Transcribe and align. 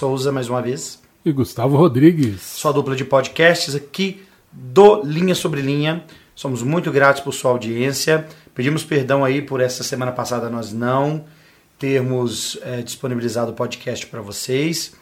Souza 0.00 0.32
mais 0.32 0.48
uma 0.48 0.62
vez. 0.62 0.98
E 1.22 1.30
Gustavo 1.30 1.76
Rodrigues. 1.76 2.40
Sua 2.40 2.72
dupla 2.72 2.96
de 2.96 3.04
podcasts 3.04 3.74
aqui 3.74 4.22
do 4.50 5.02
Linha 5.02 5.34
Sobre 5.34 5.60
Linha. 5.60 6.02
Somos 6.34 6.62
muito 6.62 6.90
gratos 6.90 7.20
por 7.20 7.34
sua 7.34 7.50
audiência. 7.50 8.26
Pedimos 8.54 8.82
perdão 8.82 9.26
aí 9.26 9.42
por 9.42 9.60
essa 9.60 9.84
semana 9.84 10.10
passada 10.10 10.48
nós 10.48 10.72
não 10.72 11.26
termos 11.78 12.58
é, 12.62 12.80
disponibilizado 12.80 13.50
o 13.50 13.54
podcast 13.54 14.06
para 14.06 14.22
vocês. 14.22 14.94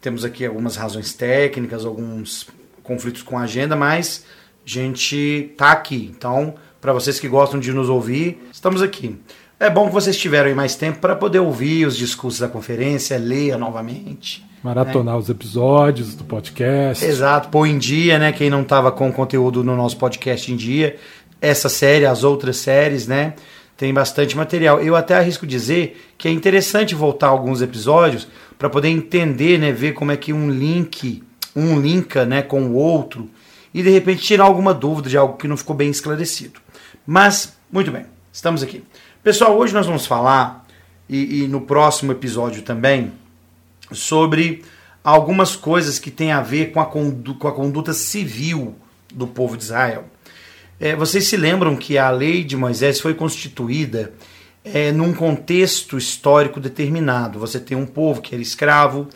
Temos 0.00 0.24
aqui 0.24 0.46
algumas 0.46 0.74
razões 0.74 1.12
técnicas, 1.12 1.84
alguns 1.84 2.48
conflitos 2.82 3.20
com 3.20 3.36
a 3.36 3.42
agenda, 3.42 3.76
mas 3.76 4.24
a 4.64 4.68
gente 4.70 5.52
tá 5.58 5.72
aqui. 5.72 6.10
Então, 6.16 6.54
para 6.80 6.94
vocês 6.94 7.20
que 7.20 7.28
gostam 7.28 7.60
de 7.60 7.74
nos 7.74 7.90
ouvir, 7.90 8.42
estamos 8.50 8.80
aqui. 8.80 9.20
É 9.58 9.70
bom 9.70 9.86
que 9.86 9.94
vocês 9.94 10.18
tiveram 10.18 10.48
aí 10.48 10.54
mais 10.54 10.74
tempo 10.74 10.98
para 10.98 11.16
poder 11.16 11.38
ouvir 11.38 11.86
os 11.86 11.96
discursos 11.96 12.40
da 12.40 12.48
conferência, 12.48 13.16
ler 13.16 13.56
novamente. 13.56 14.44
Maratonar 14.62 15.14
né? 15.14 15.20
os 15.20 15.30
episódios 15.30 16.14
do 16.14 16.24
podcast. 16.24 17.02
Exato, 17.02 17.48
pôr 17.48 17.66
em 17.66 17.78
dia, 17.78 18.18
né? 18.18 18.32
Quem 18.32 18.50
não 18.50 18.60
estava 18.60 18.92
com 18.92 19.08
o 19.08 19.12
conteúdo 19.12 19.64
no 19.64 19.74
nosso 19.74 19.96
podcast 19.96 20.52
em 20.52 20.56
dia. 20.56 20.96
Essa 21.40 21.70
série, 21.70 22.04
as 22.04 22.22
outras 22.22 22.58
séries, 22.58 23.06
né? 23.06 23.32
Tem 23.78 23.94
bastante 23.94 24.36
material. 24.36 24.78
Eu 24.80 24.94
até 24.94 25.14
arrisco 25.14 25.46
dizer 25.46 26.06
que 26.18 26.28
é 26.28 26.30
interessante 26.30 26.94
voltar 26.94 27.28
alguns 27.28 27.62
episódios 27.62 28.28
para 28.58 28.68
poder 28.68 28.88
entender, 28.88 29.58
né? 29.58 29.72
Ver 29.72 29.92
como 29.92 30.12
é 30.12 30.18
que 30.18 30.34
um 30.34 30.50
link, 30.50 31.22
um 31.54 31.80
linka 31.80 32.26
né, 32.26 32.42
com 32.42 32.60
o 32.62 32.74
outro 32.74 33.30
e 33.72 33.82
de 33.82 33.88
repente 33.88 34.20
tirar 34.20 34.44
alguma 34.44 34.74
dúvida 34.74 35.08
de 35.08 35.16
algo 35.16 35.38
que 35.38 35.48
não 35.48 35.56
ficou 35.56 35.74
bem 35.74 35.88
esclarecido. 35.88 36.60
Mas, 37.06 37.56
muito 37.72 37.90
bem, 37.90 38.04
estamos 38.30 38.62
aqui. 38.62 38.82
Pessoal, 39.26 39.58
hoje 39.58 39.74
nós 39.74 39.86
vamos 39.86 40.06
falar, 40.06 40.64
e, 41.08 41.42
e 41.42 41.48
no 41.48 41.62
próximo 41.62 42.12
episódio 42.12 42.62
também, 42.62 43.10
sobre 43.90 44.62
algumas 45.02 45.56
coisas 45.56 45.98
que 45.98 46.12
têm 46.12 46.30
a 46.30 46.40
ver 46.40 46.70
com 46.70 46.78
a, 46.78 46.86
com 46.86 47.48
a 47.48 47.52
conduta 47.52 47.92
civil 47.92 48.76
do 49.12 49.26
povo 49.26 49.56
de 49.56 49.64
Israel. 49.64 50.04
É, 50.78 50.94
vocês 50.94 51.26
se 51.26 51.36
lembram 51.36 51.74
que 51.74 51.98
a 51.98 52.08
lei 52.08 52.44
de 52.44 52.56
Moisés 52.56 53.00
foi 53.00 53.14
constituída 53.14 54.12
é, 54.64 54.92
num 54.92 55.12
contexto 55.12 55.98
histórico 55.98 56.60
determinado. 56.60 57.40
Você 57.40 57.58
tem 57.58 57.76
um 57.76 57.84
povo 57.84 58.22
que 58.22 58.32
era 58.32 58.40
escravo 58.40 59.08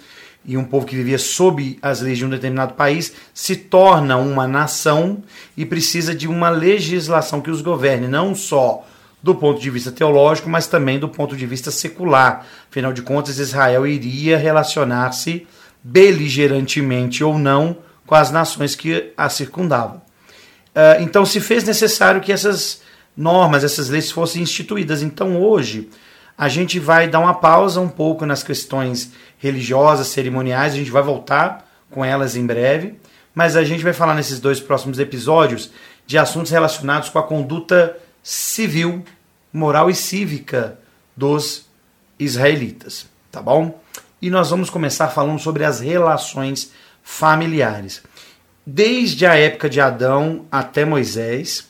e 0.44 0.56
um 0.56 0.64
povo 0.64 0.86
que 0.86 0.96
vivia 0.96 1.18
sob 1.18 1.78
as 1.80 2.00
leis 2.00 2.18
de 2.18 2.26
um 2.26 2.30
determinado 2.30 2.74
país 2.74 3.12
se 3.32 3.54
torna 3.54 4.16
uma 4.16 4.48
nação 4.48 5.22
e 5.56 5.64
precisa 5.64 6.12
de 6.12 6.26
uma 6.26 6.50
legislação 6.50 7.40
que 7.40 7.48
os 7.48 7.62
governe, 7.62 8.08
não 8.08 8.34
só 8.34 8.84
do 9.22 9.34
ponto 9.34 9.60
de 9.60 9.70
vista 9.70 9.92
teológico, 9.92 10.48
mas 10.48 10.66
também 10.66 10.98
do 10.98 11.08
ponto 11.08 11.36
de 11.36 11.46
vista 11.46 11.70
secular. 11.70 12.46
Afinal 12.70 12.92
de 12.92 13.02
contas, 13.02 13.38
Israel 13.38 13.86
iria 13.86 14.38
relacionar-se 14.38 15.46
beligerantemente 15.82 17.22
ou 17.22 17.38
não 17.38 17.78
com 18.06 18.14
as 18.14 18.30
nações 18.30 18.74
que 18.74 19.12
a 19.16 19.28
circundavam. 19.28 20.02
Ah, 20.74 20.96
então, 21.00 21.26
se 21.26 21.40
fez 21.40 21.64
necessário 21.64 22.20
que 22.20 22.32
essas 22.32 22.82
normas, 23.16 23.64
essas 23.64 23.88
leis 23.88 24.10
fossem 24.10 24.42
instituídas. 24.42 25.02
Então, 25.02 25.40
hoje, 25.40 25.90
a 26.36 26.48
gente 26.48 26.78
vai 26.78 27.08
dar 27.08 27.20
uma 27.20 27.34
pausa 27.34 27.80
um 27.80 27.88
pouco 27.88 28.24
nas 28.24 28.42
questões 28.42 29.12
religiosas, 29.38 30.08
cerimoniais, 30.08 30.72
a 30.72 30.76
gente 30.76 30.90
vai 30.90 31.02
voltar 31.02 31.68
com 31.90 32.04
elas 32.04 32.36
em 32.36 32.46
breve, 32.46 32.94
mas 33.34 33.56
a 33.56 33.64
gente 33.64 33.82
vai 33.82 33.92
falar 33.92 34.14
nesses 34.14 34.40
dois 34.40 34.60
próximos 34.60 34.98
episódios 34.98 35.70
de 36.06 36.16
assuntos 36.16 36.50
relacionados 36.50 37.08
com 37.08 37.18
a 37.18 37.22
conduta 37.22 37.96
civil, 38.22 39.04
moral 39.52 39.90
e 39.90 39.94
cívica 39.94 40.78
dos 41.16 41.66
israelitas, 42.18 43.06
tá 43.30 43.40
bom? 43.40 43.80
E 44.20 44.30
nós 44.30 44.50
vamos 44.50 44.68
começar 44.68 45.08
falando 45.08 45.38
sobre 45.38 45.64
as 45.64 45.80
relações 45.80 46.72
familiares. 47.02 48.02
Desde 48.66 49.24
a 49.26 49.34
época 49.34 49.68
de 49.68 49.80
Adão 49.80 50.46
até 50.52 50.84
Moisés, 50.84 51.68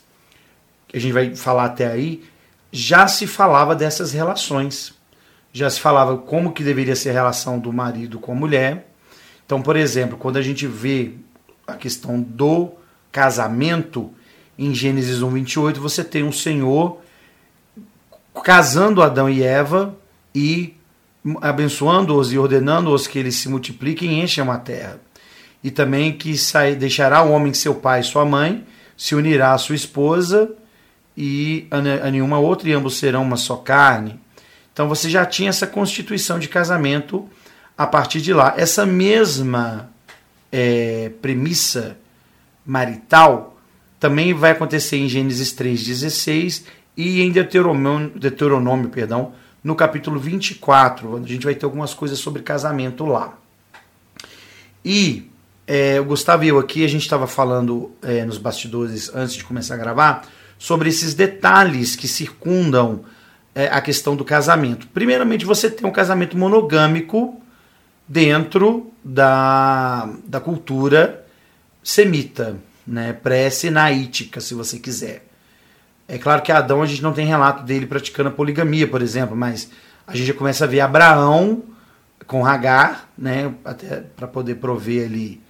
que 0.88 0.96
a 0.96 1.00
gente 1.00 1.12
vai 1.12 1.34
falar 1.36 1.66
até 1.66 1.86
aí, 1.86 2.24
já 2.72 3.06
se 3.06 3.26
falava 3.26 3.74
dessas 3.74 4.12
relações. 4.12 4.94
Já 5.52 5.68
se 5.68 5.80
falava 5.80 6.16
como 6.18 6.52
que 6.52 6.62
deveria 6.62 6.94
ser 6.94 7.10
a 7.10 7.14
relação 7.14 7.58
do 7.58 7.72
marido 7.72 8.18
com 8.18 8.32
a 8.32 8.34
mulher. 8.34 8.88
Então, 9.44 9.60
por 9.60 9.76
exemplo, 9.76 10.16
quando 10.16 10.36
a 10.36 10.42
gente 10.42 10.66
vê 10.66 11.12
a 11.66 11.74
questão 11.74 12.20
do 12.20 12.72
casamento, 13.10 14.12
em 14.60 14.74
Gênesis 14.74 15.22
1, 15.22 15.30
28, 15.30 15.80
você 15.80 16.04
tem 16.04 16.22
um 16.22 16.30
Senhor 16.30 17.00
casando 18.44 19.02
Adão 19.02 19.28
e 19.28 19.42
Eva 19.42 19.96
e 20.34 20.74
abençoando-os 21.40 22.30
e 22.30 22.38
ordenando-os 22.38 23.06
que 23.06 23.18
eles 23.18 23.36
se 23.36 23.48
multipliquem 23.48 24.12
e 24.12 24.22
encham 24.22 24.52
a 24.52 24.58
terra. 24.58 25.00
E 25.64 25.70
também 25.70 26.12
que 26.12 26.36
sai, 26.36 26.74
deixará 26.74 27.22
o 27.22 27.30
homem 27.30 27.54
seu 27.54 27.74
pai 27.74 28.00
e 28.00 28.04
sua 28.04 28.26
mãe, 28.26 28.66
se 28.98 29.14
unirá 29.14 29.54
à 29.54 29.58
sua 29.58 29.74
esposa 29.74 30.50
e 31.16 31.66
a 31.70 32.10
nenhuma 32.10 32.38
outra, 32.38 32.68
e 32.68 32.72
ambos 32.74 32.98
serão 32.98 33.22
uma 33.22 33.38
só 33.38 33.56
carne. 33.56 34.20
Então 34.74 34.88
você 34.88 35.08
já 35.08 35.24
tinha 35.24 35.48
essa 35.48 35.66
constituição 35.66 36.38
de 36.38 36.48
casamento 36.48 37.26
a 37.78 37.86
partir 37.86 38.20
de 38.20 38.34
lá. 38.34 38.52
Essa 38.58 38.84
mesma 38.84 39.90
é, 40.52 41.10
premissa 41.22 41.96
marital 42.64 43.59
também 44.00 44.32
vai 44.32 44.52
acontecer 44.52 44.96
em 44.96 45.08
Gênesis 45.08 45.52
3,16 45.52 46.64
e 46.96 47.20
em 47.20 47.30
Deuteronômio, 47.30 48.10
Deuteronômio 48.16 48.88
perdão, 48.88 49.32
no 49.62 49.76
capítulo 49.76 50.18
24. 50.18 51.18
A 51.18 51.28
gente 51.28 51.44
vai 51.44 51.54
ter 51.54 51.66
algumas 51.66 51.92
coisas 51.92 52.18
sobre 52.18 52.40
casamento 52.40 53.04
lá. 53.04 53.38
E 54.82 55.30
é, 55.66 56.00
o 56.00 56.04
Gustavo 56.06 56.44
e 56.44 56.48
eu 56.48 56.58
aqui, 56.58 56.82
a 56.82 56.88
gente 56.88 57.02
estava 57.02 57.26
falando 57.26 57.92
é, 58.00 58.24
nos 58.24 58.38
bastidores 58.38 59.14
antes 59.14 59.34
de 59.34 59.44
começar 59.44 59.74
a 59.74 59.76
gravar 59.76 60.26
sobre 60.58 60.88
esses 60.88 61.12
detalhes 61.12 61.94
que 61.94 62.08
circundam 62.08 63.04
é, 63.54 63.66
a 63.66 63.82
questão 63.82 64.16
do 64.16 64.24
casamento. 64.24 64.88
Primeiramente, 64.88 65.44
você 65.44 65.70
tem 65.70 65.86
um 65.86 65.92
casamento 65.92 66.38
monogâmico 66.38 67.38
dentro 68.08 68.90
da, 69.04 70.08
da 70.26 70.40
cultura 70.40 71.26
semita 71.82 72.56
né, 72.86 73.12
pré-sinaítica, 73.12 74.40
se 74.40 74.54
você 74.54 74.78
quiser. 74.78 75.26
É 76.08 76.18
claro 76.18 76.42
que 76.42 76.50
Adão 76.50 76.82
a 76.82 76.86
gente 76.86 77.02
não 77.02 77.12
tem 77.12 77.26
relato 77.26 77.62
dele 77.62 77.86
praticando 77.86 78.30
a 78.30 78.32
poligamia, 78.32 78.88
por 78.88 79.00
exemplo, 79.00 79.36
mas 79.36 79.70
a 80.06 80.16
gente 80.16 80.26
já 80.26 80.34
começa 80.34 80.64
a 80.64 80.68
ver 80.68 80.80
Abraão 80.80 81.62
com 82.26 82.44
Hagar, 82.44 83.08
né, 83.16 83.54
até 83.64 84.02
para 84.16 84.26
poder 84.26 84.56
prover 84.56 85.06
ali 85.06 85.40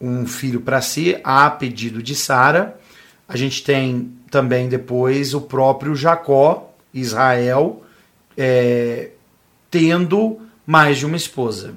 um 0.00 0.26
filho 0.26 0.60
para 0.60 0.80
si, 0.80 1.18
a 1.24 1.50
pedido 1.50 2.02
de 2.02 2.14
Sara. 2.14 2.78
A 3.28 3.36
gente 3.36 3.62
tem 3.62 4.12
também 4.30 4.68
depois 4.68 5.34
o 5.34 5.40
próprio 5.40 5.94
Jacó, 5.94 6.74
Israel, 6.94 7.82
é, 8.36 9.10
tendo 9.70 10.38
mais 10.64 10.98
de 10.98 11.06
uma 11.06 11.16
esposa. 11.16 11.74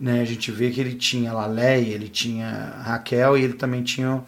Né? 0.00 0.22
A 0.22 0.24
gente 0.24 0.50
vê 0.50 0.70
que 0.70 0.80
ele 0.80 0.94
tinha 0.94 1.32
lá 1.32 1.46
Leia, 1.46 1.94
ele 1.94 2.08
tinha 2.08 2.72
Raquel 2.82 3.36
e 3.36 3.44
ele 3.44 3.52
também 3.52 3.82
tinha 3.82 4.24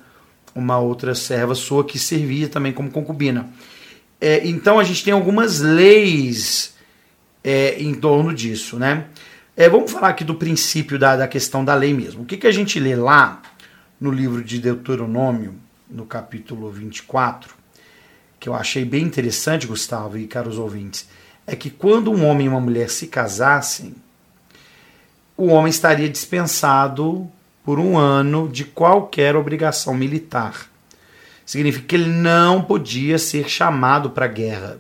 uma 0.54 0.78
outra 0.78 1.14
serva 1.14 1.54
sua 1.54 1.82
que 1.82 1.98
servia 1.98 2.48
também 2.48 2.72
como 2.72 2.90
concubina. 2.90 3.48
É, 4.20 4.46
então 4.46 4.78
a 4.78 4.84
gente 4.84 5.02
tem 5.02 5.14
algumas 5.14 5.60
leis 5.60 6.74
é, 7.42 7.82
em 7.82 7.94
torno 7.94 8.34
disso. 8.34 8.78
Né? 8.78 9.06
É, 9.56 9.69
vamos 9.69 9.90
falar 9.90 10.08
aqui 10.08 10.24
do 10.24 10.34
princípio 10.34 10.98
da, 10.98 11.16
da 11.16 11.26
questão 11.26 11.64
da 11.64 11.74
lei 11.74 11.94
mesmo. 11.94 12.22
O 12.22 12.26
que, 12.26 12.36
que 12.36 12.46
a 12.46 12.52
gente 12.52 12.78
lê 12.78 12.94
lá 12.94 13.40
no 13.98 14.10
livro 14.10 14.44
de 14.44 14.58
Deuteronômio, 14.58 15.54
no 15.90 16.04
capítulo 16.04 16.70
24, 16.70 17.54
que 18.38 18.48
eu 18.48 18.54
achei 18.54 18.84
bem 18.84 19.04
interessante, 19.04 19.66
Gustavo 19.66 20.19
e 20.19 20.26
caros 20.26 20.58
ouvintes, 20.58 21.08
é 21.46 21.56
que 21.56 21.70
quando 21.70 22.10
um 22.10 22.24
homem 22.26 22.46
e 22.46 22.48
uma 22.48 22.60
mulher 22.60 22.90
se 22.90 23.06
casassem, 23.06 23.94
o 25.43 25.49
homem 25.49 25.71
estaria 25.71 26.09
dispensado 26.09 27.29
por 27.65 27.81
um 27.81 27.99
ano 27.99 28.49
de 28.49 28.65
qualquer 28.65 29.35
obrigação 29.35 29.93
militar. 29.93 30.71
Significa 31.44 31.85
que 31.85 31.97
ele 31.97 32.11
não 32.11 32.62
podia 32.62 33.19
ser 33.19 33.49
chamado 33.49 34.11
para 34.11 34.27
a 34.27 34.29
guerra. 34.29 34.79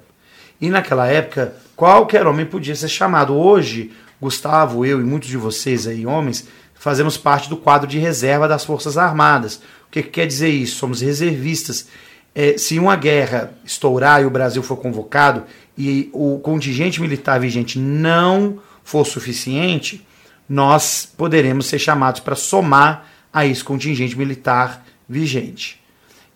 E 0.60 0.70
naquela 0.70 1.08
época, 1.08 1.56
qualquer 1.74 2.28
homem 2.28 2.46
podia 2.46 2.76
ser 2.76 2.88
chamado. 2.88 3.34
Hoje, 3.34 3.90
Gustavo, 4.20 4.86
eu 4.86 5.00
e 5.00 5.02
muitos 5.02 5.28
de 5.28 5.36
vocês 5.36 5.84
aí, 5.84 6.06
homens, 6.06 6.46
fazemos 6.76 7.16
parte 7.16 7.48
do 7.48 7.56
quadro 7.56 7.88
de 7.88 7.98
reserva 7.98 8.46
das 8.46 8.64
Forças 8.64 8.96
Armadas. 8.96 9.56
O 9.56 9.90
que, 9.90 10.00
que 10.00 10.10
quer 10.10 10.28
dizer 10.28 10.50
isso? 10.50 10.76
Somos 10.76 11.00
reservistas. 11.00 11.88
É, 12.32 12.56
se 12.56 12.78
uma 12.78 12.94
guerra 12.94 13.52
estourar 13.64 14.22
e 14.22 14.26
o 14.26 14.30
Brasil 14.30 14.62
for 14.62 14.76
convocado 14.76 15.42
e 15.76 16.08
o 16.12 16.38
contingente 16.38 17.00
militar 17.00 17.40
vigente 17.40 17.80
não 17.80 18.60
for 18.84 19.04
suficiente, 19.04 20.06
nós 20.48 21.06
poderemos 21.16 21.66
ser 21.66 21.78
chamados 21.78 22.20
para 22.20 22.34
somar 22.34 23.06
a 23.32 23.46
esse 23.46 23.62
contingente 23.64 24.16
militar 24.16 24.84
vigente. 25.08 25.80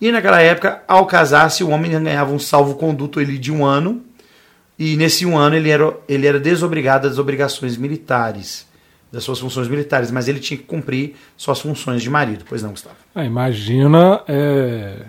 E 0.01 0.13
naquela 0.13 0.41
época, 0.41 0.83
ao 0.87 1.07
casar-se, 1.07 1.65
o 1.65 1.71
homem 1.71 1.91
ganhava 1.91 2.33
um 2.33 2.39
salvo-conduto 2.39 3.25
de 3.25 3.53
um 3.53 3.65
ano, 3.65 4.03
E 4.79 4.97
nesse 4.97 5.25
um 5.25 5.39
ano 5.39 5.57
ele 5.57 5.71
era, 5.71 5.97
ele 6.09 6.27
era 6.27 6.39
desobrigado 6.39 7.09
das 7.09 7.19
obrigações 7.19 7.77
militares, 7.77 8.67
das 9.11 9.25
suas 9.25 9.39
funções 9.39 9.69
militares, 9.69 10.11
mas 10.11 10.29
ele 10.29 10.39
tinha 10.39 10.59
que 10.59 10.65
cumprir 10.65 11.17
suas 11.37 11.61
funções 11.61 12.03
de 12.03 12.11
marido. 12.11 12.45
Pois 12.47 12.63
não, 12.63 12.71
Gustavo? 12.71 12.97
Ah, 13.15 13.25
imagina 13.25 14.23
é, 14.29 15.03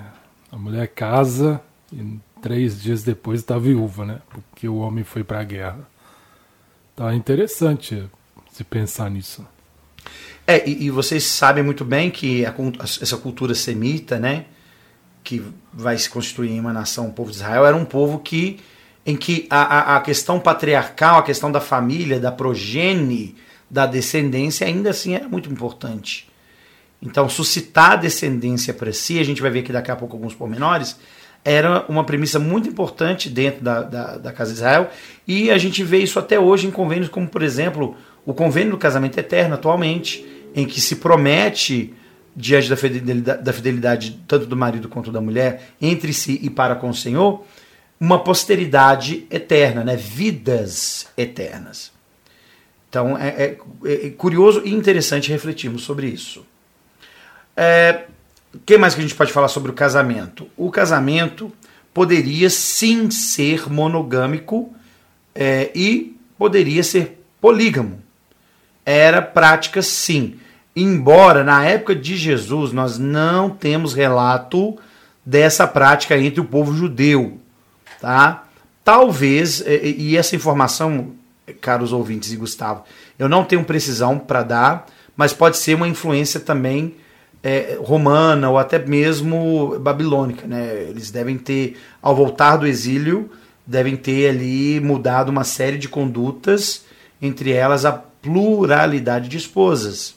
a 0.51 0.57
mulher 0.57 0.87
casa 0.87 1.59
e 1.91 2.17
três 2.41 2.81
dias 2.81 3.03
depois 3.03 3.41
está 3.41 3.57
viúva, 3.57 4.05
né? 4.05 4.19
Porque 4.29 4.67
o 4.69 4.77
homem 4.77 5.03
foi 5.03 5.23
para 5.23 5.41
a 5.41 5.43
guerra. 5.43 5.79
Tá 6.95 7.13
interessante 7.13 8.03
se 8.51 8.63
pensar 8.63 9.09
nisso. 9.09 9.45
É, 10.45 10.67
e, 10.67 10.85
e, 10.85 10.89
vocês 10.89 11.23
sabem 11.25 11.63
muito 11.63 11.83
bem 11.83 12.09
que 12.09 12.45
a, 12.45 12.53
essa 12.83 13.17
cultura 13.17 13.53
semita, 13.53 14.17
né, 14.17 14.45
que 15.23 15.43
vai 15.73 15.97
se 15.97 16.09
constituir 16.09 16.51
em 16.51 16.59
uma 16.59 16.71
nação, 16.71 17.07
o 17.07 17.13
povo 17.13 17.31
de 17.31 17.37
Israel, 17.37 17.65
era 17.65 17.75
um 17.75 17.83
povo 17.83 18.19
que 18.19 18.59
em 19.05 19.15
que 19.15 19.47
a, 19.49 19.61
a, 19.61 19.97
a 19.97 20.01
questão 20.01 20.37
patriarcal, 20.37 21.19
a 21.19 21.23
questão 21.23 21.49
da 21.49 21.61
família, 21.61 22.19
da 22.19 22.29
progenie, 22.29 23.35
da 23.69 23.85
descendência, 23.85 24.67
ainda 24.67 24.89
assim 24.89 25.15
era 25.15 25.29
muito 25.29 25.49
importante. 25.49 26.29
Então, 27.01 27.29
suscitar 27.29 27.97
descendência 27.97 28.73
para 28.73 28.91
si, 28.91 29.17
a 29.17 29.23
gente 29.23 29.41
vai 29.41 29.49
ver 29.49 29.59
aqui 29.59 29.71
daqui 29.71 29.91
a 29.91 29.95
pouco 29.95 30.17
alguns 30.17 30.35
pormenores, 30.35 30.97
era 31.45 31.85
uma 31.87 32.03
premissa 32.03 32.37
muito 32.37 32.67
importante 32.67 33.29
dentro 33.29 33.63
da, 33.63 33.81
da, 33.81 34.17
da, 34.17 34.33
Casa 34.33 34.51
de 34.51 34.57
Israel, 34.57 34.89
e 35.25 35.49
a 35.51 35.57
gente 35.57 35.83
vê 35.83 35.99
isso 35.99 36.19
até 36.19 36.37
hoje 36.37 36.67
em 36.67 36.71
convênios 36.71 37.07
como, 37.07 37.29
por 37.29 37.41
exemplo, 37.41 37.95
o 38.27 38.33
convênio 38.33 38.71
do 38.71 38.77
casamento 38.77 39.17
eterno, 39.17 39.55
atualmente, 39.55 40.27
em 40.53 40.65
que 40.65 40.81
se 40.81 40.97
promete, 40.97 41.93
diante 42.35 42.69
da 42.69 42.75
fidelidade, 42.75 43.41
da 43.41 43.53
fidelidade 43.53 44.21
tanto 44.27 44.45
do 44.45 44.55
marido 44.57 44.89
quanto 44.89 45.13
da 45.13 45.21
mulher, 45.21 45.71
entre 45.81 46.11
si 46.11 46.37
e 46.43 46.49
para 46.49 46.75
com 46.75 46.89
o 46.89 46.93
Senhor, 46.93 47.45
uma 47.97 48.21
posteridade 48.21 49.25
eterna, 49.31 49.81
né? 49.81 49.95
vidas 49.95 51.07
eternas. 51.15 51.93
Então 52.89 53.17
é, 53.17 53.29
é, 53.29 53.57
é 53.85 54.09
curioso 54.09 54.61
e 54.65 54.73
interessante 54.73 55.31
refletirmos 55.31 55.83
sobre 55.83 56.07
isso. 56.07 56.45
É, 57.55 58.07
o 58.53 58.59
que 58.59 58.77
mais 58.77 58.93
que 58.93 58.99
a 58.99 59.03
gente 59.03 59.15
pode 59.15 59.31
falar 59.31 59.47
sobre 59.47 59.71
o 59.71 59.73
casamento? 59.73 60.49
O 60.57 60.69
casamento 60.69 61.49
poderia 61.93 62.49
sim 62.49 63.09
ser 63.09 63.71
monogâmico 63.71 64.75
é, 65.33 65.71
e 65.73 66.19
poderia 66.37 66.83
ser 66.83 67.23
polígamo. 67.39 68.05
Era 68.89 69.21
prática 69.21 69.81
sim. 69.81 70.35
Embora 70.73 71.43
na 71.43 71.65
época 71.65 71.93
de 71.93 72.15
Jesus 72.15 72.71
nós 72.71 72.97
não 72.97 73.49
temos 73.49 73.93
relato 73.93 74.77
dessa 75.25 75.67
prática 75.67 76.17
entre 76.17 76.39
o 76.39 76.45
povo 76.45 76.73
judeu, 76.73 77.37
tá? 77.99 78.45
Talvez 78.85 79.61
e 79.67 80.15
essa 80.15 80.37
informação, 80.37 81.11
caros 81.59 81.91
ouvintes 81.91 82.31
e 82.31 82.37
Gustavo, 82.37 82.83
eu 83.19 83.27
não 83.27 83.43
tenho 83.43 83.65
precisão 83.65 84.17
para 84.17 84.41
dar, 84.41 84.85
mas 85.17 85.33
pode 85.33 85.57
ser 85.57 85.73
uma 85.73 85.89
influência 85.89 86.39
também 86.39 86.95
é, 87.43 87.77
romana 87.81 88.49
ou 88.49 88.57
até 88.57 88.79
mesmo 88.79 89.77
babilônica, 89.81 90.47
né? 90.47 90.85
Eles 90.87 91.11
devem 91.11 91.37
ter, 91.37 91.77
ao 92.01 92.15
voltar 92.15 92.55
do 92.55 92.65
exílio, 92.65 93.29
devem 93.65 93.97
ter 93.97 94.29
ali 94.29 94.79
mudado 94.79 95.27
uma 95.27 95.43
série 95.43 95.77
de 95.77 95.89
condutas, 95.89 96.85
entre 97.21 97.51
elas 97.51 97.83
a 97.83 98.06
pluralidade 98.21 99.29
de 99.29 99.37
esposas. 99.37 100.15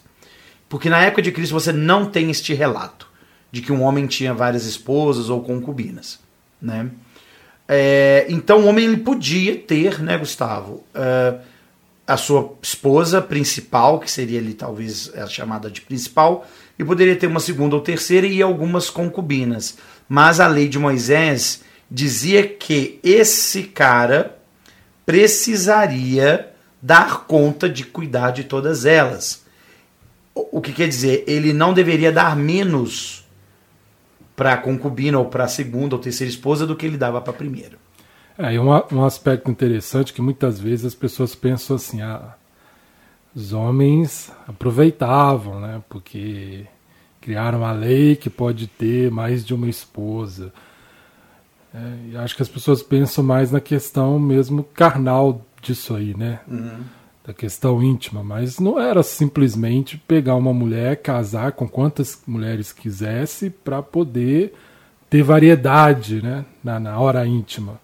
Porque 0.68 0.88
na 0.88 1.02
época 1.02 1.22
de 1.22 1.32
Cristo 1.32 1.52
você 1.52 1.72
não 1.72 2.06
tem 2.06 2.30
este 2.30 2.54
relato 2.54 3.08
de 3.50 3.60
que 3.60 3.72
um 3.72 3.82
homem 3.82 4.06
tinha 4.06 4.32
várias 4.32 4.64
esposas 4.64 5.28
ou 5.28 5.42
concubinas, 5.42 6.20
né? 6.62 6.90
É, 7.66 8.26
então 8.28 8.60
o 8.60 8.66
homem 8.66 8.84
ele 8.84 8.96
podia 8.96 9.56
ter, 9.56 10.02
né, 10.02 10.18
Gustavo, 10.18 10.84
é, 10.92 11.36
a 12.06 12.16
sua 12.16 12.56
esposa 12.60 13.22
principal, 13.22 14.00
que 14.00 14.10
seria 14.10 14.40
ali 14.40 14.54
talvez 14.54 15.12
a 15.16 15.28
chamada 15.28 15.70
de 15.70 15.80
principal, 15.80 16.44
e 16.76 16.84
poderia 16.84 17.14
ter 17.14 17.28
uma 17.28 17.38
segunda 17.38 17.76
ou 17.76 17.80
terceira 17.80 18.26
e 18.26 18.42
algumas 18.42 18.90
concubinas. 18.90 19.78
Mas 20.08 20.40
a 20.40 20.48
lei 20.48 20.68
de 20.68 20.78
Moisés 20.78 21.62
dizia 21.88 22.46
que 22.46 22.98
esse 23.04 23.62
cara 23.62 24.36
precisaria 25.06 26.50
dar 26.80 27.26
conta 27.26 27.68
de 27.68 27.84
cuidar 27.84 28.30
de 28.30 28.44
todas 28.44 28.84
elas. 28.84 29.44
O 30.34 30.60
que 30.60 30.72
quer 30.72 30.88
dizer? 30.88 31.24
Ele 31.26 31.52
não 31.52 31.74
deveria 31.74 32.12
dar 32.12 32.36
menos 32.36 33.26
para 34.34 34.54
a 34.54 34.56
concubina 34.56 35.18
ou 35.18 35.26
para 35.26 35.44
a 35.44 35.48
segunda 35.48 35.94
ou 35.94 36.00
terceira 36.00 36.30
esposa 36.30 36.66
do 36.66 36.74
que 36.74 36.86
ele 36.86 36.96
dava 36.96 37.20
para 37.20 37.32
a 37.32 37.36
primeira. 37.36 37.78
É, 38.38 38.58
um, 38.58 38.70
um 38.92 39.04
aspecto 39.04 39.50
interessante 39.50 40.14
que 40.14 40.22
muitas 40.22 40.58
vezes 40.58 40.86
as 40.86 40.94
pessoas 40.94 41.34
pensam 41.34 41.76
assim, 41.76 42.00
ah, 42.00 42.34
os 43.34 43.52
homens 43.52 44.32
aproveitavam, 44.48 45.60
né? 45.60 45.82
Porque 45.88 46.66
criaram 47.20 47.64
a 47.66 47.72
lei 47.72 48.16
que 48.16 48.30
pode 48.30 48.66
ter 48.66 49.10
mais 49.10 49.44
de 49.44 49.52
uma 49.52 49.68
esposa. 49.68 50.52
É, 51.74 52.16
acho 52.18 52.34
que 52.34 52.42
as 52.42 52.48
pessoas 52.48 52.82
pensam 52.82 53.22
mais 53.22 53.52
na 53.52 53.60
questão 53.60 54.18
mesmo 54.18 54.64
carnal 54.64 55.44
disso 55.60 55.94
aí, 55.94 56.16
né? 56.16 56.40
Uhum. 56.48 56.80
Da 57.24 57.34
questão 57.34 57.82
íntima, 57.82 58.22
mas 58.24 58.58
não 58.58 58.80
era 58.80 59.02
simplesmente 59.02 59.98
pegar 59.98 60.34
uma 60.36 60.52
mulher, 60.52 60.96
casar 60.96 61.52
com 61.52 61.68
quantas 61.68 62.22
mulheres 62.26 62.72
quisesse 62.72 63.50
para 63.50 63.82
poder 63.82 64.54
ter 65.08 65.22
variedade, 65.22 66.22
né? 66.22 66.44
Na, 66.64 66.80
na 66.80 66.98
hora 66.98 67.26
íntima. 67.26 67.80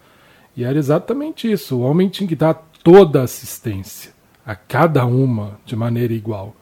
E 0.57 0.65
era 0.65 0.79
exatamente 0.79 1.51
isso. 1.51 1.77
O 1.77 1.81
homem 1.81 2.09
tinha 2.09 2.29
que 2.29 2.37
dar 2.37 2.55
toda 2.83 3.21
a 3.21 3.25
assistência 3.25 4.13
a 4.47 4.55
cada 4.55 5.05
uma 5.05 5.59
de 5.67 5.75
maneira 5.75 6.15
igual. 6.15 6.55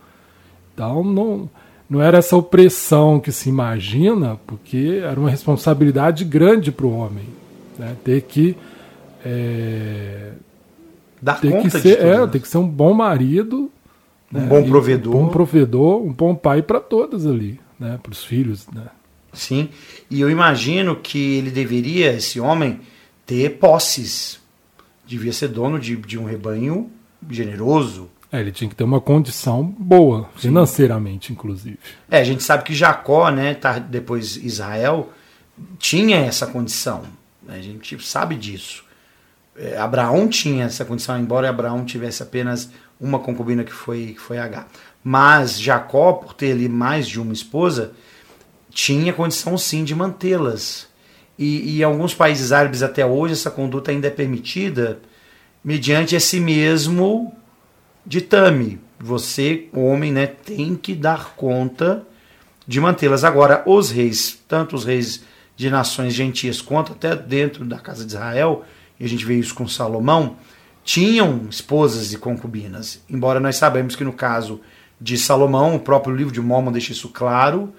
Então 0.73 1.05
não, 1.05 1.51
não 1.89 2.01
era 2.01 2.19
essa 2.19 2.37
opressão 2.37 3.21
que 3.21 3.31
se 3.31 3.51
imagina, 3.51 4.41
porque 4.47 5.03
era 5.05 5.21
uma 5.21 5.29
responsabilidade 5.29 6.25
grande 6.25 6.73
para 6.73 6.87
o 6.87 6.97
homem. 6.97 7.27
Né? 7.79 7.95
Ter 8.03 8.23
que. 8.23 8.57
É, 9.25 10.33
Dar 11.25 11.41
ter 11.41 11.51
conta 11.53 11.71
que 11.71 11.81
ser, 11.81 11.97
tudo, 11.97 12.07
é, 12.07 12.19
né? 12.19 12.27
ter 12.27 12.41
que 12.41 12.49
ser 12.49 12.59
um 12.59 12.69
bom 12.69 12.93
marido. 12.93 13.73
Um 14.31 14.41
né? 14.41 14.47
bom 14.47 14.63
provedor. 14.63 15.17
Um 15.17 15.25
bom 15.25 15.29
provedor, 15.29 16.03
um 16.03 16.13
bom 16.13 16.35
pai 16.35 16.61
para 16.61 16.79
todas 16.79 17.25
ali, 17.25 17.59
né? 17.81 17.99
para 18.03 18.13
os 18.13 18.23
filhos. 18.23 18.67
Né? 18.69 18.85
Sim, 19.33 19.71
e 20.11 20.21
eu 20.21 20.29
imagino 20.29 20.97
que 20.97 21.37
ele 21.39 21.51
deveria, 21.51 22.13
esse 22.13 22.39
homem, 22.39 22.81
ter 23.25 23.57
posses. 23.57 24.39
Devia 25.07 25.33
ser 25.33 25.49
dono 25.49 25.81
de, 25.81 25.97
de 25.97 26.19
um 26.19 26.25
rebanho 26.25 26.91
generoso. 27.31 28.11
É, 28.31 28.41
ele 28.41 28.53
tinha 28.53 28.69
que 28.69 28.77
ter 28.77 28.85
uma 28.85 29.01
condição 29.01 29.65
boa, 29.65 30.29
Sim. 30.37 30.49
financeiramente, 30.49 31.33
inclusive. 31.33 31.79
É, 32.11 32.19
a 32.19 32.25
gente 32.25 32.43
sabe 32.43 32.65
que 32.65 32.75
Jacó, 32.75 33.31
né, 33.31 33.55
tá, 33.55 33.79
depois 33.79 34.37
Israel, 34.37 35.11
tinha 35.79 36.19
essa 36.19 36.47
condição. 36.47 37.03
A 37.49 37.59
gente 37.61 37.99
sabe 38.05 38.35
disso. 38.35 38.84
É, 39.57 39.77
Abraão 39.77 40.29
tinha 40.29 40.65
essa 40.65 40.85
condição, 40.85 41.19
embora 41.19 41.49
Abraão 41.49 41.85
tivesse 41.85 42.23
apenas 42.23 42.71
uma 43.01 43.19
concubina 43.19 43.65
que 43.65 43.73
foi, 43.73 44.15
que 44.15 44.21
foi 44.21 44.39
H. 44.39 44.67
Mas 45.03 45.61
Jacó, 45.61 46.15
por 46.15 46.35
ter 46.35 46.53
ali 46.53 46.69
mais 46.69 47.07
de 47.07 47.21
uma 47.21 47.33
esposa, 47.33 47.93
tinha 48.71 49.13
condição 49.13 49.57
sim 49.57 49.85
de 49.85 49.95
mantê-las. 49.95 50.89
E, 51.39 51.77
e, 51.77 51.81
em 51.81 51.85
alguns 51.85 52.15
países 52.15 52.53
árabes 52.53 52.83
até 52.83 53.05
hoje 53.05 53.35
essa 53.35 53.51
conduta 53.51 53.91
ainda 53.91 54.07
é 54.07 54.11
permitida 54.11 55.01
mediante 55.65 56.15
esse 56.15 56.41
mesmo 56.41 57.33
ditame. 58.07 58.81
Você, 58.99 59.69
homem, 59.73 60.13
né, 60.13 60.27
tem 60.27 60.77
que 60.77 60.95
dar 60.95 61.35
conta 61.35 62.07
de 62.67 62.81
mantê-las. 62.81 63.25
Agora, 63.25 63.63
os 63.67 63.91
reis, 63.91 64.39
tanto 64.49 64.77
os 64.77 64.85
reis 64.85 65.25
de 65.57 65.71
nações 65.71 66.13
gentias 66.13 66.61
quanto 66.61 66.93
até 66.93 67.15
dentro 67.15 67.65
da 67.65 67.79
casa 67.79 68.05
de 68.05 68.13
Israel, 68.13 68.65
e 69.05 69.07
a 69.07 69.11
gente 69.11 69.27
vê 69.27 69.35
isso 69.35 69.55
com 69.55 69.69
Salomão, 69.69 70.37
tinham 70.83 71.43
esposas 71.51 72.13
e 72.13 72.19
concubinas. 72.19 73.03
Embora 73.09 73.39
nós 73.39 73.57
sabemos 73.57 73.95
que 73.95 74.03
no 74.03 74.15
caso 74.15 74.61
de 74.99 75.19
Salomão, 75.19 75.77
o 75.77 75.81
próprio 75.81 76.17
livro 76.17 76.33
de 76.33 76.41
Mormon 76.41 76.73
deixa 76.73 76.93
isso 76.93 77.11
claro, 77.11 77.73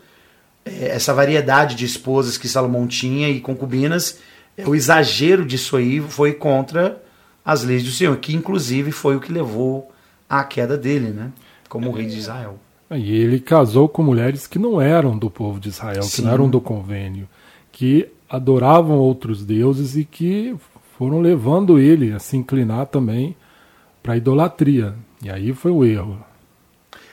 é, 0.64 0.90
essa 0.90 1.14
variedade 1.16 1.76
de 1.76 1.84
esposas 1.84 2.38
que 2.38 2.48
Salomão 2.48 2.86
tinha 2.86 3.28
e 3.28 3.40
concubinas, 3.40 4.20
é, 4.56 4.68
o 4.68 4.76
exagero 4.76 5.44
disso 5.44 5.76
aí 5.76 6.00
foi 6.00 6.34
contra 6.34 7.02
as 7.44 7.64
leis 7.64 7.84
do 7.84 7.90
Senhor, 7.90 8.16
que 8.18 8.36
inclusive 8.36 8.92
foi 8.92 9.16
o 9.16 9.20
que 9.20 9.32
levou 9.32 9.92
à 10.30 10.44
queda 10.44 10.78
dele, 10.78 11.10
né? 11.10 11.32
Como 11.68 11.90
o 11.90 11.92
rei 11.92 12.06
de 12.06 12.18
Israel. 12.18 12.60
E 12.92 13.16
ele 13.16 13.40
casou 13.40 13.90
com 13.90 14.04
mulheres 14.04 14.46
que 14.46 14.60
não 14.60 14.80
eram 14.80 15.18
do 15.18 15.30
povo 15.30 15.60
de 15.60 15.70
Israel, 15.70 16.04
Sim. 16.04 16.18
que 16.18 16.22
não 16.22 16.34
eram 16.34 16.50
do 16.50 16.62
convênio, 16.62 17.28
que 17.72 18.08
adoravam 18.30 18.98
outros 18.98 19.44
deuses 19.44 19.96
e 19.96 20.06
que 20.06 20.56
foram 20.98 21.20
levando 21.20 21.78
ele 21.78 22.14
a 22.14 22.20
se 22.20 22.38
inclinar 22.38 22.88
também 22.88 23.36
para 24.02 24.14
a 24.14 24.18
idolatria. 24.18 24.96
E 25.22 25.30
aí 25.30 25.54
foi 25.54 25.72
o 25.72 25.84
erro. 25.84 26.24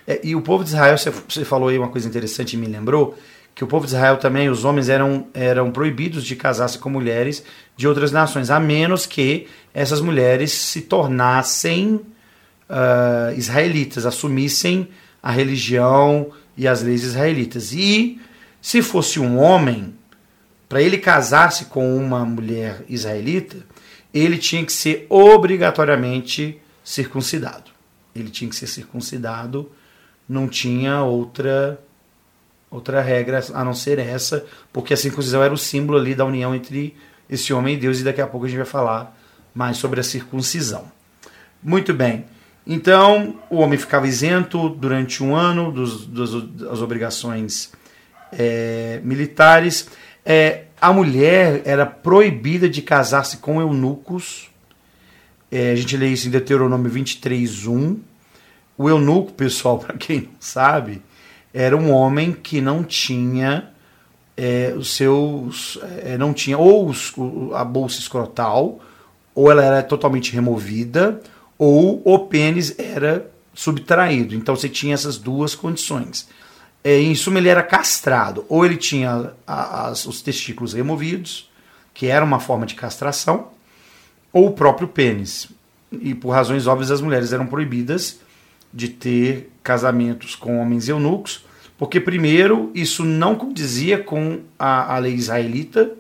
É, 0.07 0.21
e 0.23 0.37
o 0.37 0.43
povo 0.43 0.63
de 0.63 0.71
Israel, 0.71 0.97
você 0.99 1.45
falou 1.45 1.69
aí 1.69 1.79
uma 1.79 1.89
coisa 1.89 2.09
interessante 2.09 2.55
e 2.55 2.57
me 2.57 2.67
lembrou, 2.67 3.17
que 3.55 3.63
o 3.63 3.67
povo 3.67 3.87
de 3.87 3.93
Israel 3.93 4.17
também, 4.17 4.49
os 4.49 4.65
homens 4.65 4.89
eram, 4.89 5.27
eram 5.35 5.71
proibidos 5.71 6.25
de 6.25 6.35
casar-se 6.37 6.79
com 6.79 6.89
mulheres 6.89 7.45
de 7.77 7.87
outras 7.87 8.11
nações, 8.11 8.51
a 8.51 8.59
menos 8.59 9.05
que 9.05 9.47
essas 9.75 10.01
mulheres 10.01 10.53
se 10.53 10.83
tornassem 10.83 12.01
uh, 12.69 13.37
israelitas, 13.37 14.07
assumissem 14.07 14.89
a 15.23 15.31
religião 15.31 16.29
e 16.57 16.67
as 16.67 16.83
leis 16.83 17.03
israelitas. 17.03 17.73
E 17.73 18.21
se 18.61 18.81
fosse 18.81 19.21
um 19.21 19.39
homem, 19.39 19.95
para 20.69 20.81
ele 20.81 20.97
casar-se 20.97 21.67
com 21.67 21.95
uma 21.97 22.25
mulher 22.25 22.83
israelita, 22.89 23.72
ele 24.13 24.39
tinha 24.39 24.65
que 24.65 24.73
ser 24.73 25.07
obrigatoriamente 25.09 26.61
circuncidado. 26.85 27.71
Ele 28.15 28.31
tinha 28.31 28.49
que 28.49 28.57
ser 28.57 28.67
circuncidado, 28.67 29.71
não 30.29 30.49
tinha 30.49 31.03
outra 31.03 31.79
outra 32.71 33.03
regra 33.03 33.45
a 33.53 33.63
não 33.63 33.75
ser 33.75 33.99
essa, 33.99 34.47
porque 34.73 34.95
a 34.95 34.97
circuncisão 34.97 35.43
era 35.43 35.53
o 35.53 35.59
símbolo 35.59 35.99
ali 35.99 36.15
da 36.15 36.25
união 36.25 36.55
entre 36.55 36.97
esse 37.29 37.53
homem 37.53 37.75
e 37.75 37.77
Deus, 37.77 38.01
e 38.01 38.05
daqui 38.05 38.21
a 38.21 38.27
pouco 38.27 38.47
a 38.47 38.49
gente 38.49 38.57
vai 38.57 38.67
falar 38.67 39.15
mais 39.55 39.77
sobre 39.77 40.01
a 40.01 40.03
circuncisão. 40.03 40.91
Muito 41.63 41.93
bem. 41.93 42.25
Então, 42.67 43.39
o 43.51 43.59
homem 43.59 43.79
ficava 43.79 44.07
isento 44.07 44.71
durante 44.71 45.23
um 45.23 45.35
ano 45.37 45.71
dos, 45.71 46.07
dos 46.07 46.51
das 46.51 46.81
obrigações 46.81 47.73
é, 48.33 49.01
militares. 49.05 49.89
É, 50.25 50.65
a 50.83 50.93
mulher 50.93 51.63
era 51.65 51.87
proibida 51.87 52.69
de 52.69 52.83
casar-se 52.83 53.37
com 53.37 53.61
eunucos. 53.61 54.51
É, 55.49 55.71
a 55.71 55.77
gente 55.77 55.97
lê 55.97 56.09
isso 56.09 56.27
em 56.27 56.31
Deuteronômio 56.33 56.91
23.1. 56.91 57.99
O 58.77 58.89
eunuco, 58.89 59.33
pessoal, 59.33 59.79
para 59.81 59.97
quem 59.97 60.23
não 60.23 60.31
sabe, 60.41 61.01
era 61.55 61.77
um 61.77 61.93
homem 61.93 62.33
que 62.33 62.61
não 62.61 62.83
tinha 62.83 63.71
é, 64.37 64.75
os 64.77 64.97
seus. 64.97 65.79
É, 66.03 66.19
não 66.19 66.35
tinha 66.35 66.59
ou 66.59 66.89
os, 66.89 67.15
a 67.55 67.65
bolsa 67.65 68.01
escrotal, 68.01 68.81
ou 69.37 69.53
ela 69.53 69.65
era 69.65 69.85
totalmente 69.85 70.33
removida, 70.33 71.23
ou 71.57 72.03
o 72.05 72.19
pênis 72.27 72.77
era 72.77 73.31
subtraído. 73.55 74.35
Então 74.35 74.57
você 74.57 74.69
tinha 74.69 74.95
essas 74.95 75.17
duas 75.17 75.55
condições. 75.55 76.29
É, 76.85 76.99
em 76.99 77.15
suma, 77.15 77.39
ele 77.39 77.49
era 77.49 77.63
castrado. 77.63 78.45
Ou 78.49 78.65
ele 78.65 78.77
tinha 78.77 79.33
as, 79.47 80.05
os 80.07 80.21
testículos 80.21 80.73
removidos, 80.73 81.51
que 81.95 82.07
era 82.07 82.25
uma 82.25 82.41
forma 82.41 82.67
de 82.67 82.75
castração, 82.75 83.49
ou 84.33 84.49
o 84.49 84.53
próprio 84.53 84.89
pênis. 84.89 85.49
E 85.93 86.15
por 86.15 86.31
razões 86.31 86.67
óbvias, 86.67 86.91
as 86.91 87.01
mulheres 87.01 87.33
eram 87.33 87.47
proibidas 87.47 88.21
de 88.73 88.89
ter 88.89 89.53
casamentos 89.63 90.35
com 90.35 90.59
homens 90.59 90.89
eunucos, 90.89 91.45
porque, 91.77 92.01
primeiro, 92.01 92.71
isso 92.75 93.05
não 93.05 93.35
condizia 93.35 93.99
com 93.99 94.41
a, 94.59 94.95
a 94.95 94.99
lei 94.99 95.15
israelita, 95.15 95.93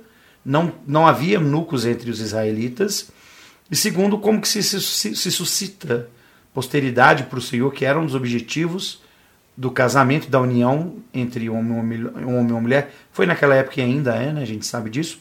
não, 0.44 0.72
não 0.86 1.06
havia 1.06 1.34
eunucos 1.34 1.84
entre 1.84 2.10
os 2.10 2.20
israelitas, 2.20 3.10
e 3.70 3.76
segundo, 3.76 4.18
como 4.18 4.40
que 4.40 4.48
se, 4.48 4.62
se, 4.62 5.14
se 5.14 5.30
suscita 5.30 6.08
posteridade 6.54 7.24
para 7.24 7.38
o 7.38 7.42
Senhor, 7.42 7.72
que 7.72 7.84
era 7.84 7.98
um 7.98 8.06
dos 8.06 8.14
objetivos 8.14 9.01
do 9.56 9.70
casamento, 9.70 10.30
da 10.30 10.40
união 10.40 10.94
entre 11.12 11.48
um 11.50 11.78
homem, 11.78 12.00
e 12.00 12.24
uma 12.24 12.60
mulher. 12.60 12.92
Foi 13.12 13.26
naquela 13.26 13.54
época 13.54 13.80
e 13.80 13.84
ainda 13.84 14.14
é, 14.14 14.32
né? 14.32 14.42
a 14.42 14.46
gente 14.46 14.66
sabe 14.66 14.90
disso. 14.90 15.20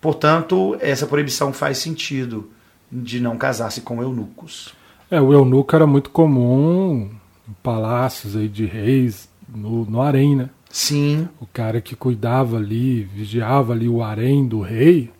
Portanto, 0.00 0.76
essa 0.80 1.06
proibição 1.06 1.52
faz 1.52 1.78
sentido 1.78 2.50
de 2.90 3.20
não 3.20 3.36
casar-se 3.36 3.80
com 3.80 4.02
eunucos. 4.02 4.74
É, 5.10 5.20
o 5.20 5.32
eunuco 5.32 5.74
era 5.74 5.86
muito 5.86 6.10
comum 6.10 7.10
em 7.48 7.52
palácios 7.62 8.36
aí 8.36 8.48
de 8.48 8.66
reis 8.66 9.28
no, 9.48 9.84
no 9.84 10.02
harém, 10.02 10.36
né? 10.36 10.50
Sim. 10.70 11.28
O 11.40 11.46
cara 11.46 11.80
que 11.80 11.96
cuidava 11.96 12.56
ali, 12.56 13.04
vigiava 13.04 13.72
ali 13.72 13.88
o 13.88 14.02
harém 14.02 14.46
do 14.46 14.60
rei, 14.60 15.10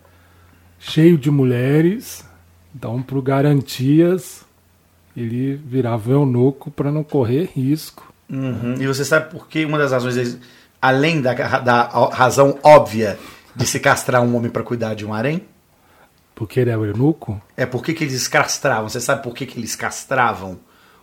cheio 0.77 1.17
de 1.17 1.31
mulheres, 1.31 2.23
então 2.75 3.01
por 3.01 3.21
garantias 3.21 4.45
ele 5.17 5.55
virava 5.55 6.11
eunuco 6.11 6.69
para 6.69 6.91
não 6.91 7.03
correr 7.03 7.49
risco. 7.55 8.13
Uhum. 8.29 8.75
E 8.79 8.85
você 8.85 9.03
sabe 9.03 9.31
por 9.31 9.47
que 9.47 9.65
uma 9.65 9.77
das 9.77 9.91
razões, 9.91 10.37
além 10.81 11.21
da, 11.21 11.33
da 11.33 11.83
razão 12.13 12.59
óbvia 12.63 13.17
de 13.55 13.65
se 13.65 13.79
castrar 13.79 14.21
um 14.21 14.35
homem 14.35 14.51
para 14.51 14.63
cuidar 14.63 14.93
de 14.93 15.05
um 15.05 15.13
harém? 15.13 15.43
Porque 16.35 16.59
ele 16.59 16.69
é 16.69 16.77
o 16.77 16.85
eunuco? 16.85 17.41
É, 17.57 17.65
por 17.65 17.83
que, 17.83 17.91
eles 17.91 18.27
castravam? 18.27 18.87
Você 18.87 19.01
sabe 19.01 19.21
por 19.21 19.33
que, 19.33 19.45
que 19.45 19.59
eles 19.59 19.75
castravam 19.75 20.57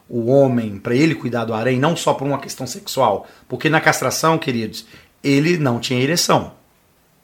o 0.09 0.31
homem 0.31 0.79
para 0.79 0.95
ele 0.95 1.15
cuidar 1.15 1.45
do 1.45 1.53
harém? 1.53 1.79
Não 1.79 1.95
só 1.95 2.15
por 2.15 2.27
uma 2.27 2.39
questão 2.39 2.67
sexual. 2.67 3.27
Porque 3.47 3.69
na 3.69 3.79
castração, 3.79 4.39
queridos, 4.39 4.87
ele 5.23 5.59
não 5.59 5.79
tinha 5.79 6.01
ereção. 6.01 6.53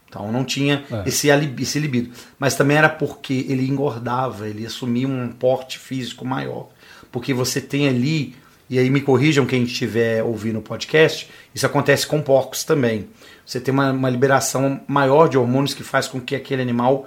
Então 0.06 0.30
não 0.30 0.44
tinha 0.44 0.84
é. 0.90 1.08
esse, 1.08 1.28
esse 1.30 1.78
libido. 1.78 2.12
Mas 2.38 2.54
também 2.54 2.76
era 2.76 2.90
porque 2.90 3.46
ele 3.48 3.66
engordava, 3.66 4.46
ele 4.46 4.66
assumia 4.66 5.08
um 5.08 5.28
porte 5.28 5.78
físico 5.78 6.22
maior. 6.22 6.68
Porque 7.10 7.32
você 7.32 7.62
tem 7.62 7.88
ali, 7.88 8.36
e 8.72 8.78
aí 8.78 8.88
me 8.88 9.02
corrijam 9.02 9.44
quem 9.44 9.64
estiver 9.64 10.22
ouvindo 10.24 10.58
o 10.58 10.62
podcast, 10.62 11.28
isso 11.54 11.66
acontece 11.66 12.06
com 12.06 12.22
porcos 12.22 12.64
também. 12.64 13.06
Você 13.44 13.60
tem 13.60 13.70
uma, 13.70 13.92
uma 13.92 14.08
liberação 14.08 14.80
maior 14.88 15.28
de 15.28 15.36
hormônios 15.36 15.74
que 15.74 15.84
faz 15.84 16.08
com 16.08 16.18
que 16.18 16.34
aquele 16.34 16.62
animal 16.62 17.06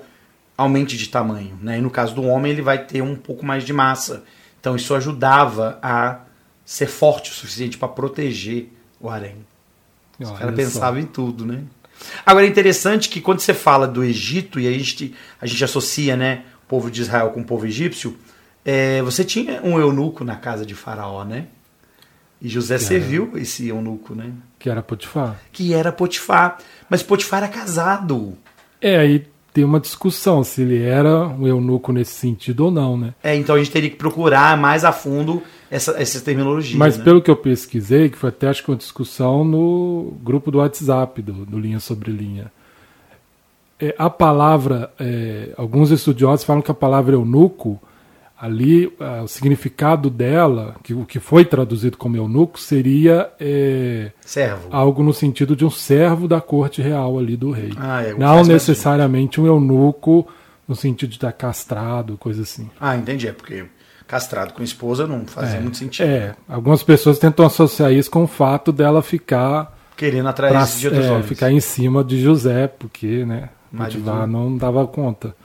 aumente 0.55 0.95
de 0.95 1.09
tamanho. 1.09 1.57
Né? 1.59 1.79
E 1.79 1.81
no 1.81 1.89
caso 1.89 2.13
do 2.13 2.21
homem, 2.21 2.51
ele 2.51 2.61
vai 2.61 2.85
ter 2.85 3.01
um 3.01 3.15
pouco 3.15 3.43
mais 3.43 3.63
de 3.63 3.73
massa. 3.73 4.23
Então 4.61 4.75
isso 4.75 4.93
ajudava 4.93 5.79
a 5.81 6.19
ser 6.63 6.85
forte 6.85 7.31
o 7.31 7.33
suficiente 7.33 7.79
para 7.79 7.87
proteger 7.87 8.71
o 9.01 9.09
harém. 9.09 9.37
Os 10.19 10.29
caras 10.37 10.53
pensavam 10.53 10.99
em 10.99 11.05
tudo, 11.07 11.47
né? 11.47 11.63
Agora 12.23 12.45
é 12.45 12.49
interessante 12.49 13.09
que 13.09 13.19
quando 13.19 13.39
você 13.39 13.55
fala 13.55 13.87
do 13.87 14.03
Egito, 14.03 14.59
e 14.59 14.67
a 14.67 14.71
gente, 14.71 15.15
a 15.41 15.47
gente 15.47 15.63
associa 15.63 16.15
né, 16.15 16.43
o 16.63 16.67
povo 16.67 16.91
de 16.91 17.01
Israel 17.01 17.31
com 17.31 17.41
o 17.41 17.43
povo 17.43 17.65
egípcio, 17.65 18.15
é, 18.63 19.01
você 19.01 19.23
tinha 19.23 19.61
um 19.63 19.79
eunuco 19.79 20.23
na 20.23 20.35
casa 20.35 20.63
de 20.63 20.75
Faraó, 20.75 21.23
né? 21.23 21.47
E 22.41 22.49
José 22.49 22.77
que 22.77 22.83
serviu 22.83 23.29
era. 23.33 23.41
esse 23.41 23.67
eunuco, 23.67 24.13
né? 24.13 24.31
Que 24.59 24.69
era 24.69 24.81
Potifar. 24.81 25.39
Que 25.51 25.73
era 25.73 25.91
Potifar. 25.91 26.57
Mas 26.89 27.01
Potifar 27.01 27.43
era 27.43 27.51
casado. 27.51 28.37
É, 28.81 28.97
aí 28.97 29.25
tem 29.53 29.63
uma 29.63 29.79
discussão 29.79 30.43
se 30.43 30.61
ele 30.61 30.83
era 30.83 31.27
um 31.27 31.47
eunuco 31.47 31.93
nesse 31.93 32.11
sentido 32.11 32.65
ou 32.65 32.71
não, 32.71 32.97
né? 32.97 33.13
É, 33.23 33.35
então 33.35 33.55
a 33.55 33.57
gente 33.57 33.71
teria 33.71 33.89
que 33.89 33.95
procurar 33.95 34.57
mais 34.57 34.83
a 34.83 34.91
fundo 34.91 35.41
essa, 35.71 35.91
essa 35.99 36.19
terminologia. 36.19 36.77
Mas 36.77 36.97
né? 36.97 37.03
pelo 37.03 37.21
que 37.21 37.31
eu 37.31 37.37
pesquisei, 37.37 38.09
que 38.09 38.17
foi 38.17 38.29
até 38.29 38.49
acho 38.49 38.63
que 38.63 38.69
uma 38.69 38.77
discussão 38.77 39.45
no 39.45 40.17
grupo 40.21 40.51
do 40.51 40.57
WhatsApp, 40.57 41.21
do, 41.21 41.45
do 41.45 41.57
Linha 41.57 41.79
Sobre 41.79 42.11
Linha, 42.11 42.51
é, 43.79 43.95
a 43.97 44.09
palavra, 44.09 44.91
é, 44.99 45.53
alguns 45.57 45.89
estudiosos 45.89 46.45
falam 46.45 46.61
que 46.61 46.71
a 46.71 46.75
palavra 46.75 47.15
eunuco 47.15 47.79
ali 48.39 48.87
uh, 48.87 49.23
o 49.23 49.27
significado 49.27 50.09
dela, 50.09 50.75
que 50.83 50.93
o 50.93 51.05
que 51.05 51.19
foi 51.19 51.45
traduzido 51.45 51.97
como 51.97 52.17
eunuco, 52.17 52.59
seria 52.59 53.31
é, 53.39 54.11
servo. 54.21 54.67
algo 54.71 55.01
no 55.01 55.13
sentido 55.13 55.55
de 55.55 55.65
um 55.65 55.69
servo 55.69 56.27
da 56.27 56.41
corte 56.41 56.81
real 56.81 57.17
ali 57.17 57.37
do 57.37 57.51
rei. 57.51 57.71
Ah, 57.77 58.03
é, 58.03 58.13
Não 58.13 58.43
necessariamente 58.43 59.39
um 59.39 59.45
eunuco 59.45 60.27
no 60.67 60.75
sentido 60.75 61.09
de 61.09 61.15
estar 61.15 61.31
castrado, 61.31 62.17
coisa 62.17 62.41
assim. 62.41 62.69
Ah, 62.79 62.95
entendi. 62.95 63.27
É 63.27 63.31
porque 63.31 63.65
castrado 64.07 64.53
com 64.53 64.61
esposa 64.61 65.07
não 65.07 65.25
fazia 65.25 65.57
é, 65.57 65.61
muito 65.61 65.77
sentido. 65.77 66.07
É, 66.07 66.35
algumas 66.47 66.83
pessoas 66.83 67.17
tentam 67.17 67.45
associar 67.45 67.91
isso 67.91 68.11
com 68.11 68.23
o 68.23 68.27
fato 68.27 68.71
dela 68.71 69.01
ficar 69.01 69.73
querendo 69.95 70.27
atrás 70.27 70.79
de 70.79 70.87
outros 70.87 71.05
é, 71.05 71.11
homens. 71.11 71.25
ficar 71.25 71.51
em 71.51 71.59
cima 71.59 72.03
de 72.03 72.21
José, 72.21 72.67
porque, 72.67 73.25
né, 73.25 73.49
Motivar 73.71 74.27
não 74.27 74.55
dava 74.57 74.85
conta. 74.87 75.35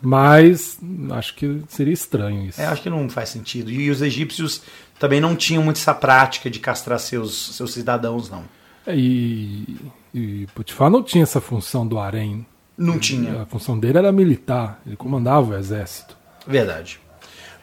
Mas 0.00 0.78
acho 1.12 1.34
que 1.34 1.62
seria 1.68 1.92
estranho 1.92 2.46
isso. 2.46 2.60
É, 2.60 2.66
acho 2.66 2.82
que 2.82 2.90
não 2.90 3.08
faz 3.08 3.28
sentido. 3.30 3.70
E 3.70 3.90
os 3.90 4.02
egípcios 4.02 4.62
também 4.98 5.20
não 5.20 5.34
tinham 5.34 5.62
muito 5.62 5.76
essa 5.76 5.94
prática 5.94 6.50
de 6.50 6.58
castrar 6.58 6.98
seus, 6.98 7.56
seus 7.56 7.72
cidadãos, 7.72 8.30
não. 8.30 8.44
É, 8.86 8.96
e, 8.96 9.76
e 10.14 10.46
Potifar 10.54 10.90
não 10.90 11.02
tinha 11.02 11.22
essa 11.22 11.40
função 11.40 11.86
do 11.86 11.98
harém. 11.98 12.46
Não 12.76 12.98
tinha. 12.98 13.42
A 13.42 13.46
função 13.46 13.78
dele 13.78 13.98
era 13.98 14.10
militar, 14.10 14.80
ele 14.86 14.96
comandava 14.96 15.50
o 15.50 15.56
exército. 15.56 16.16
Verdade. 16.46 16.98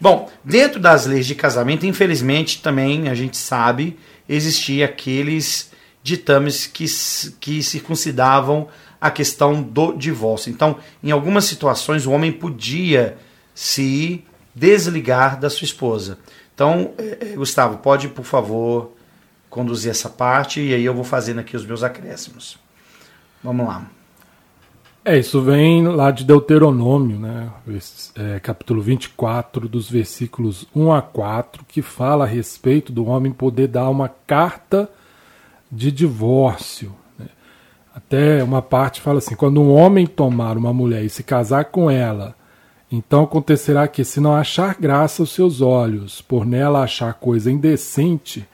Bom, 0.00 0.30
dentro 0.44 0.78
das 0.78 1.06
leis 1.06 1.26
de 1.26 1.34
casamento, 1.34 1.84
infelizmente 1.84 2.62
também 2.62 3.08
a 3.08 3.14
gente 3.14 3.36
sabe, 3.36 3.98
existia 4.28 4.84
aqueles 4.84 5.72
ditames 6.02 6.66
que, 6.66 6.84
que 7.40 7.62
circuncidavam 7.62 8.68
a 9.00 9.10
questão 9.10 9.62
do 9.62 9.92
divórcio. 9.92 10.50
Então, 10.50 10.78
em 11.02 11.10
algumas 11.10 11.44
situações, 11.44 12.06
o 12.06 12.10
homem 12.10 12.32
podia 12.32 13.16
se 13.54 14.24
desligar 14.54 15.38
da 15.38 15.48
sua 15.48 15.64
esposa. 15.64 16.18
Então, 16.54 16.92
eh, 16.98 17.34
Gustavo, 17.36 17.78
pode, 17.78 18.08
por 18.08 18.24
favor, 18.24 18.92
conduzir 19.48 19.90
essa 19.90 20.08
parte 20.08 20.60
e 20.60 20.74
aí 20.74 20.84
eu 20.84 20.94
vou 20.94 21.04
fazendo 21.04 21.38
aqui 21.38 21.56
os 21.56 21.64
meus 21.64 21.82
acréscimos. 21.82 22.58
Vamos 23.42 23.66
lá. 23.66 23.86
É, 25.04 25.16
isso 25.16 25.40
vem 25.40 25.86
lá 25.86 26.10
de 26.10 26.24
Deuteronômio, 26.24 27.18
né? 27.18 27.50
É, 28.14 28.40
capítulo 28.40 28.82
24, 28.82 29.68
dos 29.68 29.88
versículos 29.88 30.66
1 30.74 30.92
a 30.92 31.00
4, 31.00 31.64
que 31.66 31.80
fala 31.80 32.24
a 32.24 32.26
respeito 32.26 32.92
do 32.92 33.06
homem 33.06 33.32
poder 33.32 33.68
dar 33.68 33.88
uma 33.88 34.08
carta 34.08 34.90
de 35.70 35.90
divórcio 35.90 36.94
Até 37.98 38.44
uma 38.44 38.62
parte 38.62 39.00
fala 39.00 39.18
assim: 39.18 39.34
quando 39.34 39.60
um 39.60 39.74
homem 39.74 40.06
tomar 40.06 40.56
uma 40.56 40.72
mulher 40.72 41.04
e 41.04 41.10
se 41.10 41.24
casar 41.24 41.64
com 41.64 41.90
ela, 41.90 42.32
então 42.90 43.24
acontecerá 43.24 43.88
que, 43.88 44.04
se 44.04 44.20
não 44.20 44.36
achar 44.36 44.76
graça 44.76 45.20
aos 45.20 45.32
seus 45.32 45.60
olhos, 45.60 46.22
por 46.22 46.46
nela 46.46 46.84
achar 46.84 47.12
coisa 47.14 47.50
indecente, 47.50 48.46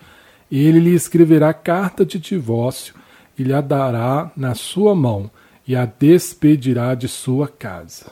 ele 0.51 0.81
lhe 0.81 0.95
escreverá 0.95 1.53
carta 1.53 2.07
de 2.07 2.19
divórcio 2.19 2.95
e 3.39 3.43
lhe 3.43 3.53
a 3.53 3.61
dará 3.61 4.33
na 4.35 4.55
sua 4.55 4.95
mão 4.95 5.31
e 5.69 5.77
a 5.77 5.85
despedirá 5.85 6.95
de 6.95 7.07
sua 7.07 7.47
casa. 7.47 8.07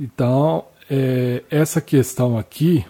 Então, 0.00 0.64
é, 0.88 1.42
essa 1.50 1.82
questão 1.82 2.38
aqui, 2.38 2.82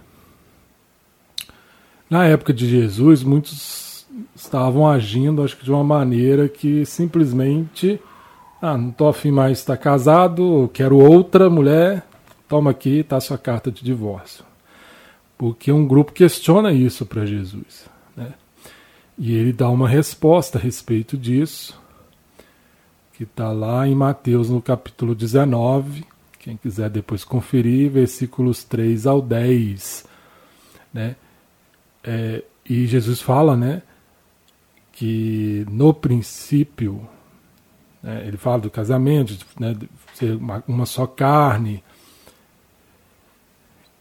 na 2.08 2.26
época 2.26 2.52
de 2.52 2.68
Jesus, 2.68 3.24
muitos 3.24 3.87
estavam 4.34 4.88
agindo, 4.88 5.42
acho 5.42 5.56
que 5.56 5.64
de 5.64 5.70
uma 5.70 5.84
maneira 5.84 6.48
que 6.48 6.84
simplesmente, 6.84 8.00
ah, 8.60 8.76
não 8.76 8.90
estou 8.90 9.08
afim 9.08 9.30
mais 9.30 9.52
de 9.52 9.58
estar 9.58 9.76
casado, 9.76 10.70
quero 10.72 10.96
outra 10.98 11.48
mulher, 11.50 12.04
toma 12.48 12.70
aqui, 12.70 13.04
a 13.10 13.20
sua 13.20 13.38
carta 13.38 13.70
de 13.70 13.84
divórcio. 13.84 14.44
Porque 15.36 15.70
um 15.70 15.86
grupo 15.86 16.12
questiona 16.12 16.72
isso 16.72 17.06
para 17.06 17.24
Jesus. 17.24 17.88
Né? 18.16 18.32
E 19.16 19.34
ele 19.34 19.52
dá 19.52 19.68
uma 19.68 19.88
resposta 19.88 20.58
a 20.58 20.60
respeito 20.60 21.16
disso, 21.16 21.80
que 23.14 23.24
está 23.24 23.52
lá 23.52 23.86
em 23.86 23.94
Mateus 23.94 24.48
no 24.48 24.62
capítulo 24.62 25.14
19, 25.14 26.04
quem 26.38 26.56
quiser 26.56 26.88
depois 26.88 27.24
conferir, 27.24 27.90
versículos 27.90 28.64
3 28.64 29.06
ao 29.06 29.20
10. 29.20 30.06
Né? 30.92 31.16
É, 32.02 32.42
e 32.68 32.86
Jesus 32.86 33.20
fala 33.20 33.56
né, 33.56 33.82
que 34.98 35.64
no 35.70 35.94
princípio, 35.94 37.08
né, 38.02 38.24
ele 38.26 38.36
fala 38.36 38.58
do 38.58 38.70
casamento, 38.70 39.38
né, 39.56 39.72
de 39.72 39.88
ser 40.12 40.34
uma, 40.34 40.64
uma 40.66 40.86
só 40.86 41.06
carne, 41.06 41.84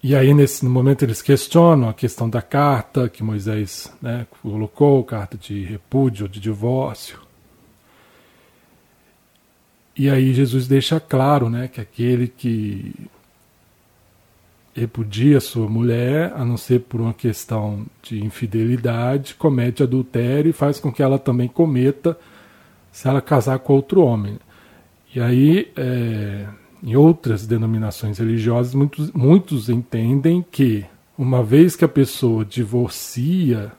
e 0.01 0.15
aí, 0.15 0.33
nesse 0.33 0.65
momento, 0.65 1.03
eles 1.03 1.21
questionam 1.21 1.87
a 1.87 1.93
questão 1.93 2.27
da 2.27 2.41
carta 2.41 3.07
que 3.09 3.21
Moisés 3.21 3.93
né, 4.01 4.25
colocou, 4.41 5.03
carta 5.03 5.37
de 5.37 5.63
repúdio, 5.63 6.27
de 6.27 6.39
divórcio. 6.39 7.19
E 9.95 10.09
aí 10.09 10.33
Jesus 10.33 10.67
deixa 10.67 10.99
claro 10.99 11.47
né, 11.47 11.67
que 11.67 11.79
aquele 11.79 12.27
que 12.27 12.95
repudia 14.77 15.39
sua 15.39 15.67
mulher, 15.67 16.31
a 16.35 16.45
não 16.45 16.55
ser 16.55 16.81
por 16.81 17.01
uma 17.01 17.13
questão 17.13 17.83
de 18.03 18.23
infidelidade, 18.23 19.33
comete 19.33 19.81
adultério 19.81 20.51
e 20.51 20.53
faz 20.53 20.79
com 20.79 20.91
que 20.91 21.01
ela 21.01 21.17
também 21.17 21.47
cometa 21.47 22.15
se 22.91 23.07
ela 23.07 23.19
casar 23.19 23.57
com 23.59 23.73
outro 23.73 24.01
homem. 24.01 24.37
E 25.15 25.19
aí, 25.19 25.71
é, 25.75 26.45
em 26.83 26.95
outras 26.95 27.47
denominações 27.47 28.19
religiosas, 28.19 28.75
muitos, 28.75 29.11
muitos 29.13 29.67
entendem 29.67 30.45
que, 30.51 30.85
uma 31.17 31.41
vez 31.43 31.75
que 31.75 31.83
a 31.83 31.89
pessoa 31.89 32.45
divorcia, 32.45 33.71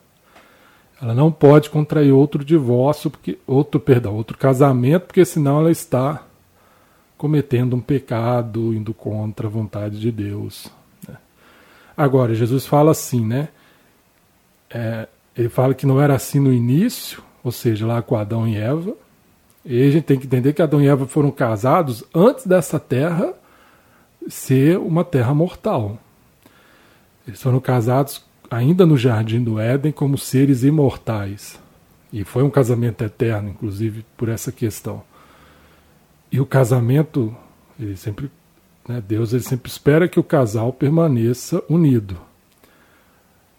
ela 1.00 1.14
não 1.14 1.30
pode 1.30 1.70
contrair 1.70 2.12
outro 2.12 2.44
divórcio, 2.44 3.08
porque, 3.08 3.38
outro, 3.46 3.78
perdão, 3.78 4.16
outro 4.16 4.36
casamento, 4.36 5.06
porque 5.06 5.24
senão 5.24 5.60
ela 5.60 5.70
está 5.70 6.24
cometendo 7.16 7.76
um 7.76 7.80
pecado, 7.80 8.74
indo 8.74 8.92
contra 8.92 9.46
a 9.46 9.50
vontade 9.50 10.00
de 10.00 10.10
Deus. 10.10 10.76
Agora, 11.98 12.32
Jesus 12.32 12.64
fala 12.64 12.92
assim, 12.92 13.26
né? 13.26 13.48
É, 14.70 15.08
ele 15.36 15.48
fala 15.48 15.74
que 15.74 15.84
não 15.84 16.00
era 16.00 16.14
assim 16.14 16.38
no 16.38 16.52
início, 16.52 17.20
ou 17.42 17.50
seja, 17.50 17.84
lá 17.84 18.00
com 18.00 18.14
Adão 18.14 18.46
e 18.46 18.56
Eva, 18.56 18.94
e 19.64 19.82
a 19.82 19.90
gente 19.90 20.04
tem 20.04 20.16
que 20.16 20.26
entender 20.26 20.52
que 20.52 20.62
Adão 20.62 20.80
e 20.80 20.86
Eva 20.86 21.08
foram 21.08 21.32
casados 21.32 22.04
antes 22.14 22.46
dessa 22.46 22.78
terra 22.78 23.34
ser 24.28 24.78
uma 24.78 25.04
terra 25.04 25.34
mortal. 25.34 25.98
Eles 27.26 27.42
foram 27.42 27.58
casados 27.58 28.24
ainda 28.48 28.86
no 28.86 28.96
jardim 28.96 29.42
do 29.42 29.58
Éden 29.58 29.90
como 29.90 30.16
seres 30.16 30.62
imortais. 30.62 31.58
E 32.12 32.22
foi 32.22 32.44
um 32.44 32.50
casamento 32.50 33.02
eterno, 33.02 33.50
inclusive, 33.50 34.06
por 34.16 34.28
essa 34.28 34.52
questão. 34.52 35.02
E 36.30 36.40
o 36.40 36.46
casamento, 36.46 37.34
ele 37.78 37.96
sempre, 37.96 38.30
né, 38.88 39.02
Deus 39.06 39.34
ele 39.34 39.42
sempre 39.42 39.70
espera 39.70 40.08
que 40.08 40.18
o 40.18 40.24
casal 40.24 40.72
permaneça 40.72 41.62
unido. 41.68 42.18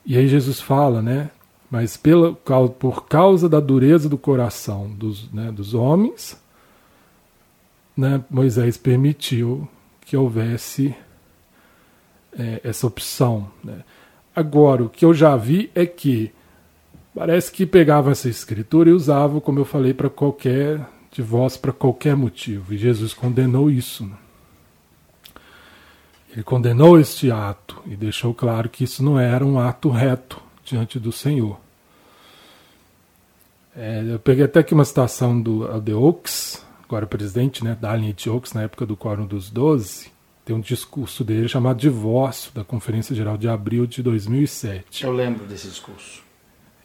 E 0.03 0.17
aí 0.17 0.27
Jesus 0.27 0.59
fala, 0.59 1.03
né, 1.03 1.29
mas 1.69 1.95
pela, 1.95 2.33
por 2.33 3.05
causa 3.05 3.47
da 3.47 3.59
dureza 3.59 4.09
do 4.09 4.17
coração 4.17 4.89
dos, 4.89 5.31
né, 5.31 5.51
dos 5.51 5.75
homens, 5.75 6.41
né, 7.95 8.23
Moisés 8.29 8.75
permitiu 8.75 9.67
que 10.01 10.17
houvesse 10.17 10.95
é, 12.33 12.61
essa 12.63 12.87
opção. 12.87 13.51
Né. 13.63 13.83
Agora, 14.35 14.83
o 14.83 14.89
que 14.89 15.05
eu 15.05 15.13
já 15.13 15.35
vi 15.35 15.69
é 15.75 15.85
que 15.85 16.31
parece 17.13 17.51
que 17.51 17.65
pegavam 17.65 18.11
essa 18.11 18.29
escritura 18.29 18.89
e 18.89 18.93
usavam, 18.93 19.39
como 19.39 19.59
eu 19.59 19.65
falei, 19.65 19.93
para 19.93 20.09
qualquer 20.09 20.87
divórcio, 21.11 21.59
para 21.59 21.73
qualquer 21.73 22.15
motivo. 22.15 22.73
E 22.73 22.77
Jesus 22.77 23.13
condenou 23.13 23.69
isso. 23.69 24.05
Né. 24.05 24.15
Ele 26.31 26.43
condenou 26.43 26.99
este 26.99 27.31
ato 27.31 27.81
e 27.85 27.95
deixou 27.95 28.33
claro 28.33 28.69
que 28.69 28.83
isso 28.83 29.03
não 29.03 29.19
era 29.19 29.45
um 29.45 29.59
ato 29.59 29.89
reto 29.89 30.41
diante 30.63 30.99
do 30.99 31.11
Senhor. 31.11 31.59
É, 33.75 34.03
eu 34.07 34.19
peguei 34.19 34.45
até 34.45 34.59
aqui 34.59 34.73
uma 34.73 34.85
citação 34.85 35.39
do 35.41 35.65
Aldeox, 35.67 36.65
agora 36.83 37.07
presidente 37.07 37.63
né, 37.63 37.77
da 37.79 37.93
Oaks, 38.27 38.53
na 38.53 38.63
época 38.63 38.85
do 38.85 38.97
Quórum 38.97 39.25
dos 39.25 39.49
Doze, 39.49 40.11
tem 40.43 40.55
um 40.55 40.59
discurso 40.59 41.23
dele 41.23 41.47
chamado 41.47 41.79
Divórcio, 41.79 42.51
da 42.53 42.63
Conferência 42.63 43.15
Geral 43.15 43.37
de 43.37 43.47
Abril 43.47 43.85
de 43.85 44.01
2007. 44.01 45.03
Eu 45.03 45.11
lembro 45.11 45.45
desse 45.45 45.67
discurso. 45.67 46.23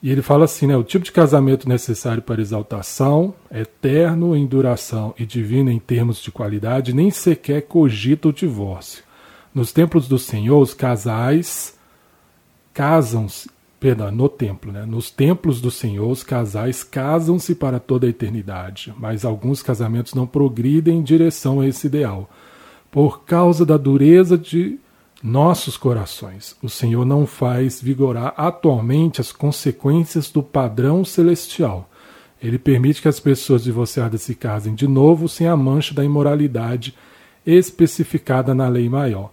E 0.02 0.10
ele 0.10 0.20
fala 0.20 0.44
assim, 0.44 0.66
né, 0.66 0.76
o 0.76 0.84
tipo 0.84 1.02
de 1.02 1.10
casamento 1.10 1.66
necessário 1.66 2.22
para 2.22 2.42
exaltação, 2.42 3.34
eterno 3.50 4.36
em 4.36 4.46
duração 4.46 5.14
e 5.18 5.24
divino 5.24 5.70
em 5.70 5.78
termos 5.78 6.22
de 6.22 6.30
qualidade, 6.30 6.92
nem 6.92 7.10
sequer 7.10 7.62
cogita 7.62 8.28
o 8.28 8.32
divórcio. 8.32 9.02
Nos 9.54 9.72
templos 9.72 10.08
do 10.08 10.18
Senhor, 10.18 10.60
os 10.60 10.74
casais 10.74 11.78
casam-se 12.72 13.48
perdão, 13.84 14.10
no 14.10 14.30
templo, 14.30 14.72
né? 14.72 14.86
Nos 14.86 15.10
templos 15.10 15.60
do 15.60 15.70
Senhor, 15.70 16.10
os 16.10 16.22
casais 16.22 16.82
casam-se 16.82 17.54
para 17.54 17.78
toda 17.78 18.06
a 18.06 18.08
eternidade, 18.08 18.94
mas 18.96 19.26
alguns 19.26 19.62
casamentos 19.62 20.14
não 20.14 20.26
progridem 20.26 21.00
em 21.00 21.02
direção 21.02 21.60
a 21.60 21.68
esse 21.68 21.86
ideal. 21.86 22.30
Por 22.90 23.24
causa 23.24 23.66
da 23.66 23.76
dureza 23.76 24.38
de 24.38 24.78
nossos 25.22 25.76
corações, 25.76 26.56
o 26.62 26.68
Senhor 26.70 27.04
não 27.04 27.26
faz 27.26 27.78
vigorar 27.78 28.32
atualmente 28.38 29.20
as 29.20 29.30
consequências 29.30 30.30
do 30.30 30.42
padrão 30.42 31.04
celestial. 31.04 31.90
Ele 32.42 32.58
permite 32.58 33.02
que 33.02 33.08
as 33.08 33.20
pessoas 33.20 33.64
divorciadas 33.64 34.22
se 34.22 34.34
casem 34.34 34.74
de 34.74 34.88
novo 34.88 35.28
sem 35.28 35.46
a 35.46 35.54
mancha 35.54 35.94
da 35.94 36.02
imoralidade 36.02 36.94
especificada 37.44 38.54
na 38.54 38.66
lei 38.66 38.88
maior 38.88 39.30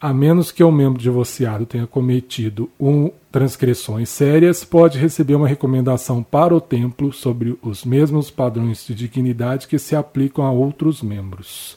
a 0.00 0.14
menos 0.14 0.50
que 0.50 0.64
o 0.64 0.72
membro 0.72 1.00
divorciado 1.00 1.66
tenha 1.66 1.86
cometido 1.86 2.70
um, 2.80 3.10
transgressões 3.30 4.08
sérias, 4.08 4.64
pode 4.64 4.98
receber 4.98 5.34
uma 5.34 5.46
recomendação 5.46 6.22
para 6.22 6.54
o 6.54 6.60
templo 6.60 7.12
sobre 7.12 7.58
os 7.60 7.84
mesmos 7.84 8.30
padrões 8.30 8.86
de 8.86 8.94
dignidade 8.94 9.68
que 9.68 9.78
se 9.78 9.94
aplicam 9.94 10.46
a 10.46 10.50
outros 10.50 11.02
membros. 11.02 11.76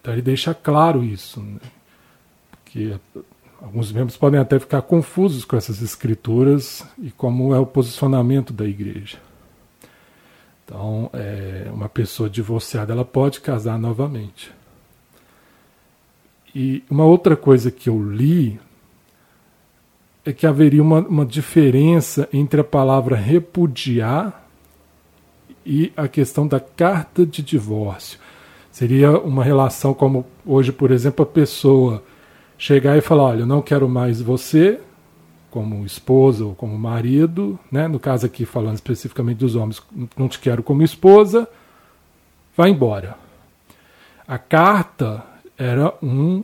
Então 0.00 0.12
ele 0.12 0.22
deixa 0.22 0.52
claro 0.52 1.04
isso, 1.04 1.40
né? 1.40 1.60
que 2.64 2.98
alguns 3.62 3.92
membros 3.92 4.16
podem 4.16 4.40
até 4.40 4.58
ficar 4.58 4.82
confusos 4.82 5.44
com 5.44 5.56
essas 5.56 5.82
escrituras 5.82 6.84
e 6.98 7.12
como 7.12 7.54
é 7.54 7.58
o 7.60 7.66
posicionamento 7.66 8.52
da 8.52 8.64
igreja. 8.64 9.18
Então, 10.64 11.10
é, 11.12 11.68
uma 11.72 11.88
pessoa 11.88 12.30
divorciada 12.30 12.92
ela 12.92 13.04
pode 13.04 13.40
casar 13.40 13.78
novamente. 13.78 14.52
E 16.54 16.82
uma 16.90 17.04
outra 17.04 17.36
coisa 17.36 17.70
que 17.70 17.88
eu 17.88 18.02
li 18.02 18.60
é 20.24 20.32
que 20.32 20.46
haveria 20.46 20.82
uma, 20.82 21.00
uma 21.00 21.24
diferença 21.24 22.28
entre 22.32 22.60
a 22.60 22.64
palavra 22.64 23.16
repudiar 23.16 24.46
e 25.64 25.92
a 25.96 26.08
questão 26.08 26.46
da 26.46 26.58
carta 26.58 27.24
de 27.24 27.42
divórcio. 27.42 28.18
Seria 28.70 29.18
uma 29.18 29.44
relação 29.44 29.92
como 29.92 30.26
hoje, 30.44 30.72
por 30.72 30.90
exemplo, 30.90 31.22
a 31.22 31.26
pessoa 31.26 32.02
chegar 32.56 32.96
e 32.96 33.00
falar: 33.00 33.24
Olha, 33.24 33.40
eu 33.40 33.46
não 33.46 33.62
quero 33.62 33.88
mais 33.88 34.20
você 34.20 34.80
como 35.50 35.84
esposa 35.84 36.44
ou 36.44 36.54
como 36.54 36.78
marido, 36.78 37.58
né? 37.70 37.88
no 37.88 37.98
caso 37.98 38.24
aqui 38.24 38.44
falando 38.44 38.76
especificamente 38.76 39.38
dos 39.38 39.56
homens, 39.56 39.82
não 40.16 40.28
te 40.28 40.38
quero 40.38 40.62
como 40.62 40.82
esposa, 40.82 41.48
vai 42.56 42.70
embora. 42.70 43.16
A 44.28 44.38
carta 44.38 45.24
era 45.60 45.92
um 46.02 46.42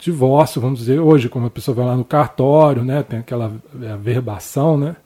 divórcio, 0.00 0.60
vamos 0.60 0.78
dizer, 0.78 0.98
hoje, 0.98 1.28
como 1.28 1.46
a 1.46 1.50
pessoa 1.50 1.74
vai 1.74 1.84
lá 1.84 1.94
no 1.94 2.04
cartório, 2.04 2.82
né, 2.82 3.02
tem 3.02 3.18
aquela 3.18 3.52
verbação, 3.74 4.78
né, 4.78 4.96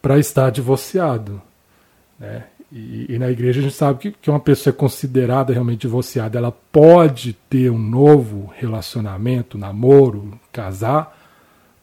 para 0.00 0.16
estar 0.16 0.50
divorciado. 0.50 1.42
Né? 2.18 2.44
E, 2.70 3.06
e, 3.14 3.18
na 3.18 3.28
igreja 3.30 3.58
a 3.58 3.62
gente 3.64 3.74
sabe 3.74 3.98
que, 3.98 4.10
que 4.12 4.30
uma 4.30 4.38
pessoa 4.38 4.72
é 4.72 4.76
considerada 4.76 5.52
realmente 5.52 5.80
divorciada, 5.80 6.38
ela 6.38 6.52
pode 6.52 7.32
ter 7.50 7.68
um 7.70 7.78
novo 7.78 8.52
relacionamento, 8.56 9.58
namoro, 9.58 10.38
casar, 10.52 11.16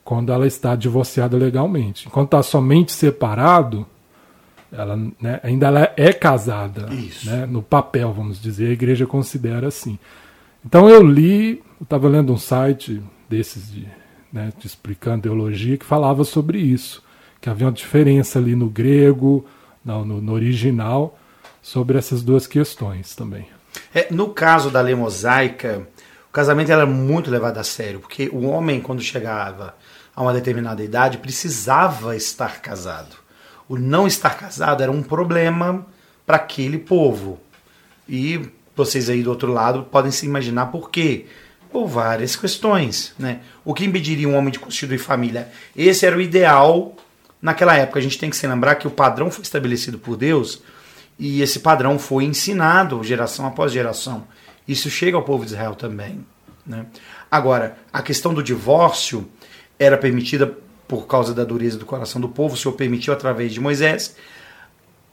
quando 0.02 0.32
ela 0.32 0.46
está 0.46 0.74
divorciada 0.74 1.36
legalmente. 1.36 2.06
Enquanto 2.06 2.28
está 2.28 2.42
somente 2.42 2.92
separado, 2.92 3.86
ela 4.72 4.96
né, 5.20 5.40
ainda 5.42 5.66
ela 5.66 5.92
é 5.96 6.12
casada, 6.12 6.88
né, 7.24 7.46
no 7.46 7.62
papel, 7.62 8.12
vamos 8.12 8.40
dizer, 8.40 8.68
a 8.68 8.72
igreja 8.72 9.06
considera 9.06 9.68
assim. 9.68 9.98
Então 10.64 10.88
eu 10.88 11.02
li, 11.02 11.62
eu 11.80 11.84
estava 11.84 12.08
lendo 12.08 12.32
um 12.32 12.38
site 12.38 13.02
desses 13.28 13.70
de, 13.70 13.86
né, 14.32 14.52
explicando 14.64 15.22
teologia 15.22 15.76
que 15.76 15.84
falava 15.84 16.24
sobre 16.24 16.58
isso, 16.58 17.02
que 17.40 17.50
havia 17.50 17.66
uma 17.66 17.72
diferença 17.72 18.38
ali 18.38 18.54
no 18.54 18.68
grego, 18.68 19.44
no, 19.84 20.04
no, 20.04 20.20
no 20.20 20.32
original, 20.32 21.18
sobre 21.60 21.98
essas 21.98 22.22
duas 22.22 22.46
questões 22.46 23.14
também. 23.14 23.46
É, 23.94 24.08
no 24.10 24.30
caso 24.30 24.70
da 24.70 24.80
lei 24.80 24.94
mosaica, 24.94 25.86
o 26.28 26.32
casamento 26.32 26.72
era 26.72 26.86
muito 26.86 27.30
levado 27.30 27.58
a 27.58 27.64
sério, 27.64 28.00
porque 28.00 28.30
o 28.32 28.44
homem, 28.46 28.80
quando 28.80 29.02
chegava 29.02 29.74
a 30.16 30.22
uma 30.22 30.32
determinada 30.32 30.82
idade, 30.82 31.18
precisava 31.18 32.16
estar 32.16 32.60
casado. 32.60 33.16
O 33.68 33.76
não 33.76 34.06
estar 34.06 34.36
casado 34.36 34.82
era 34.82 34.92
um 34.92 35.02
problema 35.02 35.86
para 36.26 36.36
aquele 36.36 36.78
povo. 36.78 37.38
E 38.08 38.48
vocês 38.76 39.08
aí 39.08 39.22
do 39.22 39.30
outro 39.30 39.52
lado 39.52 39.84
podem 39.84 40.10
se 40.10 40.26
imaginar 40.26 40.66
por 40.66 40.90
quê. 40.90 41.26
Por 41.70 41.86
várias 41.86 42.36
questões. 42.36 43.12
Né? 43.18 43.40
O 43.64 43.74
que 43.74 43.84
impediria 43.84 44.28
um 44.28 44.36
homem 44.36 44.52
de 44.52 44.58
constituir 44.58 44.98
família? 44.98 45.50
Esse 45.76 46.06
era 46.06 46.16
o 46.16 46.20
ideal 46.20 46.94
naquela 47.42 47.76
época. 47.76 47.98
A 47.98 48.02
gente 48.02 48.18
tem 48.18 48.30
que 48.30 48.36
se 48.36 48.46
lembrar 48.46 48.76
que 48.76 48.86
o 48.86 48.90
padrão 48.90 49.30
foi 49.30 49.42
estabelecido 49.42 49.98
por 49.98 50.16
Deus 50.16 50.62
e 51.18 51.42
esse 51.42 51.60
padrão 51.60 51.98
foi 51.98 52.24
ensinado 52.24 53.02
geração 53.02 53.46
após 53.46 53.72
geração. 53.72 54.24
Isso 54.66 54.88
chega 54.88 55.16
ao 55.16 55.22
povo 55.22 55.44
de 55.44 55.52
Israel 55.52 55.74
também. 55.74 56.24
Né? 56.66 56.86
Agora, 57.30 57.76
a 57.92 58.02
questão 58.02 58.32
do 58.32 58.42
divórcio 58.42 59.28
era 59.78 59.98
permitida 59.98 60.56
por 60.86 61.06
causa 61.06 61.34
da 61.34 61.44
dureza 61.44 61.78
do 61.78 61.86
coração 61.86 62.20
do 62.20 62.28
povo, 62.28 62.54
o 62.54 62.56
Senhor 62.56 62.74
permitiu 62.74 63.12
através 63.12 63.52
de 63.52 63.60
Moisés. 63.60 64.16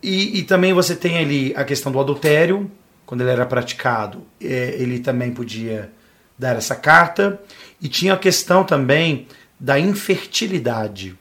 E, 0.02 0.39
e 0.39 0.43
também 0.43 0.74
você 0.74 0.95
tem 0.95 1.17
ali 1.17 1.54
a 1.56 1.63
questão 1.63 1.91
do 1.91 2.00
adultério, 2.00 2.69
quando 3.12 3.19
ele 3.19 3.32
era 3.32 3.45
praticado, 3.45 4.26
é, 4.39 4.74
ele 4.80 4.97
também 4.97 5.34
podia 5.34 5.91
dar 6.39 6.56
essa 6.56 6.78
carta. 6.78 7.41
E 7.82 7.89
tinha 7.89 8.13
a 8.13 8.17
questão 8.17 8.63
também 8.63 9.28
da 9.60 9.78
infertilidade. 9.78 11.19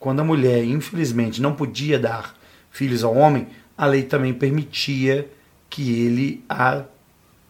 Quando 0.00 0.20
a 0.20 0.24
mulher, 0.24 0.64
infelizmente, 0.64 1.42
não 1.42 1.54
podia 1.54 1.98
dar 1.98 2.34
filhos 2.70 3.04
ao 3.04 3.14
homem, 3.14 3.48
a 3.76 3.84
lei 3.84 4.04
também 4.04 4.32
permitia 4.32 5.30
que 5.68 6.02
ele 6.02 6.42
a 6.48 6.84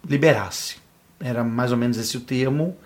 liberasse. 0.05 0.79
Era 1.21 1.45
mais 1.45 1.71
ou 1.71 1.79
menos 1.79 1.97
esse 1.97 2.17
o 2.17 2.21
termo, 2.21 2.77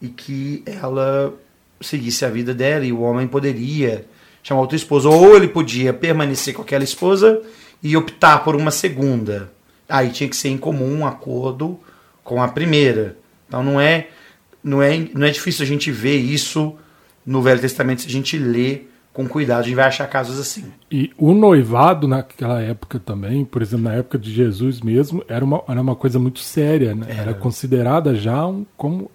e 0.00 0.08
que 0.08 0.64
ela 0.66 1.32
seguisse 1.80 2.24
a 2.24 2.28
vida 2.28 2.52
dela 2.52 2.84
e 2.84 2.90
o 2.92 3.02
homem 3.02 3.28
poderia 3.28 4.06
chamar 4.42 4.62
outra 4.62 4.74
esposa. 4.74 5.08
Ou 5.08 5.36
ele 5.36 5.46
podia 5.46 5.92
permanecer 5.92 6.52
com 6.52 6.62
aquela 6.62 6.82
esposa 6.82 7.40
e 7.82 7.96
optar 7.96 8.44
por 8.44 8.54
uma 8.54 8.70
segunda. 8.70 9.52
Aí 9.88 10.10
tinha 10.10 10.28
que 10.28 10.36
ser 10.36 10.48
em 10.48 10.58
comum 10.58 11.00
um 11.00 11.06
acordo 11.06 11.78
com 12.22 12.42
a 12.42 12.48
primeira. 12.48 13.16
Então 13.48 13.62
não 13.62 13.80
é, 13.80 14.08
não 14.62 14.82
é, 14.82 15.08
não 15.12 15.26
é 15.26 15.30
difícil 15.30 15.64
a 15.64 15.68
gente 15.68 15.90
ver 15.90 16.16
isso 16.16 16.74
no 17.26 17.42
Velho 17.42 17.60
Testamento 17.60 18.02
se 18.02 18.08
a 18.08 18.10
gente 18.10 18.38
lê 18.38 18.82
com 19.12 19.28
cuidado, 19.28 19.60
a 19.60 19.62
gente 19.62 19.74
vai 19.74 19.84
achar 19.84 20.08
casos 20.08 20.40
assim. 20.40 20.64
E 20.90 21.10
o 21.18 21.34
noivado 21.34 22.08
naquela 22.08 22.60
época 22.62 22.98
também, 22.98 23.44
por 23.44 23.60
exemplo, 23.60 23.84
na 23.84 23.94
época 23.94 24.18
de 24.18 24.32
Jesus 24.32 24.80
mesmo, 24.80 25.22
era 25.28 25.44
uma, 25.44 25.62
era 25.68 25.80
uma 25.80 25.94
coisa 25.94 26.18
muito 26.18 26.40
séria, 26.40 26.94
né? 26.94 27.06
Era, 27.10 27.20
era 27.20 27.34
considerada 27.34 28.14
já 28.14 28.46
um, 28.46 28.64
como 28.76 29.10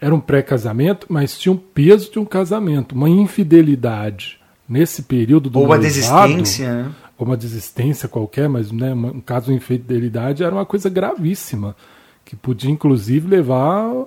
era 0.00 0.14
um 0.14 0.20
pré-casamento, 0.20 1.06
mas 1.10 1.38
tinha 1.38 1.52
um 1.52 1.56
peso 1.56 2.12
de 2.12 2.18
um 2.18 2.24
casamento, 2.24 2.94
uma 2.94 3.08
infidelidade 3.08 4.38
nesse 4.68 5.02
período 5.02 5.50
do 5.50 5.58
ou 5.58 5.66
noivado, 5.66 5.82
desistência, 5.82 6.84
né? 6.84 6.90
Ou 7.16 7.26
uma 7.26 7.36
desistência 7.36 8.08
qualquer, 8.08 8.48
mas 8.48 8.72
né, 8.72 8.92
um 8.92 9.20
caso 9.20 9.46
de 9.46 9.54
infidelidade 9.54 10.42
era 10.42 10.54
uma 10.54 10.66
coisa 10.66 10.88
gravíssima 10.88 11.76
que 12.24 12.34
podia 12.34 12.70
inclusive 12.70 13.28
levar 13.28 14.06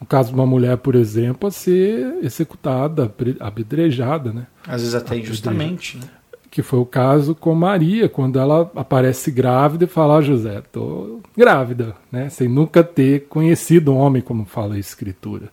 no 0.00 0.06
caso 0.06 0.30
de 0.30 0.34
uma 0.34 0.46
mulher, 0.46 0.78
por 0.78 0.94
exemplo, 0.94 1.46
a 1.46 1.50
ser 1.50 2.16
executada, 2.22 3.14
apedrejada, 3.38 4.32
né? 4.32 4.46
Às 4.66 4.80
vezes 4.80 4.94
até 4.94 5.18
injustamente, 5.18 5.98
né? 5.98 6.04
Que 6.50 6.62
foi 6.62 6.78
o 6.78 6.86
caso 6.86 7.34
com 7.34 7.54
Maria, 7.54 8.08
quando 8.08 8.38
ela 8.38 8.70
aparece 8.74 9.30
grávida 9.30 9.84
e 9.84 9.88
fala, 9.88 10.16
ah, 10.16 10.22
José, 10.22 10.62
tô 10.72 11.20
grávida, 11.36 11.94
né? 12.10 12.30
Sem 12.30 12.48
nunca 12.48 12.82
ter 12.82 13.26
conhecido 13.28 13.92
um 13.92 13.98
homem, 13.98 14.22
como 14.22 14.46
fala 14.46 14.76
a 14.76 14.78
escritura. 14.78 15.50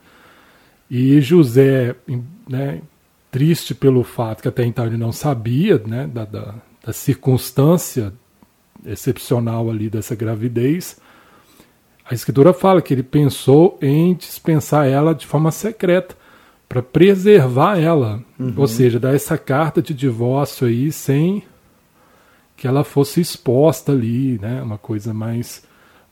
E 0.90 1.20
José, 1.20 1.94
né, 2.48 2.82
triste 3.30 3.76
pelo 3.76 4.02
fato 4.04 4.42
que 4.42 4.48
até 4.48 4.66
então 4.66 4.86
ele 4.86 4.98
não 4.98 5.12
sabia, 5.12 5.78
né, 5.86 6.08
da, 6.08 6.24
da, 6.24 6.56
da 6.88 6.94
circunstância 6.94 8.14
excepcional 8.86 9.70
ali 9.70 9.90
dessa 9.90 10.16
gravidez, 10.16 10.98
a 12.10 12.14
escritura 12.14 12.54
fala 12.54 12.82
que 12.82 12.94
ele 12.94 13.04
pensou 13.04 13.78
em 13.82 14.16
dispensar 14.16 14.88
ela 14.88 15.14
de 15.14 15.28
forma 15.28 15.52
secreta 15.52 16.16
para 16.70 16.82
preservar 16.82 17.78
ela, 17.78 18.24
uhum. 18.40 18.54
ou 18.56 18.68
seja, 18.68 19.02
dar 19.02 19.14
essa 19.14 19.38
carta 19.38 19.82
de 19.82 19.94
divórcio 19.94 20.66
aí 20.66 20.90
sem 20.90 21.44
que 22.56 22.66
ela 22.66 22.86
fosse 22.86 23.20
exposta 23.20 23.92
ali, 23.92 24.40
né, 24.40 24.62
uma 24.64 24.78
coisa 24.78 25.14
mais 25.14 25.64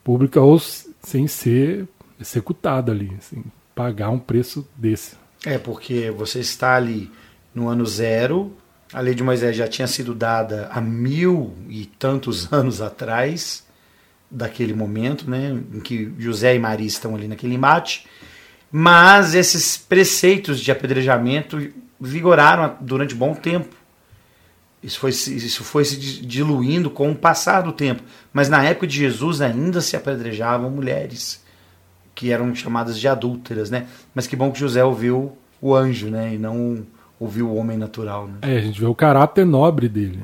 pública 0.04 0.42
ou 0.42 0.60
sem 0.60 1.26
ser 1.26 1.88
executada 2.20 2.92
ali, 2.92 3.14
assim, 3.18 3.44
pagar 3.74 4.10
um 4.10 4.20
preço 4.20 4.68
desse. 4.76 5.16
É 5.46 5.58
porque 5.58 6.12
você 6.12 6.42
está 6.42 6.76
ali 6.76 7.10
no 7.54 7.70
ano 7.70 7.86
zero, 7.86 8.52
a 8.94 9.00
lei 9.00 9.16
de 9.16 9.24
Moisés 9.24 9.56
já 9.56 9.68
tinha 9.68 9.88
sido 9.88 10.14
dada 10.14 10.70
há 10.72 10.80
mil 10.80 11.54
e 11.70 11.86
tantos 11.86 12.52
anos 12.54 12.82
atrás 12.82 13.66
daquele 14.30 14.74
momento, 14.74 15.30
né, 15.30 15.52
em 15.74 15.80
que 15.80 16.12
José 16.18 16.56
e 16.56 16.60
Maria 16.60 16.88
estão 16.88 17.16
ali 17.16 17.28
naquele 17.28 17.56
embate, 17.56 18.08
mas 18.72 19.34
esses 19.34 19.78
preceitos 19.78 20.60
de 20.60 20.72
apedrejamento 20.72 21.72
vigoraram 22.00 22.76
durante 22.82 23.16
bom 23.16 23.34
tempo. 23.34 23.74
Isso 24.84 25.00
foi, 25.00 25.10
isso 25.10 25.64
foi 25.64 25.86
se 25.86 25.98
diluindo 25.98 26.90
com 26.90 27.10
o 27.12 27.16
passar 27.16 27.62
do 27.62 27.72
tempo. 27.72 28.04
Mas 28.32 28.50
na 28.50 28.64
época 28.64 28.86
de 28.86 28.98
Jesus 28.98 29.42
ainda 29.42 29.82
se 29.82 29.96
apedrejavam 29.96 30.70
mulheres, 30.70 31.44
que 32.14 32.32
eram 32.32 32.54
chamadas 32.54 33.00
de 33.00 33.08
adúlteras, 33.08 33.70
né? 33.70 33.88
Mas 34.14 34.28
que 34.28 34.36
bom 34.36 34.52
que 34.52 34.60
José 34.60 34.84
ouviu 34.84 35.38
o 35.60 35.74
anjo, 35.74 36.10
né? 36.10 36.36
E 36.36 36.38
não 36.38 36.86
ouviu 37.20 37.50
o 37.50 37.56
homem 37.56 37.78
natural. 37.78 38.28
Né? 38.28 38.38
É, 38.42 38.58
a 38.58 38.62
gente 38.62 38.80
vê 38.80 38.86
o 38.86 38.96
caráter 38.96 39.46
nobre 39.46 39.88
dele. 39.88 40.24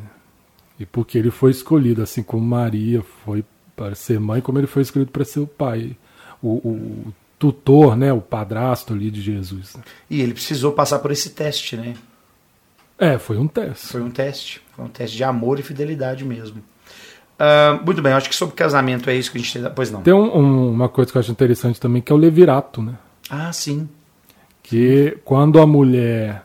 E 0.79 0.85
porque 0.85 1.17
ele 1.17 1.29
foi 1.31 1.51
escolhido, 1.51 2.01
assim 2.01 2.23
como 2.23 2.43
Maria 2.43 3.03
foi 3.23 3.43
para 3.75 3.95
ser 3.95 4.19
mãe, 4.19 4.41
como 4.41 4.59
ele 4.59 4.67
foi 4.67 4.81
escolhido 4.81 5.11
para 5.11 5.23
ser 5.23 5.39
o 5.39 5.47
pai, 5.47 5.95
o, 6.41 6.49
o, 6.49 7.13
tutor, 7.41 7.95
né, 7.95 8.13
o 8.13 8.21
padrasto 8.21 8.93
ali 8.93 9.09
de 9.09 9.21
Jesus. 9.21 9.75
E 10.07 10.21
ele 10.21 10.33
precisou 10.33 10.73
passar 10.73 10.99
por 10.99 11.11
esse 11.11 11.31
teste, 11.31 11.75
né? 11.75 11.95
É, 12.99 13.17
foi 13.17 13.37
um 13.39 13.47
teste. 13.47 13.87
Foi 13.87 14.01
um 14.01 14.11
teste, 14.11 14.61
foi 14.75 14.85
um 14.85 14.87
teste 14.87 15.17
de 15.17 15.23
amor 15.23 15.59
e 15.59 15.63
fidelidade 15.63 16.23
mesmo. 16.23 16.61
Uh, 17.39 17.83
muito 17.83 17.99
bem, 17.99 18.13
acho 18.13 18.29
que 18.29 18.35
sobre 18.35 18.55
casamento 18.55 19.09
é 19.09 19.15
isso 19.15 19.31
que 19.31 19.39
a 19.39 19.41
gente 19.41 19.59
tem. 19.59 19.71
Pois 19.73 19.89
não. 19.89 20.03
Tem 20.03 20.13
um, 20.13 20.37
um, 20.37 20.71
uma 20.71 20.87
coisa 20.87 21.11
que 21.11 21.17
eu 21.17 21.19
acho 21.19 21.31
interessante 21.31 21.79
também, 21.79 21.99
que 21.99 22.11
é 22.11 22.15
o 22.15 22.17
levirato, 22.17 22.79
né? 22.83 22.93
Ah, 23.27 23.51
sim. 23.51 23.89
Que 24.61 25.17
quando 25.25 25.59
a 25.59 25.65
mulher. 25.65 26.43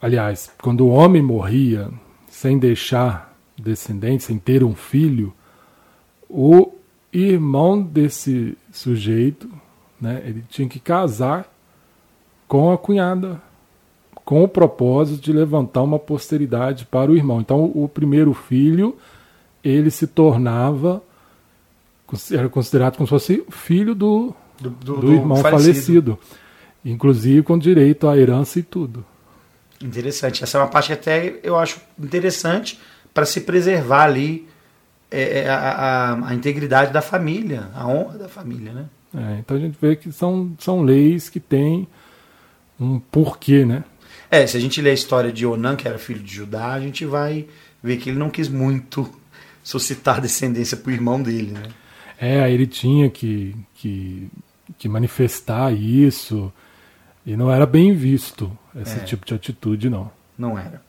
Aliás, 0.00 0.50
quando 0.62 0.86
o 0.86 0.88
homem 0.88 1.22
morria 1.22 1.90
sem 2.28 2.58
deixar 2.58 3.36
descendentes, 3.56 4.26
sem 4.26 4.38
ter 4.38 4.64
um 4.64 4.74
filho, 4.74 5.32
o 6.28 6.72
irmão 7.12 7.82
desse 7.82 8.56
sujeito, 8.72 9.50
né, 10.00 10.22
ele 10.24 10.42
tinha 10.48 10.68
que 10.68 10.80
casar 10.80 11.52
com 12.48 12.72
a 12.72 12.78
cunhada, 12.78 13.42
com 14.24 14.42
o 14.42 14.48
propósito 14.48 15.20
de 15.20 15.32
levantar 15.32 15.82
uma 15.82 15.98
posteridade 15.98 16.86
para 16.86 17.10
o 17.10 17.16
irmão. 17.16 17.40
Então, 17.40 17.64
o 17.74 17.88
primeiro 17.88 18.32
filho, 18.32 18.96
ele 19.62 19.90
se 19.90 20.06
tornava, 20.06 21.02
era 22.32 22.48
considerado 22.48 22.96
como 22.96 23.06
se 23.06 23.10
fosse 23.10 23.44
filho 23.50 23.94
do, 23.94 24.34
do, 24.60 24.70
do, 24.70 24.96
do 24.96 25.12
irmão 25.12 25.36
falecido. 25.36 26.16
falecido. 26.16 26.18
Inclusive 26.84 27.42
com 27.42 27.58
direito 27.58 28.08
à 28.08 28.16
herança 28.16 28.58
e 28.58 28.62
tudo. 28.62 29.04
Interessante. 29.82 30.44
Essa 30.44 30.58
é 30.58 30.60
uma 30.60 30.68
parte 30.68 30.88
que 30.88 30.92
até 30.92 31.40
eu 31.42 31.58
acho 31.58 31.80
interessante 31.98 32.78
para 33.14 33.24
se 33.24 33.40
preservar 33.40 34.04
ali 34.04 34.46
é, 35.10 35.40
é, 35.40 35.48
a, 35.48 35.56
a, 35.56 36.28
a, 36.28 36.34
integridade 36.34 36.92
da 36.92 37.02
família, 37.02 37.68
a 37.74 37.86
honra 37.86 38.18
da 38.18 38.28
família, 38.28 38.72
né? 38.72 38.86
É, 39.16 39.38
então 39.40 39.56
a 39.56 39.60
gente 39.60 39.76
vê 39.80 39.96
que 39.96 40.12
são, 40.12 40.52
são 40.58 40.82
leis 40.82 41.28
que 41.28 41.40
têm 41.40 41.88
um 42.78 43.00
porquê, 43.00 43.64
né? 43.64 43.82
É, 44.30 44.46
se 44.46 44.56
a 44.56 44.60
gente 44.60 44.80
ler 44.80 44.90
a 44.90 44.94
história 44.94 45.32
de 45.32 45.44
Onan, 45.44 45.74
que 45.74 45.88
era 45.88 45.98
filho 45.98 46.20
de 46.20 46.32
Judá, 46.32 46.72
a 46.72 46.80
gente 46.80 47.04
vai 47.04 47.46
ver 47.82 47.96
que 47.96 48.10
ele 48.10 48.18
não 48.18 48.30
quis 48.30 48.48
muito 48.48 49.10
suscitar 49.64 50.20
descendência 50.20 50.76
para 50.76 50.90
o 50.90 50.94
irmão 50.94 51.20
dele, 51.20 51.50
né? 51.50 51.62
É, 52.20 52.52
ele 52.52 52.66
tinha 52.66 53.10
que, 53.10 53.56
que, 53.74 54.28
que 54.78 54.88
manifestar 54.88 55.72
isso, 55.72 56.52
e 57.30 57.36
não 57.36 57.48
era 57.48 57.64
bem 57.64 57.94
visto 57.94 58.50
esse 58.74 58.96
é. 58.96 59.04
tipo 59.04 59.24
de 59.24 59.32
atitude, 59.32 59.88
não. 59.88 60.10
Não 60.36 60.58
era. 60.58 60.82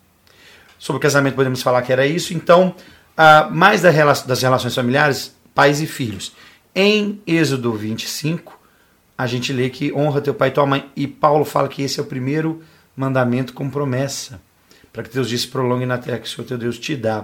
Sobre 0.80 0.97
o 0.97 0.99
casamento 0.99 1.36
podemos 1.36 1.62
falar 1.62 1.84
que 1.84 1.93
era 1.93 2.04
isso. 2.04 2.34
Então, 2.34 2.73
uh, 3.15 3.54
mais 3.54 3.82
das 3.82 3.93
relações 4.41 4.73
familiares, 4.73 5.36
pais 5.54 5.80
e 5.82 5.86
filhos. 5.86 6.34
Em 6.73 7.21
Êxodo 7.27 7.71
25, 7.73 8.60
a 9.15 9.27
gente 9.27 9.54
lê 9.54 9.69
que 9.69 9.93
honra 9.93 10.19
teu 10.19 10.34
pai 10.34 10.47
e 10.47 10.51
tua 10.51 10.65
mãe. 10.65 10.89
E 10.95 11.06
Paulo 11.06 11.45
fala 11.45 11.67
que 11.67 11.84
esse 11.84 11.99
é 11.99 12.04
o 12.04 12.08
primeiro 12.08 12.63
mandamento 12.97 13.54
com 13.54 13.69
promessa. 13.69 14.41
Para 14.91 15.04
que 15.04 15.13
Deus 15.13 15.30
disse 15.30 15.47
prolongue 15.47 15.86
na 15.86 15.99
terra 15.99 16.17
que 16.17 16.27
o 16.27 16.30
Senhor 16.30 16.47
teu 16.47 16.58
Deus 16.58 16.80
te 16.80 16.95
dá. 16.95 17.23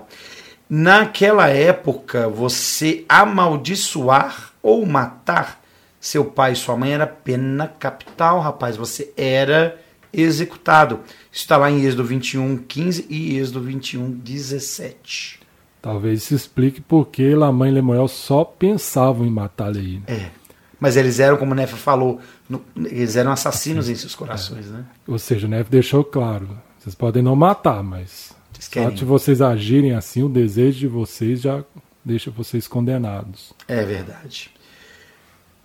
Naquela 0.69 1.47
época, 1.47 2.29
você 2.29 3.03
amaldiçoar 3.09 4.51
ou 4.61 4.85
matar 4.85 5.59
seu 5.99 6.25
pai 6.25 6.53
e 6.53 6.55
sua 6.55 6.77
mãe 6.77 6.93
era 6.93 7.07
pena 7.07 7.67
capital, 7.67 8.39
rapaz. 8.39 8.77
Você 8.77 9.11
era 9.17 9.79
executado. 10.13 11.01
Isso 11.31 11.43
está 11.43 11.57
lá 11.57 11.69
em 11.69 11.83
Êxodo 11.83 12.03
21, 12.03 12.57
15 12.57 13.07
e 13.09 13.37
Êxodo 13.37 13.61
21, 13.61 14.11
17. 14.11 15.39
Talvez 15.81 16.23
se 16.23 16.33
explique 16.33 16.81
porque 16.81 17.35
Lamã 17.35 17.67
e 17.67 17.71
Lemuel 17.71 18.07
só 18.07 18.43
pensavam 18.43 19.25
em 19.25 19.29
matar 19.29 19.73
Leí. 19.73 19.99
Né? 19.99 20.03
É. 20.07 20.31
Mas 20.79 20.95
eles 20.95 21.19
eram, 21.19 21.37
como 21.37 21.53
o 21.53 21.55
Nefe 21.55 21.75
falou, 21.75 22.19
no, 22.47 22.63
eles 22.75 23.15
eram 23.15 23.31
assassinos 23.31 23.89
em 23.89 23.95
seus 23.95 24.13
corações, 24.13 24.67
é. 24.67 24.71
né? 24.71 24.85
Ou 25.07 25.17
seja, 25.17 25.47
o 25.47 25.49
Nefe 25.49 25.71
deixou 25.71 26.03
claro: 26.03 26.49
vocês 26.77 26.93
podem 26.93 27.23
não 27.23 27.35
matar, 27.35 27.83
mas 27.83 28.35
só 28.59 28.89
de 28.89 29.05
vocês 29.05 29.41
agirem 29.41 29.93
assim, 29.93 30.23
o 30.23 30.29
desejo 30.29 30.79
de 30.79 30.87
vocês 30.87 31.41
já 31.41 31.63
deixa 32.03 32.31
vocês 32.31 32.67
condenados. 32.67 33.53
É 33.67 33.83
verdade. 33.83 34.51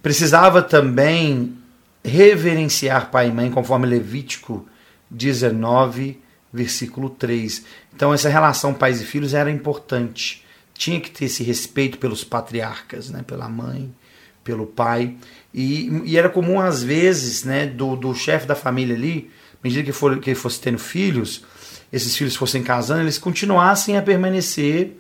Precisava 0.03 0.61
também 0.61 1.57
reverenciar 2.05 3.11
pai 3.11 3.29
e 3.29 3.33
mãe, 3.33 3.51
conforme 3.51 3.87
Levítico 3.87 4.67
19, 5.09 6.21
versículo 6.53 7.09
3. 7.09 7.65
Então, 7.95 8.13
essa 8.13 8.29
relação 8.29 8.75
pais 8.75 9.01
e 9.01 9.05
filhos 9.05 9.33
era 9.33 9.51
importante. 9.51 10.45
Tinha 10.75 11.01
que 11.01 11.11
ter 11.11 11.27
esse 11.27 11.45
respeito 11.45 11.99
pelos 11.99 12.25
patriarcas, 12.25 13.11
né? 13.11 13.23
pela 13.25 13.49
mãe, 13.49 13.95
pelo 14.43 14.67
pai. 14.67 15.17
E, 15.55 15.89
e 16.05 16.19
era 16.19 16.29
comum, 16.29 16.61
às 16.61 16.83
vezes, 16.83 17.45
né, 17.45 17.67
do, 17.67 17.95
do 17.95 18.15
chefe 18.15 18.47
da 18.47 18.55
família 18.55 18.97
ali, 18.97 19.31
à 19.55 19.59
medida 19.63 19.85
que, 19.85 19.93
for, 19.93 20.19
que 20.19 20.31
ele 20.31 20.39
fosse 20.39 20.61
tendo 20.61 20.79
filhos, 20.79 21.45
esses 21.93 22.17
filhos 22.17 22.35
fossem 22.35 22.63
casando, 22.63 23.03
eles 23.03 23.19
continuassem 23.19 23.97
a 23.97 24.03
permanecer 24.03 24.97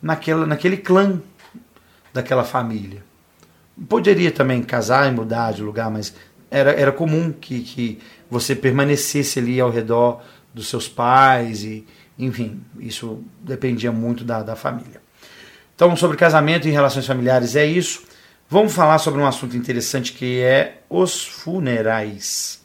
naquela, 0.00 0.46
naquele 0.46 0.76
clã 0.76 1.20
daquela 2.14 2.44
família. 2.44 3.07
Poderia 3.86 4.30
também 4.30 4.62
casar 4.62 5.06
e 5.06 5.14
mudar 5.14 5.52
de 5.52 5.62
lugar, 5.62 5.90
mas 5.90 6.14
era, 6.50 6.72
era 6.72 6.92
comum 6.92 7.32
que, 7.32 7.60
que 7.60 7.98
você 8.30 8.54
permanecesse 8.54 9.38
ali 9.38 9.60
ao 9.60 9.70
redor 9.70 10.22
dos 10.52 10.68
seus 10.68 10.88
pais 10.88 11.62
e, 11.62 11.86
enfim, 12.18 12.60
isso 12.78 13.22
dependia 13.40 13.92
muito 13.92 14.24
da, 14.24 14.42
da 14.42 14.56
família. 14.56 15.00
Então, 15.74 15.94
sobre 15.94 16.16
casamento 16.16 16.66
e 16.66 16.72
relações 16.72 17.06
familiares 17.06 17.54
é 17.54 17.64
isso. 17.64 18.02
Vamos 18.50 18.74
falar 18.74 18.98
sobre 18.98 19.20
um 19.20 19.26
assunto 19.26 19.56
interessante 19.56 20.12
que 20.12 20.40
é 20.40 20.80
os 20.88 21.24
funerais. 21.24 22.60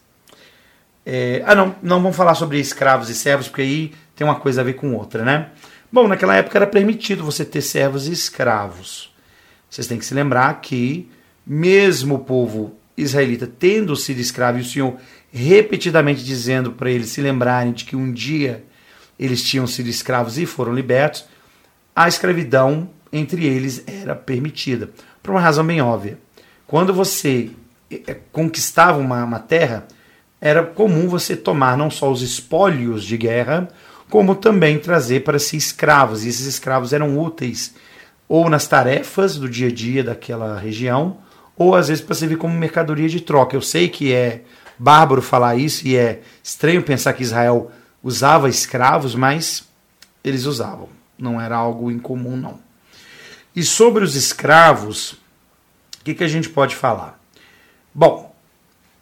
É, 1.06 1.44
ah, 1.46 1.54
não, 1.54 1.76
não 1.84 2.02
vamos 2.02 2.16
falar 2.16 2.34
sobre 2.34 2.60
escravos 2.60 3.10
e 3.10 3.16
servos, 3.16 3.48
porque 3.48 3.62
aí 3.62 3.94
tem 4.16 4.26
uma 4.26 4.40
coisa 4.40 4.62
a 4.62 4.64
ver 4.64 4.74
com 4.74 4.96
outra, 4.96 5.24
né? 5.24 5.50
Bom, 5.92 6.08
naquela 6.08 6.36
época 6.36 6.58
era 6.58 6.66
permitido 6.66 7.24
você 7.24 7.46
ter 7.46 7.62
servos 7.62 8.08
e 8.08 8.12
escravos. 8.12 9.13
Vocês 9.74 9.88
têm 9.88 9.98
que 9.98 10.06
se 10.06 10.14
lembrar 10.14 10.62
que, 10.62 11.10
mesmo 11.44 12.14
o 12.14 12.20
povo 12.20 12.76
israelita 12.96 13.48
tendo 13.48 13.96
sido 13.96 14.20
escravo, 14.20 14.60
e 14.60 14.62
o 14.62 14.66
Senhor 14.66 14.98
repetidamente 15.32 16.24
dizendo 16.24 16.74
para 16.74 16.92
eles 16.92 17.10
se 17.10 17.20
lembrarem 17.22 17.74
de 17.74 17.84
que 17.84 17.96
um 17.96 18.14
dia 18.14 18.64
eles 19.20 19.42
tinham 19.42 19.66
sido 19.66 19.90
escravos 19.90 20.38
e 20.38 20.46
foram 20.46 20.72
libertos, 20.76 21.26
a 21.96 22.08
escravidão 22.08 22.88
entre 23.12 23.48
eles 23.48 23.84
era 23.88 24.14
permitida. 24.14 24.92
Por 25.24 25.32
uma 25.32 25.42
razão 25.42 25.66
bem 25.66 25.82
óbvia. 25.82 26.20
Quando 26.68 26.94
você 26.94 27.50
eh, 27.90 28.02
eh, 28.06 28.18
conquistava 28.32 29.00
uma, 29.00 29.24
uma 29.24 29.40
terra, 29.40 29.88
era 30.40 30.64
comum 30.64 31.08
você 31.08 31.36
tomar 31.36 31.76
não 31.76 31.90
só 31.90 32.12
os 32.12 32.22
espólios 32.22 33.04
de 33.04 33.18
guerra, 33.18 33.68
como 34.08 34.36
também 34.36 34.78
trazer 34.78 35.24
para 35.24 35.40
si 35.40 35.58
escravos. 35.58 36.24
E 36.24 36.30
esses 36.30 36.46
escravos 36.46 36.94
eram 36.94 37.18
úteis 37.18 37.74
ou 38.34 38.50
nas 38.50 38.66
tarefas 38.66 39.38
do 39.38 39.48
dia 39.48 39.68
a 39.68 39.72
dia 39.72 40.04
daquela 40.04 40.58
região, 40.58 41.20
ou 41.56 41.76
às 41.76 41.90
vezes 41.90 42.04
para 42.04 42.16
servir 42.16 42.36
como 42.36 42.58
mercadoria 42.58 43.08
de 43.08 43.22
troca. 43.22 43.56
Eu 43.56 43.62
sei 43.62 43.88
que 43.88 44.12
é 44.12 44.42
bárbaro 44.76 45.22
falar 45.22 45.56
isso 45.56 45.88
e 45.88 45.96
é 45.96 46.20
estranho 46.44 46.82
pensar 46.82 47.14
que 47.14 47.22
Israel 47.22 47.72
usava 48.02 48.50
escravos, 48.50 49.14
mas 49.14 49.70
eles 50.24 50.46
usavam. 50.46 50.90
Não 51.16 51.40
era 51.40 51.56
algo 51.56 51.92
incomum, 51.92 52.36
não. 52.36 52.60
E 53.56 53.62
sobre 53.62 54.04
os 54.04 54.16
escravos, 54.16 55.12
o 55.12 56.04
que, 56.04 56.16
que 56.16 56.24
a 56.24 56.28
gente 56.28 56.50
pode 56.50 56.76
falar? 56.76 57.22
Bom, 57.94 58.36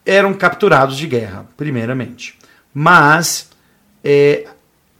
eram 0.06 0.34
capturados 0.34 0.98
de 0.98 1.08
guerra, 1.08 1.46
primeiramente. 1.56 2.38
Mas 2.74 3.50
é, 4.04 4.50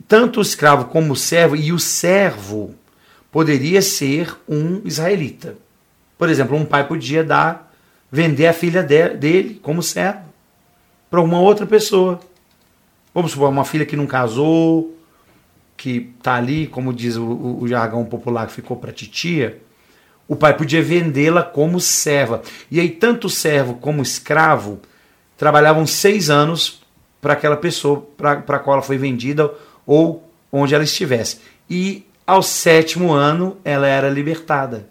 tanto 0.08 0.39
o 0.39 0.41
escravo 0.41 0.86
como 0.86 1.12
o 1.12 1.17
servo, 1.17 1.58
e 1.58 1.74
o 1.74 1.80
servo 1.80 2.80
poderia 3.32 3.82
ser 3.82 4.36
um 4.48 4.82
israelita. 4.84 5.56
Por 6.17 6.30
exemplo, 6.30 6.56
um 6.58 6.65
pai 6.65 6.88
podia 6.88 7.24
dar, 7.24 7.74
vender 8.12 8.48
a 8.48 8.54
filha 8.54 8.84
dele 8.84 9.60
como 9.62 9.82
servo 9.82 10.32
para 11.10 11.22
uma 11.22 11.39
outra 11.39 11.65
pessoa. 11.65 12.20
Vamos 13.13 13.32
supor, 13.32 13.50
uma 13.50 13.65
filha 13.65 13.86
que 13.86 13.96
não 13.96 14.06
casou, 14.06 14.96
que 15.76 16.13
está 16.17 16.36
ali, 16.36 16.67
como 16.67 16.94
diz 16.94 17.17
o, 17.17 17.58
o, 17.60 17.67
jargão 17.67 18.06
popular, 18.06 18.48
que 18.48 18.54
ficou 18.54 18.78
para 18.78 18.91
titia, 18.91 19.62
o 20.28 20.36
pai 20.36 20.56
podia 20.56 20.82
vendê-la 20.82 21.44
como 21.44 21.80
serva. 21.80 22.41
E 22.70 22.80
aí, 22.80 22.89
tanto 22.89 23.28
servo 23.30 23.74
como 23.76 24.02
escravo 24.02 24.80
trabalhavam 25.38 25.88
seis 25.88 26.30
anos 26.30 26.82
para 27.20 27.34
aquela 27.34 27.58
pessoa 27.58 28.08
para 28.15 28.34
a 28.34 28.60
qual 28.60 28.76
ela 28.76 28.84
foi 28.84 28.98
vendida 28.98 29.52
ou 29.86 30.30
onde 30.52 30.76
ela 30.76 30.84
estivesse. 30.84 31.39
E 31.70 32.06
ao 32.25 32.41
sétimo 32.43 33.12
ano 33.12 33.57
ela 33.63 33.88
era 33.88 34.10
libertada. 34.10 34.88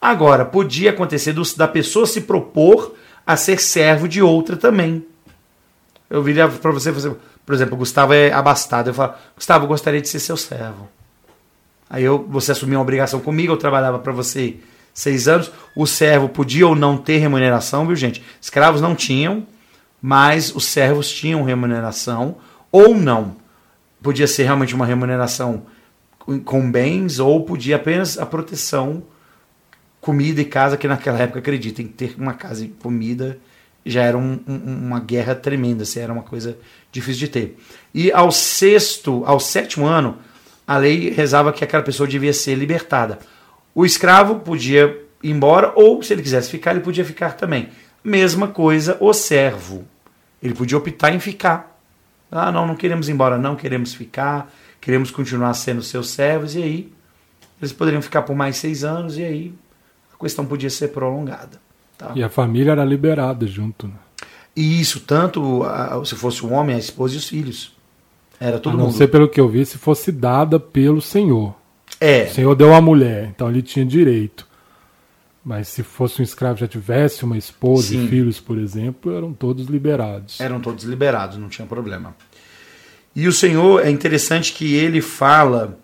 Agora, 0.00 0.44
podia 0.44 0.90
acontecer 0.90 1.32
do, 1.32 1.42
da 1.56 1.66
pessoa 1.66 2.06
se 2.06 2.20
propor 2.20 2.94
a 3.26 3.36
ser 3.36 3.58
servo 3.58 4.06
de 4.06 4.20
outra 4.20 4.56
também. 4.56 5.06
Eu 6.10 6.22
viria 6.22 6.46
para 6.46 6.70
você, 6.70 6.92
você, 6.92 7.10
por 7.44 7.54
exemplo, 7.54 7.76
Gustavo 7.76 8.12
é 8.12 8.30
abastado. 8.30 8.88
Eu 8.88 8.94
falo, 8.94 9.14
Gustavo, 9.34 9.64
eu 9.64 9.68
gostaria 9.68 10.02
de 10.02 10.08
ser 10.08 10.20
seu 10.20 10.36
servo. 10.36 10.88
Aí 11.88 12.04
eu, 12.04 12.24
você 12.28 12.52
assumiu 12.52 12.78
uma 12.78 12.82
obrigação 12.82 13.18
comigo, 13.20 13.52
eu 13.52 13.56
trabalhava 13.56 13.98
para 13.98 14.12
você 14.12 14.56
seis 14.92 15.26
anos. 15.26 15.50
O 15.74 15.86
servo 15.86 16.28
podia 16.28 16.66
ou 16.66 16.76
não 16.76 16.96
ter 16.98 17.18
remuneração, 17.18 17.86
viu, 17.86 17.96
gente? 17.96 18.22
Escravos 18.40 18.80
não 18.80 18.94
tinham, 18.94 19.46
mas 20.02 20.54
os 20.54 20.66
servos 20.66 21.10
tinham 21.10 21.42
remuneração 21.42 22.36
ou 22.70 22.94
não. 22.94 23.36
Podia 24.02 24.26
ser 24.26 24.44
realmente 24.44 24.74
uma 24.74 24.84
remuneração 24.84 25.62
com 26.44 26.70
bens 26.70 27.18
ou 27.18 27.44
podia 27.44 27.76
apenas 27.76 28.18
a 28.18 28.26
proteção, 28.26 29.02
comida 30.00 30.40
e 30.40 30.44
casa, 30.44 30.76
que 30.76 30.88
naquela 30.88 31.18
época, 31.18 31.38
acreditem, 31.38 31.86
ter 31.86 32.14
uma 32.18 32.34
casa 32.34 32.64
e 32.64 32.68
comida 32.68 33.38
já 33.84 34.02
era 34.02 34.16
um, 34.16 34.40
um, 34.46 34.86
uma 34.86 35.00
guerra 35.00 35.34
tremenda, 35.34 35.82
assim, 35.82 36.00
era 36.00 36.12
uma 36.12 36.22
coisa 36.22 36.56
difícil 36.90 37.20
de 37.20 37.28
ter. 37.28 37.58
E 37.92 38.10
ao 38.10 38.30
sexto, 38.30 39.22
ao 39.26 39.38
sétimo 39.38 39.86
ano, 39.86 40.16
a 40.66 40.78
lei 40.78 41.10
rezava 41.10 41.52
que 41.52 41.62
aquela 41.62 41.82
pessoa 41.82 42.08
devia 42.08 42.32
ser 42.32 42.54
libertada. 42.54 43.18
O 43.74 43.84
escravo 43.84 44.36
podia 44.36 44.98
ir 45.22 45.30
embora, 45.30 45.72
ou 45.74 46.02
se 46.02 46.12
ele 46.12 46.22
quisesse 46.22 46.50
ficar, 46.50 46.70
ele 46.70 46.80
podia 46.80 47.04
ficar 47.04 47.32
também. 47.32 47.68
Mesma 48.02 48.48
coisa 48.48 48.96
o 49.00 49.12
servo. 49.12 49.84
Ele 50.42 50.54
podia 50.54 50.78
optar 50.78 51.14
em 51.14 51.20
ficar. 51.20 51.78
Ah, 52.30 52.50
não, 52.50 52.66
não 52.66 52.74
queremos 52.76 53.08
ir 53.08 53.12
embora, 53.12 53.38
não, 53.38 53.54
queremos 53.54 53.94
ficar, 53.94 54.52
queremos 54.84 55.10
continuar 55.10 55.54
sendo 55.54 55.82
seus 55.82 56.10
servos, 56.10 56.54
e 56.54 56.62
aí 56.62 56.92
eles 57.58 57.72
poderiam 57.72 58.02
ficar 58.02 58.20
por 58.22 58.36
mais 58.36 58.58
seis 58.58 58.84
anos, 58.84 59.16
e 59.16 59.24
aí 59.24 59.54
a 60.12 60.22
questão 60.22 60.44
podia 60.44 60.68
ser 60.68 60.88
prolongada. 60.88 61.58
Tá? 61.96 62.12
E 62.14 62.22
a 62.22 62.28
família 62.28 62.72
era 62.72 62.84
liberada 62.84 63.46
junto. 63.46 63.88
Né? 63.88 63.94
E 64.54 64.78
isso, 64.80 65.00
tanto 65.00 65.62
se 66.04 66.14
fosse 66.14 66.44
o 66.44 66.50
homem, 66.50 66.76
a 66.76 66.78
esposa 66.78 67.14
e 67.14 67.16
os 67.16 67.26
filhos. 67.26 67.74
Era 68.38 68.58
todo 68.58 68.74
a 68.74 68.76
não 68.76 68.86
mundo. 68.86 68.96
ser 68.96 69.08
pelo 69.08 69.26
que 69.26 69.40
eu 69.40 69.48
vi, 69.48 69.64
se 69.64 69.78
fosse 69.78 70.12
dada 70.12 70.60
pelo 70.60 71.00
Senhor. 71.00 71.54
É. 71.98 72.24
O 72.24 72.34
Senhor 72.34 72.54
deu 72.54 72.68
uma 72.68 72.80
mulher, 72.80 73.30
então 73.34 73.48
ele 73.48 73.62
tinha 73.62 73.86
direito. 73.86 74.46
Mas 75.42 75.68
se 75.68 75.82
fosse 75.82 76.20
um 76.20 76.24
escravo 76.24 76.58
já 76.58 76.68
tivesse 76.68 77.24
uma 77.24 77.38
esposa 77.38 77.88
Sim. 77.88 78.04
e 78.04 78.08
filhos, 78.08 78.38
por 78.38 78.58
exemplo, 78.58 79.16
eram 79.16 79.32
todos 79.32 79.66
liberados. 79.66 80.40
Eram 80.40 80.60
todos 80.60 80.84
liberados, 80.84 81.38
não 81.38 81.48
tinha 81.48 81.66
problema. 81.66 82.14
E 83.14 83.28
o 83.28 83.32
Senhor, 83.32 83.86
é 83.86 83.90
interessante 83.90 84.52
que 84.52 84.74
ele 84.74 85.00
fala 85.00 85.78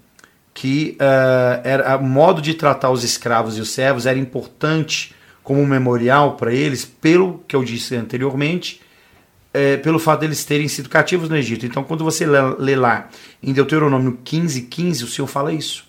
que 0.53 0.97
uh, 1.01 1.61
era, 1.63 1.97
o 1.97 2.03
modo 2.03 2.43
de 2.43 2.55
tratar 2.55 2.91
os 2.91 3.05
escravos 3.05 3.57
e 3.57 3.61
os 3.61 3.71
servos 3.71 4.05
era 4.05 4.19
importante 4.19 5.15
como 5.43 5.61
um 5.61 5.67
memorial 5.67 6.37
para 6.37 6.53
eles, 6.53 6.85
pelo 6.85 7.43
que 7.47 7.55
eu 7.55 7.65
disse 7.65 7.95
anteriormente, 7.95 8.81
é, 9.53 9.77
pelo 9.77 9.99
fato 9.99 10.21
deles 10.21 10.45
terem 10.45 10.69
sido 10.69 10.89
cativos 10.89 11.29
no 11.29 11.37
Egito. 11.37 11.67
Então, 11.67 11.83
quando 11.83 12.05
você 12.05 12.27
lê, 12.27 12.39
lê 12.59 12.77
lá 12.77 13.09
em 13.43 13.53
Deuteronômio 13.53 14.19
15, 14.25 14.63
15, 14.63 15.05
o 15.05 15.09
Senhor 15.09 15.27
fala 15.27 15.53
isso. 15.53 15.89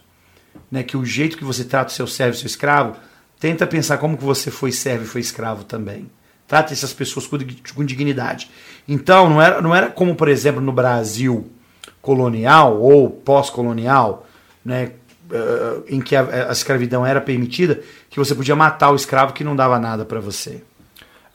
Né, 0.70 0.84
que 0.84 0.98
o 0.98 1.06
jeito 1.06 1.38
que 1.38 1.44
você 1.44 1.64
trata 1.64 1.92
o 1.92 1.96
seu 1.96 2.08
servo 2.08 2.36
e 2.36 2.40
seu 2.40 2.48
escravo, 2.48 2.96
tenta 3.40 3.68
pensar 3.68 3.98
como 3.98 4.18
que 4.18 4.24
você 4.24 4.50
foi 4.52 4.72
servo 4.72 5.04
e 5.04 5.08
foi 5.08 5.22
escravo 5.22 5.64
também. 5.64 6.10
Trata 6.52 6.74
essas 6.74 6.92
pessoas 6.92 7.26
com, 7.26 7.86
dignidade. 7.86 8.52
Então, 8.86 9.30
não 9.30 9.42
era, 9.42 9.62
não 9.62 9.74
era 9.74 9.90
como, 9.90 10.16
por 10.16 10.28
exemplo, 10.28 10.60
no 10.60 10.74
Brasil 10.74 11.50
colonial 12.02 12.78
ou 12.78 13.10
pós-colonial, 13.10 14.28
né, 14.66 14.92
uh, 15.30 15.82
em 15.88 16.02
que 16.02 16.14
a, 16.14 16.50
a, 16.50 16.52
escravidão 16.52 17.06
era 17.06 17.22
permitida, 17.22 17.80
que 18.10 18.20
você 18.20 18.36
podia 18.36 18.54
matar 18.54 18.92
o 18.92 18.98
escravo 18.98 19.32
que 19.32 19.46
não 19.46 19.56
dava 19.56 19.80
nada 19.80 20.04
para 20.04 20.20
você. 20.20 20.62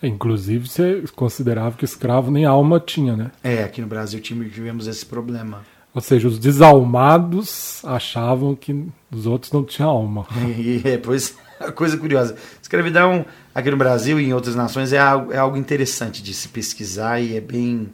Inclusive, 0.02 0.68
você 0.68 1.05
considerava 1.14 1.79
que 1.79 1.87
escravo 1.87 2.31
nem 2.31 2.44
alma 2.44 2.79
tinha, 2.79 3.16
né? 3.16 3.31
É, 3.42 3.62
aqui 3.62 3.81
no 3.81 3.87
Brasil 3.87 4.20
tivemos 4.20 4.87
esse 4.87 5.07
problema. 5.07 5.62
Ou 5.94 6.02
seja, 6.02 6.29
os 6.29 6.38
desalmados 6.38 7.83
achavam 7.87 8.55
que 8.55 8.87
os 9.11 9.26
outros 9.26 9.50
não 9.50 9.64
tinham 9.64 9.88
alma. 9.88 10.26
E, 10.59 10.83
e 10.85 10.98
pois, 10.98 11.35
coisa 11.74 11.96
curiosa. 11.96 12.37
Escravidão 12.61 13.24
aqui 13.57 13.71
no 13.71 13.77
Brasil 13.79 14.21
e 14.21 14.27
em 14.27 14.35
outras 14.35 14.55
nações 14.55 14.92
é 14.92 14.99
algo, 14.99 15.33
é 15.33 15.38
algo 15.38 15.57
interessante 15.57 16.23
de 16.23 16.35
se 16.35 16.49
pesquisar 16.49 17.21
e 17.21 17.35
é 17.35 17.40
bem. 17.40 17.88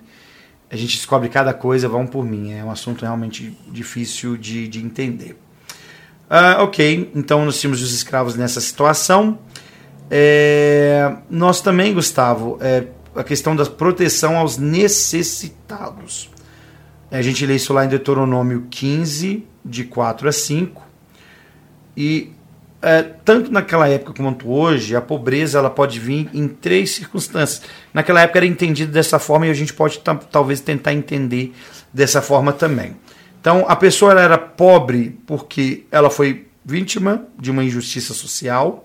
A 0.69 0.77
gente 0.77 0.97
descobre 0.97 1.29
cada 1.29 1.55
coisa, 1.55 1.89
vão 1.89 2.05
por 2.05 2.25
mim. 2.25 2.53
É 2.53 2.65
um 2.65 2.71
assunto 2.71 3.03
realmente 3.03 3.57
difícil 3.71 4.37
de, 4.37 4.67
de 4.67 4.85
entender. 4.85 5.39
Uh, 6.29 6.63
ok, 6.63 7.13
então 7.15 7.45
nós 7.45 7.61
tínhamos 7.61 7.81
os 7.81 7.95
escravos 7.95 8.35
nessa 8.35 8.61
situação. 8.61 9.39
É, 10.11 11.15
nós 11.31 11.61
também, 11.61 11.95
Gustavo, 11.95 12.59
é, 12.61 12.87
a 13.15 13.23
questão 13.23 13.55
da 13.55 13.65
proteção 13.65 14.37
aos 14.37 14.59
necessitados. 14.59 16.29
A 17.09 17.23
gente 17.23 17.47
lê 17.47 17.55
isso 17.55 17.73
lá 17.73 17.85
em 17.85 17.89
Deuteronômio 17.89 18.67
15, 18.69 19.47
de 19.65 19.85
4 19.85 20.29
a 20.29 20.33
5. 20.33 20.83
E 21.97 22.33
é, 22.83 23.03
tanto 23.03 23.53
naquela 23.53 23.89
época 23.89 24.13
quanto 24.13 24.51
hoje, 24.51 24.97
a 24.97 25.01
pobreza 25.01 25.59
ela 25.59 25.71
pode 25.71 26.01
vir 26.01 26.29
em 26.35 26.49
três 26.49 26.91
circunstâncias. 26.91 27.63
Naquela 27.95 28.23
época 28.23 28.41
era 28.41 28.47
entendido 28.47 28.91
dessa 28.91 29.21
forma 29.21 29.47
e 29.47 29.51
a 29.51 29.55
gente 29.55 29.73
pode 29.73 30.01
talvez 30.31 30.61
tentar 30.61 30.93
entender 30.93 31.55
dessa 31.93 32.21
forma 32.21 32.53
também. 32.53 32.97
Então, 33.41 33.65
a 33.69 33.77
pessoa 33.77 34.21
era 34.21 34.37
pobre 34.37 35.19
porque 35.27 35.85
ela 35.91 36.11
foi 36.11 36.49
vítima 36.65 37.25
de 37.39 37.51
uma 37.51 37.65
injustiça 37.65 38.13
social, 38.15 38.85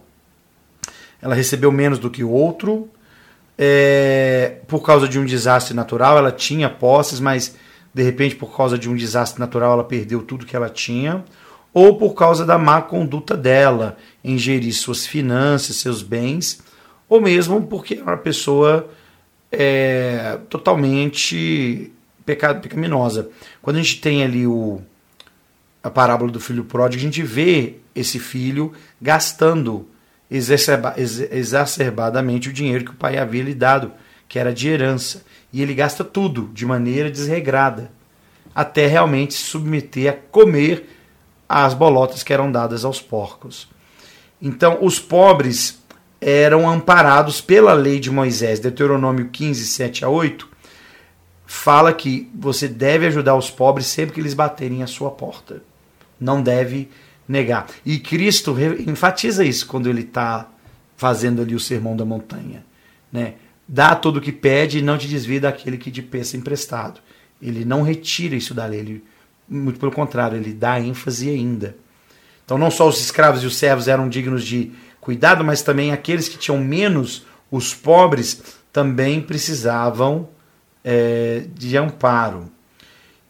ela 1.22 1.34
recebeu 1.34 1.72
menos 1.72 1.98
do 1.98 2.10
que 2.10 2.24
o 2.24 2.30
outro, 2.30 2.90
é, 3.58 4.58
por 4.68 4.84
causa 4.84 5.08
de 5.08 5.20
um 5.20 5.26
desastre 5.26 5.76
natural, 5.76 6.18
ela 6.18 6.32
tinha 6.32 6.70
posses, 6.70 7.20
mas 7.20 7.56
de 7.94 8.04
repente, 8.04 8.36
por 8.36 8.56
causa 8.56 8.78
de 8.78 8.88
um 8.88 8.96
desastre 8.96 9.40
natural, 9.40 9.74
ela 9.74 9.84
perdeu 9.84 10.22
tudo 10.22 10.46
que 10.46 10.56
ela 10.56 10.70
tinha, 10.70 11.26
ou 11.78 11.96
por 11.96 12.16
causa 12.16 12.44
da 12.44 12.58
má 12.58 12.82
conduta 12.82 13.38
dela 13.38 14.00
em 14.24 14.36
gerir 14.36 14.74
suas 14.74 15.06
finanças, 15.06 15.76
seus 15.76 16.02
bens, 16.02 16.60
ou 17.08 17.22
mesmo 17.22 17.68
porque 17.68 17.94
é 17.94 18.02
uma 18.02 18.18
pessoa 18.18 18.90
é, 19.52 20.40
totalmente 20.50 21.92
pecado, 22.26 22.62
pecaminosa. 22.62 23.30
Quando 23.62 23.76
a 23.76 23.80
gente 23.84 24.02
tem 24.02 24.24
ali 24.24 24.48
o, 24.48 24.82
a 25.84 25.90
parábola 25.92 26.32
do 26.32 26.40
filho 26.40 26.64
pródigo, 26.66 27.00
a 27.00 27.06
gente 27.06 27.22
vê 27.22 27.76
esse 27.94 28.18
filho 28.18 28.74
gastando 29.00 29.88
exacerba, 30.32 30.96
exacerbadamente 30.98 32.50
o 32.50 32.54
dinheiro 32.54 32.86
que 32.86 32.92
o 32.92 32.96
pai 32.96 33.20
havia 33.20 33.44
lhe 33.44 33.54
dado, 33.54 33.92
que 34.28 34.40
era 34.40 34.52
de 34.52 34.68
herança. 34.68 35.24
E 35.54 35.62
ele 35.62 35.76
gasta 35.76 36.04
tudo 36.04 36.50
de 36.56 36.66
maneira 36.66 37.12
desregrada, 37.12 37.92
até 38.56 38.88
realmente 38.88 39.36
se 39.36 39.44
submeter 39.44 40.12
a 40.12 40.14
comer 40.32 40.97
as 41.48 41.74
bolotas 41.74 42.24
que 42.24 42.34
eram 42.34 42.52
dadas 42.52 42.84
aos 42.84 43.02
porcos. 43.02 43.68
Então, 44.42 44.80
os 44.82 45.00
pobres 45.00 45.82
eram 46.20 46.70
amparados 46.70 47.42
pela 47.42 47.74
lei 47.74 48.00
de 48.00 48.12
Moisés, 48.12 48.60
Deuteronômio 48.60 49.30
15, 49.30 49.66
7 49.66 50.06
a 50.06 50.10
8, 50.10 50.48
fala 51.46 51.94
que 51.94 52.30
você 52.36 52.68
deve 52.68 53.08
ajudar 53.08 53.36
os 53.36 53.50
pobres 53.50 53.86
sempre 53.86 54.16
que 54.16 54.20
eles 54.20 54.34
baterem 54.34 54.84
a 54.84 54.88
sua 54.88 55.12
porta. 55.12 55.62
Não 56.20 56.42
deve 56.42 56.90
negar. 57.28 57.68
E 57.86 58.00
Cristo 58.00 58.56
enfatiza 58.86 59.46
isso 59.46 59.68
quando 59.68 59.90
ele 59.90 60.02
está 60.02 60.50
fazendo 60.96 61.42
ali 61.42 61.54
o 61.54 61.60
sermão 61.60 61.96
da 61.96 62.04
montanha. 62.04 62.66
Né? 63.12 63.36
Dá 63.68 63.96
todo 63.96 64.18
o 64.18 64.22
que 64.22 64.32
pede 64.32 64.80
e 64.80 64.82
não 64.82 64.98
te 64.98 65.08
desvia 65.08 65.42
daquele 65.42 65.78
que 65.78 65.92
te 65.92 66.02
pensa 66.02 66.36
emprestado. 66.36 67.00
Ele 67.42 67.64
não 67.64 67.84
retira 67.84 68.36
isso 68.36 68.54
da 68.54 68.66
lei, 68.66 68.80
ele, 68.80 69.04
muito 69.50 69.80
pelo 69.80 69.92
contrário, 69.92 70.38
ele 70.38 70.54
dá 70.54 70.80
ênfase 70.80 71.30
ainda. 71.30 71.76
Então, 72.44 72.58
não 72.58 72.72
só 72.72 72.88
os 72.88 73.00
escravos 73.00 73.44
e 73.44 73.46
os 73.46 73.58
servos 73.58 73.88
eram 73.88 74.08
dignos 74.08 74.44
de 74.44 74.72
cuidado, 75.02 75.44
mas 75.44 75.62
também 75.62 75.92
aqueles 75.92 76.30
que 76.30 76.38
tinham 76.38 76.60
menos, 76.60 77.26
os 77.52 77.74
pobres, 77.74 78.42
também 78.72 79.22
precisavam 79.22 80.30
é, 80.84 81.46
de 81.54 81.78
amparo. 81.78 82.52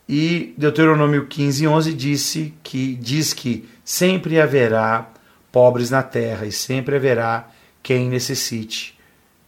E 0.07 0.53
Deuteronômio 0.57 1.25
15, 1.25 1.67
11 1.67 1.93
disse 1.93 2.53
que, 2.63 2.95
diz 2.95 3.33
que 3.33 3.67
sempre 3.83 4.39
haverá 4.39 5.11
pobres 5.51 5.89
na 5.89 6.03
terra 6.03 6.45
e 6.45 6.51
sempre 6.51 6.95
haverá 6.95 7.49
quem 7.81 8.09
necessite 8.09 8.97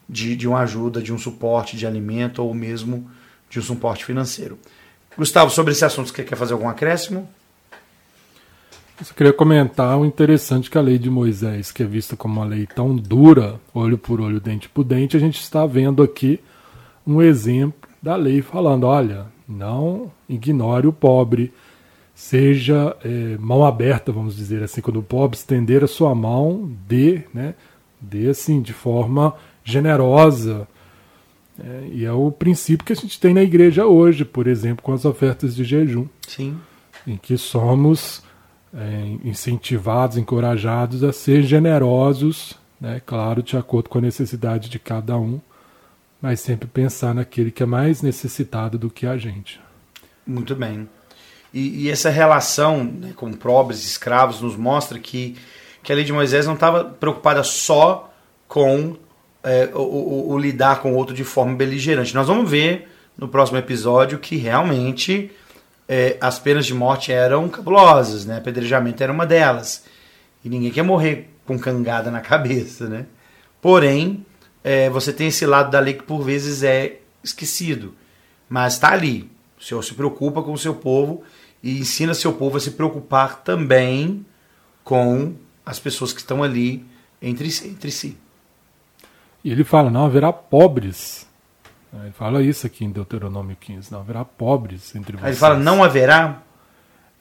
de, 0.08 0.36
de 0.36 0.48
uma 0.48 0.60
ajuda, 0.62 1.02
de 1.02 1.14
um 1.14 1.18
suporte 1.18 1.78
de 1.78 1.86
alimento 1.86 2.44
ou 2.44 2.54
mesmo 2.54 3.10
de 3.50 3.60
um 3.60 3.62
suporte 3.62 4.04
financeiro. 4.04 4.58
Gustavo, 5.18 5.50
sobre 5.50 5.74
esse 5.74 5.84
assunto, 5.84 6.10
você 6.10 6.24
quer 6.24 6.36
fazer 6.36 6.54
algum 6.54 6.70
acréscimo? 6.70 7.28
Eu 9.00 9.16
queria 9.16 9.32
comentar 9.34 9.98
o 9.98 10.06
interessante 10.06 10.70
que 10.70 10.78
a 10.78 10.82
lei 10.82 10.98
de 10.98 11.10
Moisés, 11.10 11.72
que 11.72 11.84
é 11.84 11.86
vista 11.86 12.18
como 12.18 12.40
uma 12.40 12.46
lei 12.46 12.68
tão 12.68 12.94
dura, 12.96 13.60
olho 13.74 13.98
por 13.98 14.20
olho, 14.20 14.42
dente 14.42 14.68
por 14.68 14.84
dente, 14.84 15.16
a 15.16 15.20
gente 15.20 15.40
está 15.40 15.66
vendo 15.66 16.04
aqui 16.04 16.40
um 17.08 17.22
exemplo 17.22 17.90
da 18.02 18.18
lei 18.18 18.42
falando: 18.42 18.86
olha, 18.86 19.28
não 19.48 20.12
ignore 20.28 20.86
o 20.86 20.92
pobre, 20.92 21.54
seja 22.14 22.96
é, 23.04 23.38
mão 23.40 23.66
aberta, 23.66 24.12
vamos 24.12 24.36
dizer 24.36 24.62
assim, 24.62 24.82
quando 24.82 25.00
o 25.00 25.04
pobre 25.04 25.38
estender 25.38 25.82
a 25.82 25.88
sua 25.88 26.14
mão, 26.14 26.70
dê, 26.86 27.24
né, 27.34 27.56
dê 28.02 28.28
assim, 28.28 28.62
de 28.62 28.74
forma 28.74 29.34
generosa. 29.64 30.68
É, 31.60 31.88
e 31.92 32.06
é 32.06 32.12
o 32.12 32.32
princípio 32.32 32.86
que 32.86 32.94
a 32.94 32.96
gente 32.96 33.20
tem 33.20 33.34
na 33.34 33.42
igreja 33.42 33.86
hoje, 33.86 34.24
por 34.24 34.48
exemplo, 34.48 34.84
com 34.84 34.94
as 34.94 35.06
ofertas 35.06 35.56
de 35.56 35.64
jejum. 35.64 36.08
Sim. 36.28 36.58
Em 37.06 37.18
que 37.18 37.38
somos 37.38 38.24
é, 38.74 39.18
incentivados, 39.24 40.18
encorajados 40.18 41.04
a 41.04 41.12
ser 41.12 41.44
generosos, 41.44 42.54
né, 42.80 43.02
claro, 43.06 43.44
de 43.44 43.58
acordo 43.58 43.90
com 43.90 43.98
a 43.98 44.02
necessidade 44.02 44.70
de 44.70 44.80
cada 44.80 45.18
um, 45.18 45.40
mas 46.22 46.40
sempre 46.40 46.68
pensar 46.68 47.14
naquele 47.14 47.52
que 47.52 47.64
é 47.64 47.66
mais 47.66 48.02
necessitado 48.02 48.78
do 48.78 48.90
que 48.90 49.06
a 49.06 49.18
gente. 49.18 49.60
Muito 50.26 50.56
bem. 50.56 50.88
E, 51.54 51.86
e 51.86 51.90
essa 51.90 52.10
relação 52.10 52.84
né, 52.84 53.14
com 53.16 53.32
pobres, 53.34 53.84
escravos, 53.84 54.42
nos 54.42 54.56
mostra 54.56 55.00
que, 55.00 55.36
que 55.82 55.92
a 55.92 55.96
lei 55.96 56.04
de 56.04 56.14
Moisés 56.14 56.46
não 56.46 56.54
estava 56.54 56.84
preocupada 56.86 57.44
só 57.44 58.14
com 58.48 58.96
é, 59.44 59.70
o, 59.74 59.80
o, 59.80 60.32
o, 60.34 60.38
lidar 60.38 60.82
com 60.82 60.94
o 60.94 60.96
outro 60.96 61.14
de 61.14 61.24
forma 61.24 61.56
beligerante. 61.56 62.14
Nós 62.14 62.28
vamos 62.28 62.50
ver 62.50 62.90
no 63.18 63.28
próximo 63.28 63.58
episódio 63.58 64.20
que 64.20 64.36
realmente 64.36 65.32
é, 65.88 66.18
as 66.20 66.40
penas 66.40 66.66
de 66.66 66.74
morte 66.74 67.12
eram 67.12 67.48
cabulosas, 67.50 68.26
né? 68.26 68.38
Apedrejamento 68.38 69.02
era 69.02 69.12
uma 69.12 69.26
delas. 69.26 69.86
E 70.44 70.50
ninguém 70.50 70.72
quer 70.72 70.84
morrer 70.84 71.30
com 71.46 71.58
cangada 71.58 72.12
na 72.12 72.20
cabeça, 72.22 72.88
né? 72.88 73.06
Porém, 73.62 74.26
é, 74.64 74.90
você 74.90 75.12
tem 75.12 75.28
esse 75.28 75.46
lado 75.46 75.72
da 75.72 75.80
lei 75.80 75.94
que 75.94 76.04
por 76.04 76.22
vezes 76.22 76.64
é 76.64 77.00
esquecido, 77.24 77.94
mas 78.48 78.74
está 78.74 78.92
ali. 78.94 79.30
O 79.60 79.64
Senhor 79.64 79.84
se 79.84 79.94
preocupa 79.94 80.42
com 80.42 80.54
o 80.54 80.58
seu 80.58 80.76
povo 80.76 81.24
e 81.62 81.80
ensina 81.80 82.14
seu 82.14 82.34
povo 82.34 82.58
a 82.58 82.60
se 82.60 82.72
preocupar 82.72 83.42
também 83.44 84.26
com 84.84 85.34
as 85.66 85.80
pessoas 85.80 86.14
que 86.14 86.20
estão 86.20 86.42
ali 86.42 86.86
entre, 87.22 87.48
entre 87.66 87.92
si. 87.92 88.18
E 89.44 89.52
ele 89.52 89.64
fala: 89.64 89.90
não 89.90 90.06
haverá 90.06 90.32
pobres. 90.32 91.28
Ele 91.94 92.12
fala 92.12 92.42
isso 92.42 92.68
aqui 92.68 92.86
em 92.86 92.92
Deuteronômio 92.92 93.58
15: 93.60 93.92
não 93.92 94.00
haverá 94.00 94.24
pobres 94.24 94.96
entre 94.96 95.14
vocês. 95.14 95.24
Aí 95.24 95.32
ele 95.32 95.40
fala: 95.40 95.58
não 95.58 95.84
haverá. 95.84 96.42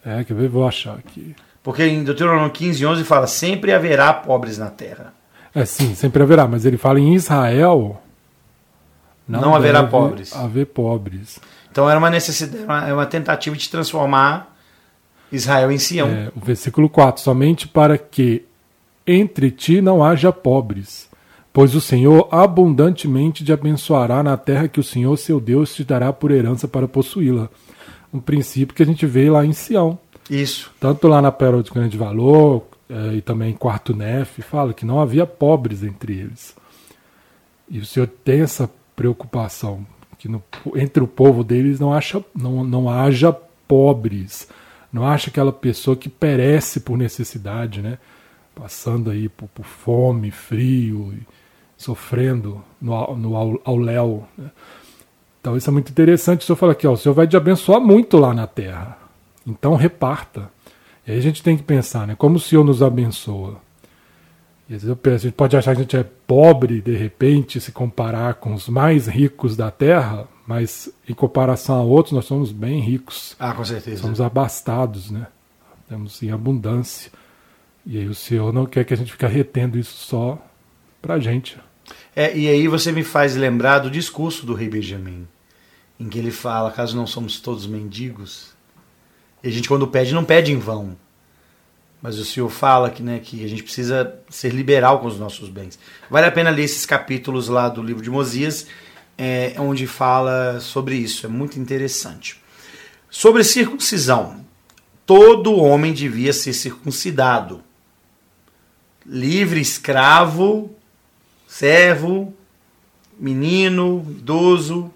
É, 0.04 0.24
que 0.24 0.32
eu 0.32 0.50
vou 0.50 0.66
achar 0.66 0.96
aqui. 0.96 1.34
Porque 1.62 1.84
em 1.84 2.02
Deuteronômio 2.04 2.50
15, 2.50 2.86
11 2.86 3.04
fala: 3.04 3.26
sempre 3.26 3.72
haverá 3.72 4.12
pobres 4.12 4.58
na 4.58 4.70
terra. 4.70 5.12
É 5.54 5.64
sim, 5.64 5.94
sempre 5.94 6.22
haverá, 6.22 6.46
mas 6.46 6.64
ele 6.64 6.76
fala 6.76 7.00
em 7.00 7.14
Israel. 7.14 8.00
Não 9.26 9.54
haverá 9.54 9.84
pobres. 9.84 10.34
Haver 10.34 10.66
pobres. 10.66 11.38
Então 11.70 11.88
era 11.88 11.98
uma 11.98 12.10
necessidade, 12.10 12.64
uma, 12.64 12.92
uma 12.94 13.06
tentativa 13.06 13.54
de 13.54 13.68
transformar 13.68 14.56
Israel 15.30 15.70
em 15.70 15.78
Sião. 15.78 16.08
É, 16.08 16.32
o 16.34 16.40
versículo 16.40 16.88
4: 16.88 17.22
Somente 17.22 17.68
para 17.68 17.98
que 17.98 18.44
entre 19.06 19.50
ti 19.50 19.80
não 19.80 20.02
haja 20.02 20.32
pobres, 20.32 21.07
pois 21.52 21.74
o 21.74 21.80
Senhor 21.80 22.28
abundantemente 22.30 23.44
te 23.44 23.52
abençoará 23.52 24.22
na 24.22 24.36
terra 24.36 24.68
que 24.68 24.80
o 24.80 24.84
Senhor 24.84 25.16
seu 25.16 25.40
Deus 25.40 25.74
te 25.74 25.84
dará 25.84 26.12
por 26.12 26.30
herança 26.30 26.68
para 26.68 26.88
possuí-la. 26.88 27.48
Um 28.12 28.20
princípio 28.20 28.74
que 28.74 28.82
a 28.82 28.86
gente 28.86 29.04
vê 29.06 29.30
lá 29.30 29.44
em 29.44 29.52
Sião. 29.52 29.98
Isso. 30.30 30.70
Tanto 30.78 31.08
lá 31.08 31.20
na 31.20 31.32
Pérola 31.32 31.62
de 31.62 31.70
Grande 31.70 31.96
Valor 31.96 32.64
é, 32.88 33.14
e 33.14 33.20
também 33.20 33.50
em 33.50 33.56
Quarto 33.56 33.94
Nef, 33.94 34.40
fala 34.42 34.72
que 34.72 34.86
não 34.86 35.00
havia 35.00 35.26
pobres 35.26 35.82
entre 35.82 36.18
eles. 36.18 36.54
E 37.68 37.78
o 37.78 37.84
Senhor 37.84 38.08
tem 38.24 38.40
essa 38.40 38.70
preocupação 38.96 39.86
que 40.18 40.28
no, 40.28 40.42
entre 40.74 41.02
o 41.02 41.06
povo 41.06 41.44
deles 41.44 41.78
não, 41.78 41.92
acha, 41.92 42.24
não, 42.34 42.64
não 42.64 42.90
haja 42.90 43.32
pobres, 43.32 44.48
não 44.92 45.06
acha 45.06 45.30
aquela 45.30 45.52
pessoa 45.52 45.96
que 45.96 46.08
perece 46.08 46.80
por 46.80 46.98
necessidade, 46.98 47.80
né? 47.80 47.98
passando 48.54 49.10
aí 49.10 49.28
por, 49.28 49.48
por 49.48 49.64
fome, 49.64 50.30
frio, 50.30 51.14
sofrendo 51.78 52.62
no, 52.80 53.16
no, 53.16 53.36
ao, 53.36 53.60
ao 53.64 53.76
léu. 53.78 54.28
Né? 54.36 54.50
Então 55.40 55.56
isso 55.56 55.70
é 55.70 55.72
muito 55.72 55.90
interessante. 55.90 56.42
O 56.42 56.44
Senhor 56.44 56.56
fala 56.56 56.72
aqui, 56.72 56.86
ó, 56.86 56.92
o 56.92 56.96
Senhor 56.96 57.14
vai 57.14 57.26
te 57.26 57.36
abençoar 57.36 57.80
muito 57.80 58.18
lá 58.18 58.34
na 58.34 58.46
terra. 58.46 58.98
Então 59.46 59.76
reparta. 59.76 60.50
E 61.06 61.12
aí 61.12 61.18
a 61.18 61.22
gente 61.22 61.42
tem 61.42 61.56
que 61.56 61.62
pensar, 61.62 62.06
né? 62.06 62.14
Como 62.14 62.36
o 62.36 62.40
Senhor 62.40 62.64
nos 62.64 62.82
abençoa. 62.82 63.56
E 64.68 64.74
às 64.74 64.82
vezes 64.82 64.88
eu 64.88 64.96
penso, 64.96 65.26
a 65.26 65.28
gente 65.28 65.34
pode 65.34 65.56
achar 65.56 65.74
que 65.74 65.80
a 65.80 65.82
gente 65.82 65.96
é 65.96 66.04
pobre 66.26 66.82
de 66.82 66.94
repente 66.94 67.58
se 67.58 67.72
comparar 67.72 68.34
com 68.34 68.52
os 68.52 68.68
mais 68.68 69.06
ricos 69.06 69.56
da 69.56 69.70
terra, 69.70 70.28
mas 70.46 70.92
em 71.08 71.14
comparação 71.14 71.76
a 71.76 71.82
outros 71.82 72.12
nós 72.12 72.26
somos 72.26 72.52
bem 72.52 72.80
ricos. 72.80 73.34
Ah, 73.38 73.54
com 73.54 73.64
certeza. 73.64 74.02
Somos 74.02 74.20
abastados, 74.20 75.10
né? 75.10 75.28
Temos 75.88 76.22
em 76.22 76.30
abundância. 76.30 77.10
E 77.86 77.96
aí 77.96 78.06
o 78.06 78.14
Senhor 78.14 78.52
não 78.52 78.66
quer 78.66 78.84
que 78.84 78.92
a 78.92 78.96
gente 78.96 79.12
fique 79.12 79.26
retendo 79.26 79.78
isso 79.78 79.96
só 79.96 80.38
pra 81.00 81.18
gente. 81.18 81.56
É, 82.14 82.36
e 82.36 82.48
aí 82.48 82.66
você 82.68 82.90
me 82.92 83.04
faz 83.04 83.36
lembrar 83.36 83.78
do 83.78 83.90
discurso 83.90 84.44
do 84.44 84.54
rei 84.54 84.68
Benjamin, 84.68 85.26
em 85.98 86.08
que 86.08 86.18
ele 86.18 86.30
fala, 86.30 86.70
caso 86.70 86.96
não 86.96 87.06
somos 87.06 87.40
todos 87.40 87.66
mendigos, 87.66 88.56
e 89.42 89.48
a 89.48 89.52
gente 89.52 89.68
quando 89.68 89.86
pede, 89.86 90.14
não 90.14 90.24
pede 90.24 90.52
em 90.52 90.58
vão. 90.58 90.96
Mas 92.00 92.18
o 92.18 92.24
Senhor 92.24 92.48
fala 92.48 92.90
que, 92.90 93.02
né, 93.02 93.18
que 93.18 93.44
a 93.44 93.48
gente 93.48 93.62
precisa 93.62 94.14
ser 94.28 94.52
liberal 94.52 95.00
com 95.00 95.08
os 95.08 95.18
nossos 95.18 95.48
bens. 95.48 95.78
Vale 96.08 96.26
a 96.26 96.30
pena 96.30 96.50
ler 96.50 96.62
esses 96.62 96.86
capítulos 96.86 97.48
lá 97.48 97.68
do 97.68 97.82
livro 97.82 98.02
de 98.02 98.10
Mosias, 98.10 98.66
é, 99.16 99.54
onde 99.58 99.86
fala 99.86 100.60
sobre 100.60 100.94
isso. 100.94 101.26
É 101.26 101.28
muito 101.28 101.58
interessante. 101.58 102.40
Sobre 103.10 103.42
circuncisão. 103.42 104.44
Todo 105.04 105.56
homem 105.56 105.92
devia 105.92 106.32
ser 106.32 106.52
circuncidado. 106.52 107.62
Livre, 109.04 109.60
escravo, 109.60 110.76
servo, 111.48 112.32
menino, 113.18 114.06
idoso. 114.10 114.92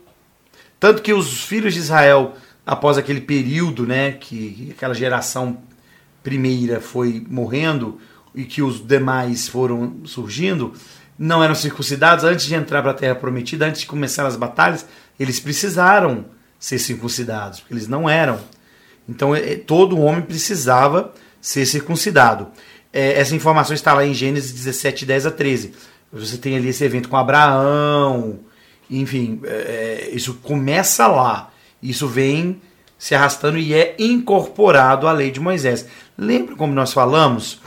Tanto 0.78 1.03
que 1.03 1.12
os 1.12 1.42
filhos 1.42 1.72
de 1.72 1.80
Israel, 1.80 2.34
após 2.64 2.98
aquele 2.98 3.22
período, 3.22 3.86
né, 3.86 4.12
que 4.12 4.68
aquela 4.76 4.94
geração 4.94 5.59
primeira 6.22 6.80
foi 6.80 7.26
morrendo 7.28 7.98
e 8.34 8.44
que 8.44 8.62
os 8.62 8.86
demais 8.86 9.48
foram 9.48 10.03
surgindo, 10.05 10.74
não 11.18 11.42
eram 11.42 11.55
circuncidados 11.55 12.24
antes 12.24 12.44
de 12.46 12.55
entrar 12.55 12.82
para 12.82 12.92
a 12.92 12.94
terra 12.94 13.14
prometida, 13.14 13.66
antes 13.66 13.80
de 13.80 13.86
começar 13.86 14.26
as 14.26 14.36
batalhas, 14.36 14.86
eles 15.18 15.40
precisaram 15.40 16.26
ser 16.59 16.78
circuncidados, 16.78 17.61
porque 17.61 17.74
eles 17.74 17.88
não 17.88 18.09
eram. 18.09 18.38
Então 19.09 19.34
é, 19.34 19.57
todo 19.57 19.98
homem 19.98 20.22
precisava 20.22 21.12
ser 21.40 21.66
circuncidado. 21.66 22.48
É, 22.92 23.18
essa 23.18 23.34
informação 23.34 23.74
está 23.74 23.94
lá 23.94 24.05
em 24.07 24.12
Gênesis 24.12 24.53
17, 24.53 25.07
10 25.07 25.26
a 25.26 25.30
13. 25.30 25.72
Você 26.12 26.36
tem 26.36 26.56
ali 26.56 26.68
esse 26.68 26.84
evento 26.84 27.08
com 27.08 27.16
Abraão, 27.16 28.38
enfim, 28.90 29.40
é, 29.44 30.10
isso 30.12 30.34
começa 30.42 31.06
lá. 31.06 31.50
Isso 31.82 32.06
vem 32.06 32.60
se 32.98 33.14
arrastando 33.14 33.58
e 33.58 33.74
é 33.74 33.96
incorporado 33.98 35.08
à 35.08 35.12
lei 35.12 35.30
de 35.30 35.40
Moisés. 35.40 35.86
Lembra 36.16 36.54
como 36.54 36.72
nós 36.72 36.92
falamos 36.92 37.60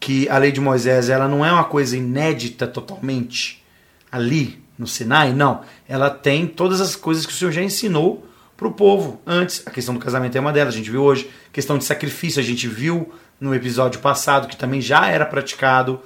que 0.00 0.28
a 0.28 0.38
lei 0.38 0.50
de 0.50 0.60
Moisés 0.60 1.08
ela 1.08 1.28
não 1.28 1.44
é 1.44 1.52
uma 1.52 1.64
coisa 1.64 1.96
inédita 1.96 2.66
totalmente 2.66 3.62
ali 4.10 4.62
no 4.78 4.86
Sinai? 4.86 5.32
Não. 5.32 5.60
Ela 5.88 6.10
tem 6.10 6.46
todas 6.46 6.80
as 6.80 6.96
coisas 6.96 7.24
que 7.24 7.32
o 7.32 7.36
Senhor 7.36 7.52
já 7.52 7.62
ensinou 7.62 8.26
para 8.56 8.66
o 8.66 8.72
povo 8.72 9.20
antes. 9.26 9.62
A 9.66 9.70
questão 9.70 9.94
do 9.94 10.00
casamento 10.00 10.36
é 10.36 10.40
uma 10.40 10.52
delas, 10.52 10.74
a 10.74 10.76
gente 10.76 10.90
viu 10.90 11.02
hoje. 11.02 11.30
A 11.48 11.52
questão 11.52 11.78
de 11.78 11.84
sacrifício, 11.84 12.40
a 12.40 12.44
gente 12.44 12.66
viu 12.66 13.12
no 13.40 13.54
episódio 13.54 14.00
passado 14.00 14.48
que 14.48 14.56
também 14.56 14.80
já 14.80 15.06
era 15.08 15.26
praticado. 15.26 16.00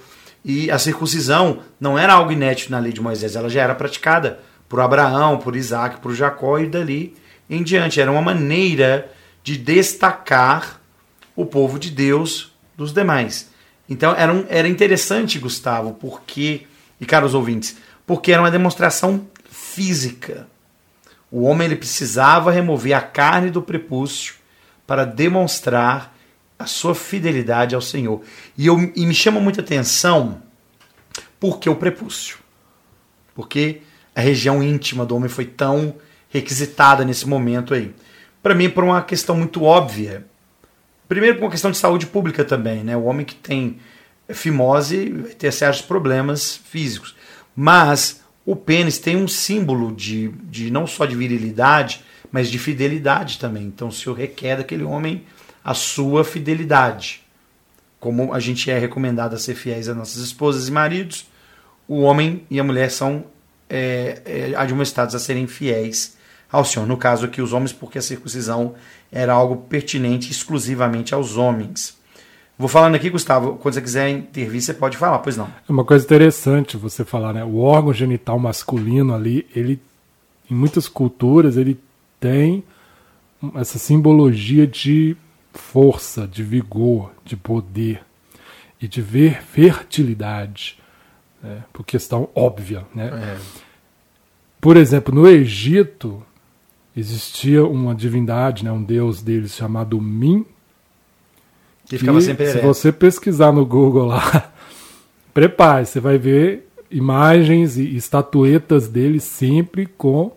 E 0.44 0.70
a 0.70 0.78
circuncisão 0.78 1.60
não 1.80 1.98
era 1.98 2.14
algo 2.14 2.32
inédito 2.32 2.70
na 2.70 2.78
lei 2.78 2.92
de 2.92 3.00
Moisés, 3.00 3.36
ela 3.36 3.48
já 3.48 3.62
era 3.62 3.74
praticada 3.74 4.40
por 4.68 4.80
Abraão, 4.80 5.38
por 5.38 5.56
Isaac, 5.56 6.00
por 6.00 6.14
Jacó 6.14 6.58
e 6.58 6.66
dali 6.66 7.16
em 7.48 7.62
diante. 7.62 8.00
Era 8.00 8.12
uma 8.12 8.22
maneira 8.22 9.10
de 9.42 9.56
destacar 9.56 10.80
o 11.34 11.46
povo 11.46 11.78
de 11.78 11.90
Deus 11.90 12.52
dos 12.76 12.92
demais. 12.92 13.50
Então 13.88 14.14
era, 14.14 14.32
um, 14.32 14.44
era 14.48 14.68
interessante, 14.68 15.38
Gustavo, 15.38 15.94
porque, 15.94 16.66
e 17.00 17.06
caros 17.06 17.32
ouvintes, 17.34 17.76
porque 18.06 18.32
era 18.32 18.42
uma 18.42 18.50
demonstração 18.50 19.26
física. 19.50 20.46
O 21.30 21.42
homem 21.42 21.66
ele 21.66 21.76
precisava 21.76 22.50
remover 22.50 22.94
a 22.94 23.00
carne 23.00 23.50
do 23.50 23.62
prepúcio 23.62 24.34
para 24.86 25.04
demonstrar 25.04 26.14
a 26.58 26.66
sua 26.66 26.94
fidelidade 26.94 27.74
ao 27.74 27.80
Senhor. 27.80 28.20
E, 28.56 28.66
eu, 28.66 28.92
e 28.96 29.06
me 29.06 29.14
chama 29.14 29.40
muita 29.40 29.60
atenção 29.60 30.42
porque 31.38 31.70
o 31.70 31.76
prepúcio. 31.76 32.38
Porque 33.34 33.82
a 34.14 34.20
região 34.20 34.62
íntima 34.62 35.06
do 35.06 35.14
homem 35.14 35.28
foi 35.28 35.44
tão 35.44 35.94
requisitada 36.28 37.04
nesse 37.04 37.28
momento 37.28 37.72
aí. 37.72 37.94
Para 38.42 38.54
mim, 38.54 38.68
por 38.68 38.82
uma 38.82 39.02
questão 39.02 39.36
muito 39.36 39.62
óbvia. 39.62 40.26
Primeiro, 41.08 41.36
por 41.36 41.44
uma 41.44 41.50
questão 41.50 41.70
de 41.70 41.78
saúde 41.78 42.06
pública 42.06 42.44
também. 42.44 42.82
Né? 42.82 42.96
O 42.96 43.04
homem 43.04 43.24
que 43.24 43.34
tem 43.34 43.78
fimose 44.28 45.10
vai 45.10 45.32
ter 45.32 45.52
certos 45.52 45.82
problemas 45.82 46.56
físicos. 46.56 47.14
Mas 47.54 48.22
o 48.44 48.56
pênis 48.56 48.98
tem 48.98 49.16
um 49.16 49.28
símbolo 49.28 49.94
de, 49.94 50.28
de 50.44 50.70
não 50.70 50.86
só 50.86 51.06
de 51.06 51.14
virilidade, 51.14 52.02
mas 52.30 52.50
de 52.50 52.58
fidelidade 52.58 53.38
também. 53.38 53.64
Então 53.64 53.88
o 53.88 53.92
Senhor 53.92 54.14
requer 54.14 54.56
daquele 54.56 54.82
homem 54.82 55.24
a 55.68 55.74
sua 55.74 56.24
fidelidade. 56.24 57.20
Como 58.00 58.32
a 58.32 58.40
gente 58.40 58.70
é 58.70 58.78
recomendado 58.78 59.34
a 59.34 59.38
ser 59.38 59.54
fiéis 59.54 59.86
às 59.86 59.94
nossas 59.94 60.22
esposas 60.22 60.66
e 60.66 60.72
maridos, 60.72 61.26
o 61.86 62.00
homem 62.00 62.42
e 62.50 62.58
a 62.58 62.64
mulher 62.64 62.90
são 62.90 63.24
é, 63.68 64.22
é, 64.24 64.54
admoestados 64.56 65.14
a 65.14 65.18
serem 65.18 65.46
fiéis 65.46 66.16
ao 66.50 66.64
Senhor. 66.64 66.86
No 66.86 66.96
caso 66.96 67.26
aqui, 67.26 67.42
os 67.42 67.52
homens, 67.52 67.70
porque 67.70 67.98
a 67.98 68.02
circuncisão 68.02 68.76
era 69.12 69.34
algo 69.34 69.58
pertinente 69.68 70.30
exclusivamente 70.30 71.12
aos 71.12 71.36
homens. 71.36 71.98
Vou 72.58 72.68
falando 72.68 72.94
aqui, 72.94 73.10
Gustavo, 73.10 73.56
quando 73.56 73.74
você 73.74 73.82
quiser 73.82 74.08
intervir, 74.08 74.62
você 74.62 74.72
pode 74.72 74.96
falar, 74.96 75.18
pois 75.18 75.36
não. 75.36 75.52
É 75.68 75.70
uma 75.70 75.84
coisa 75.84 76.02
interessante 76.02 76.78
você 76.78 77.04
falar, 77.04 77.34
né? 77.34 77.44
O 77.44 77.58
órgão 77.58 77.92
genital 77.92 78.38
masculino 78.38 79.14
ali, 79.14 79.46
ele, 79.54 79.78
em 80.50 80.54
muitas 80.54 80.88
culturas, 80.88 81.58
ele 81.58 81.78
tem 82.18 82.64
essa 83.54 83.78
simbologia 83.78 84.66
de 84.66 85.14
força, 85.58 86.26
de 86.26 86.42
vigor, 86.42 87.12
de 87.24 87.36
poder 87.36 88.00
e 88.80 88.88
de 88.88 89.02
ver 89.02 89.42
fertilidade 89.42 90.78
né, 91.42 91.62
por 91.72 91.84
questão 91.84 92.28
óbvia. 92.34 92.86
Né? 92.94 93.06
É. 93.06 93.38
Por 94.60 94.76
exemplo, 94.76 95.14
no 95.14 95.28
Egito 95.28 96.22
existia 96.96 97.64
uma 97.64 97.94
divindade, 97.94 98.64
né, 98.64 98.72
um 98.72 98.82
deus 98.82 99.20
deles 99.20 99.54
chamado 99.54 100.00
Min. 100.00 100.44
Que, 101.84 101.90
que 101.90 101.98
ficava 101.98 102.20
sempre 102.20 102.50
se 102.50 102.60
você 102.60 102.92
pesquisar 102.92 103.52
no 103.52 103.64
Google 103.64 104.06
lá, 104.06 104.52
prepare, 105.32 105.86
você 105.86 106.00
vai 106.00 106.18
ver 106.18 106.68
imagens 106.90 107.76
e 107.76 107.96
estatuetas 107.96 108.88
dele 108.88 109.20
sempre 109.20 109.86
com 109.86 110.32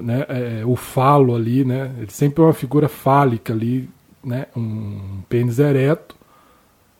né, 0.00 0.24
é, 0.28 0.62
o 0.64 0.76
falo 0.76 1.34
ali, 1.34 1.64
né? 1.64 1.92
Ele 1.98 2.10
sempre 2.10 2.42
é 2.42 2.46
uma 2.46 2.54
figura 2.54 2.88
fálica 2.88 3.52
ali, 3.52 3.88
né? 4.24 4.46
Um 4.56 5.22
pênis 5.28 5.58
ereto, 5.58 6.14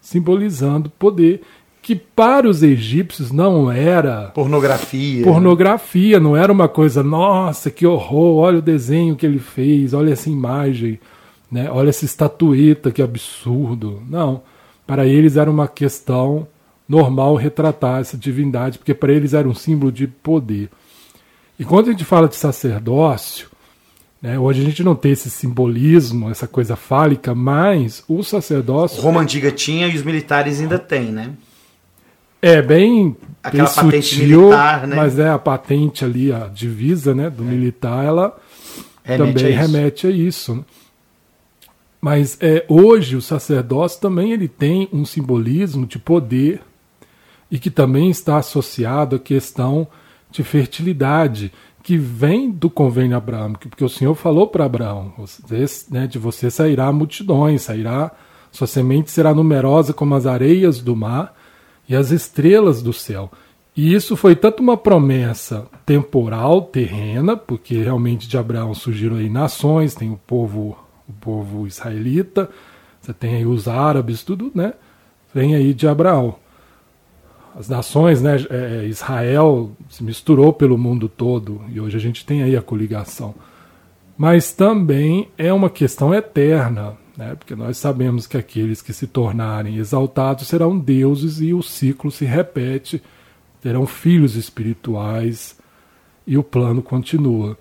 simbolizando 0.00 0.90
poder 0.90 1.42
que 1.82 1.96
para 1.96 2.48
os 2.48 2.62
egípcios 2.62 3.32
não 3.32 3.70
era 3.70 4.30
pornografia. 4.32 5.24
Pornografia, 5.24 6.20
não 6.20 6.36
era 6.36 6.52
uma 6.52 6.68
coisa, 6.68 7.02
nossa, 7.02 7.72
que 7.72 7.84
horror, 7.84 8.36
olha 8.36 8.58
o 8.58 8.62
desenho 8.62 9.16
que 9.16 9.26
ele 9.26 9.40
fez, 9.40 9.92
olha 9.92 10.12
essa 10.12 10.30
imagem, 10.30 11.00
né? 11.50 11.68
Olha 11.70 11.88
essa 11.88 12.04
estatueta, 12.04 12.92
que 12.92 13.02
absurdo. 13.02 14.00
Não, 14.08 14.42
para 14.86 15.06
eles 15.06 15.36
era 15.36 15.50
uma 15.50 15.66
questão 15.66 16.46
normal 16.88 17.34
retratar 17.34 18.00
essa 18.00 18.16
divindade, 18.16 18.78
porque 18.78 18.94
para 18.94 19.12
eles 19.12 19.34
era 19.34 19.48
um 19.48 19.54
símbolo 19.54 19.90
de 19.90 20.06
poder. 20.06 20.70
E 21.58 21.64
quando 21.64 21.88
a 21.88 21.90
gente 21.92 22.04
fala 22.04 22.28
de 22.28 22.36
sacerdócio, 22.36 23.50
né, 24.22 24.38
hoje 24.38 24.62
a 24.62 24.64
gente 24.64 24.84
não 24.84 24.94
tem 24.94 25.12
esse 25.12 25.28
simbolismo, 25.28 26.30
essa 26.30 26.46
coisa 26.46 26.76
fálica, 26.76 27.34
mas 27.34 28.04
o 28.06 28.22
sacerdócio. 28.22 29.02
Roma 29.02 29.20
antiga 29.20 29.50
tinha 29.50 29.88
e 29.88 29.96
os 29.96 30.02
militares 30.04 30.60
ainda 30.60 30.78
têm, 30.78 31.10
né? 31.10 31.32
É 32.40 32.62
bem, 32.62 33.16
Aquela 33.42 33.68
bem 33.68 33.74
patente 33.74 34.06
sutil, 34.06 34.40
militar, 34.42 34.86
né? 34.86 34.96
mas 34.96 35.18
é 35.18 35.28
a 35.28 35.38
patente 35.38 36.04
ali, 36.04 36.32
a 36.32 36.46
divisa 36.46 37.14
né, 37.14 37.28
do 37.28 37.42
militar, 37.42 38.04
ela 38.04 38.38
Remete 39.04 39.34
também 39.34 39.56
a 39.56 39.60
remete 39.60 40.06
a 40.06 40.10
isso. 40.10 40.54
né? 40.56 40.64
Mas 42.00 42.36
é, 42.40 42.64
hoje 42.68 43.14
o 43.14 43.22
sacerdócio 43.22 44.00
também 44.00 44.32
ele 44.32 44.48
tem 44.48 44.88
um 44.92 45.04
simbolismo 45.04 45.86
de 45.86 46.00
poder 46.00 46.60
e 47.48 47.60
que 47.60 47.70
também 47.70 48.10
está 48.10 48.38
associado 48.38 49.16
à 49.16 49.18
questão 49.20 49.86
de 50.30 50.42
fertilidade 50.42 51.52
que 51.82 51.96
vem 51.96 52.50
do 52.50 52.70
convênio 52.70 53.16
abraâmico, 53.16 53.68
porque 53.68 53.84
o 53.84 53.88
Senhor 53.88 54.14
falou 54.14 54.46
para 54.46 54.64
Abraão, 54.64 55.12
né, 55.90 56.06
de 56.06 56.18
você 56.18 56.50
sairá 56.50 56.92
multidões, 56.92 57.62
sairá, 57.62 58.12
sua 58.50 58.66
semente 58.66 59.10
será 59.10 59.34
numerosa 59.34 59.92
como 59.92 60.14
as 60.14 60.26
areias 60.26 60.80
do 60.80 60.94
mar 60.94 61.34
e 61.88 61.96
as 61.96 62.10
estrelas 62.10 62.82
do 62.82 62.92
céu. 62.92 63.30
E 63.74 63.94
isso 63.94 64.16
foi 64.16 64.36
tanto 64.36 64.62
uma 64.62 64.76
promessa 64.76 65.66
temporal, 65.86 66.62
terrena, 66.62 67.36
porque 67.36 67.82
realmente 67.82 68.28
de 68.28 68.36
Abraão 68.36 68.74
surgiram 68.74 69.16
aí 69.16 69.30
nações, 69.30 69.94
tem 69.94 70.10
o 70.10 70.20
povo, 70.26 70.76
o 71.08 71.12
povo 71.14 71.66
israelita, 71.66 72.50
você 73.00 73.12
tem 73.14 73.36
aí 73.36 73.46
os 73.46 73.66
árabes, 73.66 74.22
tudo, 74.22 74.52
né? 74.54 74.74
Vem 75.34 75.54
aí 75.54 75.72
de 75.72 75.88
Abraão. 75.88 76.36
As 77.54 77.68
nações, 77.68 78.22
né? 78.22 78.36
é, 78.48 78.86
Israel 78.86 79.72
se 79.90 80.02
misturou 80.02 80.52
pelo 80.52 80.78
mundo 80.78 81.08
todo 81.08 81.60
e 81.70 81.80
hoje 81.80 81.96
a 81.96 82.00
gente 82.00 82.24
tem 82.24 82.42
aí 82.42 82.56
a 82.56 82.62
coligação. 82.62 83.34
Mas 84.16 84.52
também 84.52 85.28
é 85.36 85.52
uma 85.52 85.68
questão 85.68 86.14
eterna, 86.14 86.96
né? 87.16 87.34
porque 87.34 87.54
nós 87.54 87.76
sabemos 87.76 88.26
que 88.26 88.36
aqueles 88.36 88.80
que 88.80 88.92
se 88.92 89.06
tornarem 89.06 89.76
exaltados 89.76 90.48
serão 90.48 90.78
deuses 90.78 91.40
e 91.40 91.52
o 91.52 91.62
ciclo 91.62 92.10
se 92.10 92.24
repete, 92.24 93.02
terão 93.60 93.86
filhos 93.86 94.34
espirituais 94.34 95.58
e 96.26 96.38
o 96.38 96.42
plano 96.42 96.82
continua. 96.82 97.58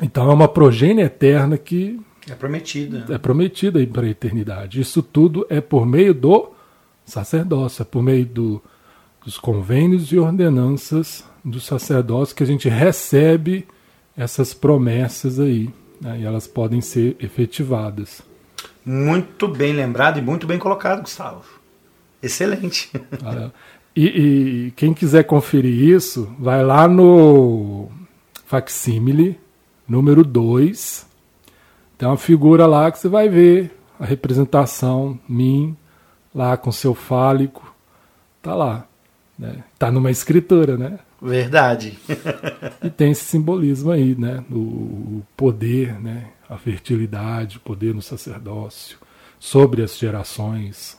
Então 0.00 0.30
é 0.30 0.34
uma 0.34 0.48
progênie 0.48 1.04
eterna 1.04 1.56
que 1.58 2.00
É 2.28 2.34
prometida. 2.34 3.06
é 3.12 3.18
prometida 3.18 3.84
para 3.86 4.06
a 4.06 4.10
eternidade. 4.10 4.80
Isso 4.80 5.02
tudo 5.02 5.44
é 5.48 5.60
por 5.60 5.86
meio 5.86 6.14
do 6.14 6.53
sacerdócio, 7.04 7.82
é 7.82 7.84
por 7.84 8.02
meio 8.02 8.26
do, 8.26 8.62
dos 9.24 9.38
convênios 9.38 10.12
e 10.12 10.18
ordenanças 10.18 11.24
do 11.44 11.60
sacerdócio 11.60 12.34
que 12.34 12.42
a 12.42 12.46
gente 12.46 12.68
recebe 12.68 13.66
essas 14.16 14.54
promessas 14.54 15.38
aí, 15.40 15.70
né, 16.00 16.20
e 16.20 16.24
elas 16.24 16.46
podem 16.46 16.80
ser 16.80 17.16
efetivadas. 17.20 18.22
Muito 18.84 19.48
bem 19.48 19.72
lembrado 19.72 20.18
e 20.18 20.22
muito 20.22 20.46
bem 20.46 20.58
colocado, 20.58 21.02
Gustavo. 21.02 21.44
Excelente. 22.22 22.90
Ah, 23.22 23.50
E, 23.96 24.06
e 24.06 24.70
quem 24.72 24.92
quiser 24.92 25.22
conferir 25.22 25.72
isso, 25.72 26.34
vai 26.38 26.64
lá 26.64 26.88
no 26.88 27.88
facsímile 28.44 29.38
número 29.86 30.24
2. 30.24 31.06
Tem 31.96 32.08
uma 32.08 32.16
figura 32.16 32.66
lá 32.66 32.90
que 32.90 32.98
você 32.98 33.08
vai 33.08 33.28
ver 33.28 33.70
a 33.98 34.04
representação, 34.04 35.18
mim, 35.28 35.76
lá 36.34 36.56
com 36.56 36.72
seu 36.72 36.94
fálico. 36.94 37.74
Tá 38.42 38.54
lá. 38.54 38.86
Né? 39.38 39.64
Tá 39.78 39.90
numa 39.90 40.10
escritura, 40.10 40.76
né? 40.76 40.98
Verdade. 41.20 41.98
E 42.82 42.90
tem 42.90 43.10
esse 43.12 43.24
simbolismo 43.24 43.90
aí, 43.90 44.14
né? 44.14 44.44
O, 44.50 44.56
o 44.56 45.26
poder, 45.36 45.98
né? 46.00 46.26
A 46.48 46.58
fertilidade, 46.58 47.56
o 47.56 47.60
poder 47.60 47.94
no 47.94 48.02
sacerdócio, 48.02 48.98
sobre 49.40 49.82
as 49.82 49.96
gerações. 49.98 50.96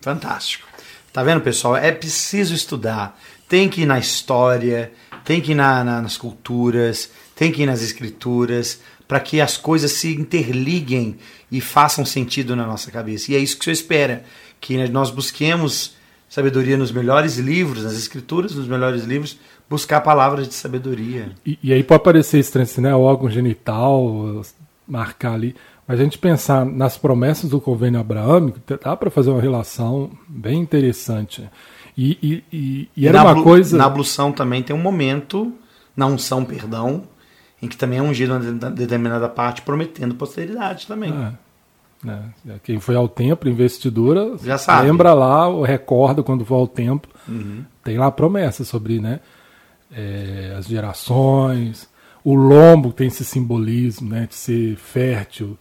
Fantástico. 0.00 0.66
Tá 1.12 1.22
vendo, 1.22 1.40
pessoal? 1.42 1.76
É 1.76 1.92
preciso 1.92 2.54
estudar. 2.54 3.18
Tem 3.48 3.68
que 3.68 3.82
ir 3.82 3.86
na 3.86 3.98
história, 3.98 4.92
tem 5.24 5.40
que 5.40 5.52
ir 5.52 5.54
na- 5.56 5.84
na- 5.84 6.00
nas 6.00 6.16
culturas, 6.16 7.10
tem 7.34 7.52
que 7.52 7.62
ir 7.62 7.66
nas 7.66 7.82
escrituras, 7.82 8.80
para 9.06 9.20
que 9.20 9.40
as 9.40 9.56
coisas 9.56 9.92
se 9.92 10.14
interliguem 10.14 11.18
e 11.50 11.60
façam 11.60 12.04
sentido 12.04 12.54
na 12.56 12.64
nossa 12.66 12.90
cabeça. 12.90 13.30
E 13.32 13.34
é 13.34 13.38
isso 13.38 13.56
que 13.56 13.62
o 13.62 13.64
Senhor 13.64 13.74
espera, 13.74 14.24
que 14.60 14.88
nós 14.88 15.10
busquemos 15.10 15.94
sabedoria 16.28 16.76
nos 16.76 16.92
melhores 16.92 17.38
livros, 17.38 17.82
nas 17.82 17.94
escrituras, 17.94 18.54
nos 18.54 18.68
melhores 18.68 19.04
livros, 19.04 19.38
buscar 19.68 20.00
palavras 20.00 20.46
de 20.46 20.54
sabedoria. 20.54 21.32
E, 21.44 21.58
e 21.62 21.72
aí 21.72 21.82
pode 21.82 22.04
parecer 22.04 22.38
estranho, 22.38 22.64
assim, 22.64 22.80
né? 22.80 22.94
O 22.94 23.00
órgão 23.00 23.28
genital, 23.28 24.42
marcar 24.86 25.34
ali. 25.34 25.56
Mas 25.88 25.98
a 25.98 26.04
gente 26.04 26.18
pensar 26.18 26.64
nas 26.64 26.96
promessas 26.96 27.50
do 27.50 27.60
convênio 27.60 27.98
abraâmico, 27.98 28.60
dá 28.82 28.96
para 28.96 29.10
fazer 29.10 29.30
uma 29.30 29.40
relação 29.40 30.10
bem 30.28 30.60
interessante. 30.60 31.50
E, 31.98 32.44
e, 32.52 32.88
e, 32.96 33.06
era 33.08 33.24
na 33.24 33.32
uma 33.32 33.42
coisa. 33.42 33.76
Na 33.76 33.86
ablução 33.86 34.30
também 34.30 34.62
tem 34.62 34.74
um 34.74 34.78
momento, 34.80 35.52
na 35.96 36.06
unção, 36.06 36.44
perdão, 36.44 37.02
em 37.60 37.66
que 37.66 37.76
também 37.76 37.98
é 37.98 38.02
ungido 38.02 38.32
uma 38.32 38.40
de- 38.40 38.70
determinada 38.70 39.28
parte, 39.28 39.62
prometendo 39.62 40.14
posteridade 40.14 40.86
também. 40.86 41.12
É, 41.12 41.32
né? 42.02 42.32
Quem 42.62 42.80
foi 42.80 42.96
ao 42.96 43.08
templo, 43.08 43.48
investidura, 43.48 44.36
Já 44.42 44.56
sabe. 44.56 44.86
lembra 44.86 45.12
lá, 45.12 45.48
ou 45.48 45.62
recorda 45.62 46.22
quando 46.22 46.44
for 46.44 46.54
ao 46.56 46.66
templo. 46.66 47.10
Uhum. 47.28 47.64
Tem 47.84 47.98
lá 47.98 48.10
promessa 48.10 48.64
sobre 48.64 48.98
né, 48.98 49.20
é, 49.92 50.54
as 50.58 50.66
gerações, 50.66 51.88
o 52.24 52.34
lombo 52.34 52.92
tem 52.92 53.08
esse 53.08 53.24
simbolismo 53.24 54.08
né, 54.08 54.26
de 54.26 54.34
ser 54.34 54.76
fértil. 54.76 55.58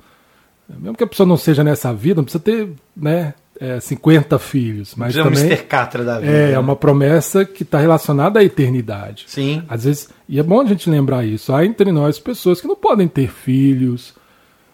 Mesmo 0.67 0.95
que 0.95 1.03
a 1.03 1.07
pessoa 1.07 1.27
não 1.27 1.37
seja 1.37 1.63
nessa 1.63 1.93
vida, 1.93 2.17
não 2.17 2.23
precisa 2.23 2.43
ter 2.43 2.69
né, 2.95 3.33
é, 3.59 3.79
50 3.79 4.37
filhos, 4.39 4.93
mas 4.95 5.15
é 5.15 5.21
um 5.21 5.25
também 5.25 5.45
Mr. 5.45 5.63
Catra 5.63 6.03
da 6.03 6.19
vida. 6.19 6.31
é, 6.31 6.47
né? 6.47 6.51
é 6.53 6.59
uma 6.59 6.75
promessa 6.75 7.43
que 7.43 7.63
está 7.63 7.79
relacionada 7.79 8.39
à 8.39 8.43
eternidade. 8.43 9.25
Sim. 9.27 9.63
Às 9.67 9.83
vezes, 9.83 10.09
e 10.27 10.39
é 10.39 10.43
bom 10.43 10.61
a 10.61 10.65
gente 10.65 10.89
lembrar 10.89 11.25
isso. 11.25 11.53
Há 11.53 11.65
entre 11.65 11.91
nós 11.91 12.19
pessoas 12.19 12.61
que 12.61 12.67
não 12.67 12.75
podem 12.75 13.07
ter 13.07 13.29
filhos, 13.29 14.13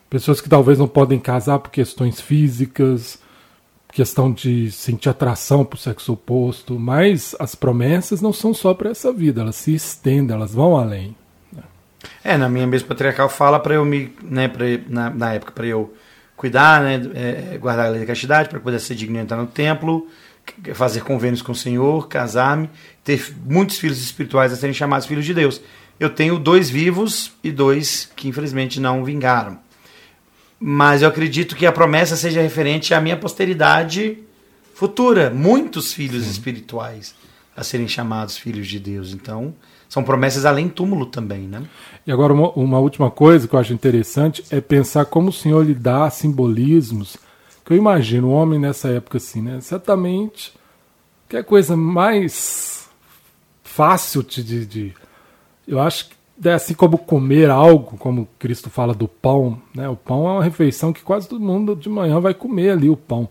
pessoas 0.09 0.41
que 0.41 0.49
talvez 0.49 0.79
não 0.79 0.87
podem 0.87 1.19
casar 1.19 1.59
por 1.59 1.71
questões 1.71 2.21
físicas, 2.21 3.19
questão 3.91 4.31
de 4.31 4.71
sentir 4.71 5.07
atração 5.07 5.63
para 5.63 5.75
o 5.75 5.79
sexo 5.79 6.13
oposto, 6.13 6.77
mas 6.77 7.33
as 7.39 7.55
promessas 7.55 8.21
não 8.21 8.33
são 8.33 8.53
só 8.53 8.73
para 8.73 8.89
essa 8.89 9.11
vida, 9.13 9.41
elas 9.41 9.55
se 9.55 9.73
estendem, 9.73 10.35
elas 10.35 10.53
vão 10.53 10.77
além. 10.77 11.15
É, 12.23 12.37
na 12.37 12.49
minha 12.49 12.67
mesa 12.67 12.83
patriarcal 12.83 13.29
fala 13.29 13.59
para 13.59 13.75
eu 13.75 13.85
me, 13.85 14.13
né, 14.21 14.47
pra, 14.47 14.65
na, 14.89 15.09
na 15.09 15.33
época 15.33 15.53
para 15.53 15.65
eu 15.65 15.93
cuidar, 16.35 16.81
né, 16.81 17.01
é, 17.13 17.57
guardar 17.57 17.85
a 17.85 17.89
lei 17.89 18.01
da 18.01 18.05
castidade, 18.05 18.49
para 18.49 18.59
poder 18.59 18.79
ser 18.79 18.95
digno 18.95 19.17
entrar 19.17 19.37
no 19.37 19.47
templo, 19.47 20.07
fazer 20.73 21.01
convênios 21.01 21.41
com 21.41 21.53
o 21.53 21.55
Senhor, 21.55 22.07
casar-me, 22.07 22.69
ter 23.03 23.33
muitos 23.45 23.77
filhos 23.77 24.01
espirituais 24.01 24.51
a 24.51 24.55
serem 24.55 24.73
chamados 24.73 25.07
filhos 25.07 25.25
de 25.25 25.33
Deus. 25.33 25.61
Eu 25.97 26.09
tenho 26.09 26.37
dois 26.37 26.69
vivos 26.69 27.31
e 27.41 27.51
dois 27.51 28.11
que 28.15 28.27
infelizmente 28.27 28.79
não 28.79 29.05
vingaram. 29.05 29.57
Mas 30.59 31.01
eu 31.01 31.09
acredito 31.09 31.55
que 31.55 31.65
a 31.65 31.71
promessa 31.71 32.15
seja 32.15 32.41
referente 32.41 32.93
à 32.93 33.01
minha 33.01 33.17
posteridade 33.17 34.19
futura, 34.73 35.29
muitos 35.29 35.93
filhos 35.93 36.27
espirituais 36.27 37.15
a 37.55 37.63
serem 37.63 37.87
chamados 37.87 38.37
filhos 38.37 38.67
de 38.67 38.79
Deus. 38.79 39.13
Então, 39.13 39.53
são 39.87 40.03
promessas 40.03 40.45
além 40.45 40.67
túmulo 40.67 41.05
também, 41.05 41.41
né? 41.41 41.63
E 42.05 42.11
agora, 42.11 42.33
uma, 42.33 42.51
uma 42.51 42.79
última 42.79 43.09
coisa 43.09 43.47
que 43.47 43.55
eu 43.55 43.59
acho 43.59 43.73
interessante 43.73 44.43
é 44.49 44.59
pensar 44.59 45.05
como 45.05 45.29
o 45.29 45.33
Senhor 45.33 45.65
lhe 45.65 45.73
dá 45.73 46.09
simbolismos. 46.09 47.15
Que 47.63 47.73
eu 47.73 47.77
imagino 47.77 48.27
o 48.27 48.31
homem 48.31 48.59
nessa 48.59 48.89
época 48.89 49.17
assim, 49.17 49.41
né? 49.41 49.61
Certamente, 49.61 50.53
que 51.29 51.37
é 51.37 51.39
a 51.39 51.43
coisa 51.43 51.77
mais 51.77 52.87
fácil 53.63 54.21
de, 54.21 54.65
de, 54.65 54.93
Eu 55.67 55.79
acho 55.79 56.09
que 56.09 56.14
assim 56.53 56.73
como 56.73 56.97
comer 56.97 57.49
algo, 57.49 57.97
como 57.97 58.27
Cristo 58.38 58.69
fala 58.69 58.93
do 58.93 59.07
pão, 59.07 59.61
né? 59.73 59.88
O 59.88 59.95
pão 59.95 60.27
é 60.27 60.31
uma 60.33 60.43
refeição 60.43 60.91
que 60.91 61.01
quase 61.01 61.27
todo 61.27 61.43
mundo 61.43 61.75
de 61.75 61.89
manhã 61.89 62.19
vai 62.19 62.33
comer 62.33 62.71
ali 62.71 62.89
o 62.89 62.97
pão. 62.97 63.29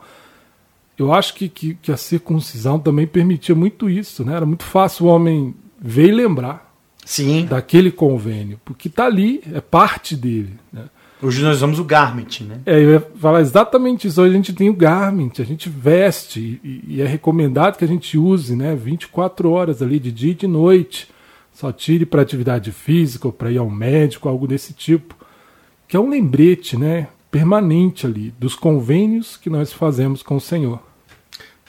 Eu 0.96 1.12
acho 1.12 1.34
que, 1.34 1.48
que, 1.48 1.74
que 1.74 1.92
a 1.92 1.96
circuncisão 1.96 2.78
também 2.78 3.06
permitia 3.06 3.54
muito 3.54 3.90
isso, 3.90 4.24
né? 4.24 4.34
Era 4.36 4.46
muito 4.46 4.64
fácil 4.64 5.06
o 5.06 5.08
homem 5.08 5.54
ver 5.78 6.08
e 6.08 6.12
lembrar 6.12 6.72
Sim. 7.04 7.46
daquele 7.46 7.90
convênio, 7.90 8.60
porque 8.64 8.88
está 8.88 9.06
ali, 9.06 9.42
é 9.52 9.60
parte 9.60 10.16
dele. 10.16 10.54
Né? 10.72 10.84
Hoje 11.20 11.42
nós 11.42 11.56
usamos 11.56 11.78
o 11.78 11.84
Garment, 11.84 12.40
né? 12.40 12.60
É, 12.66 12.76
eu 12.76 12.90
ia 12.92 13.00
falar 13.16 13.40
exatamente 13.40 14.06
isso. 14.06 14.20
Hoje 14.20 14.32
a 14.32 14.36
gente 14.36 14.52
tem 14.52 14.68
o 14.68 14.74
Garment, 14.74 15.32
a 15.38 15.44
gente 15.44 15.68
veste, 15.68 16.60
e, 16.62 16.84
e 16.86 17.02
é 17.02 17.06
recomendado 17.06 17.76
que 17.76 17.84
a 17.84 17.88
gente 17.88 18.16
use 18.18 18.54
né, 18.54 18.74
24 18.74 19.50
horas 19.50 19.82
ali, 19.82 19.98
de 19.98 20.12
dia 20.12 20.32
e 20.32 20.34
de 20.34 20.46
noite. 20.46 21.08
Só 21.54 21.70
tire 21.70 22.04
para 22.04 22.20
atividade 22.20 22.72
física 22.72 23.28
ou 23.28 23.32
para 23.32 23.50
ir 23.50 23.58
ao 23.58 23.70
médico, 23.70 24.28
algo 24.28 24.46
desse 24.46 24.72
tipo. 24.72 25.14
Que 25.86 25.96
é 25.96 26.00
um 26.00 26.10
lembrete 26.10 26.76
né, 26.76 27.06
permanente 27.30 28.06
ali 28.06 28.34
dos 28.38 28.56
convênios 28.56 29.36
que 29.36 29.48
nós 29.48 29.72
fazemos 29.72 30.20
com 30.22 30.34
o 30.36 30.40
Senhor. 30.40 30.82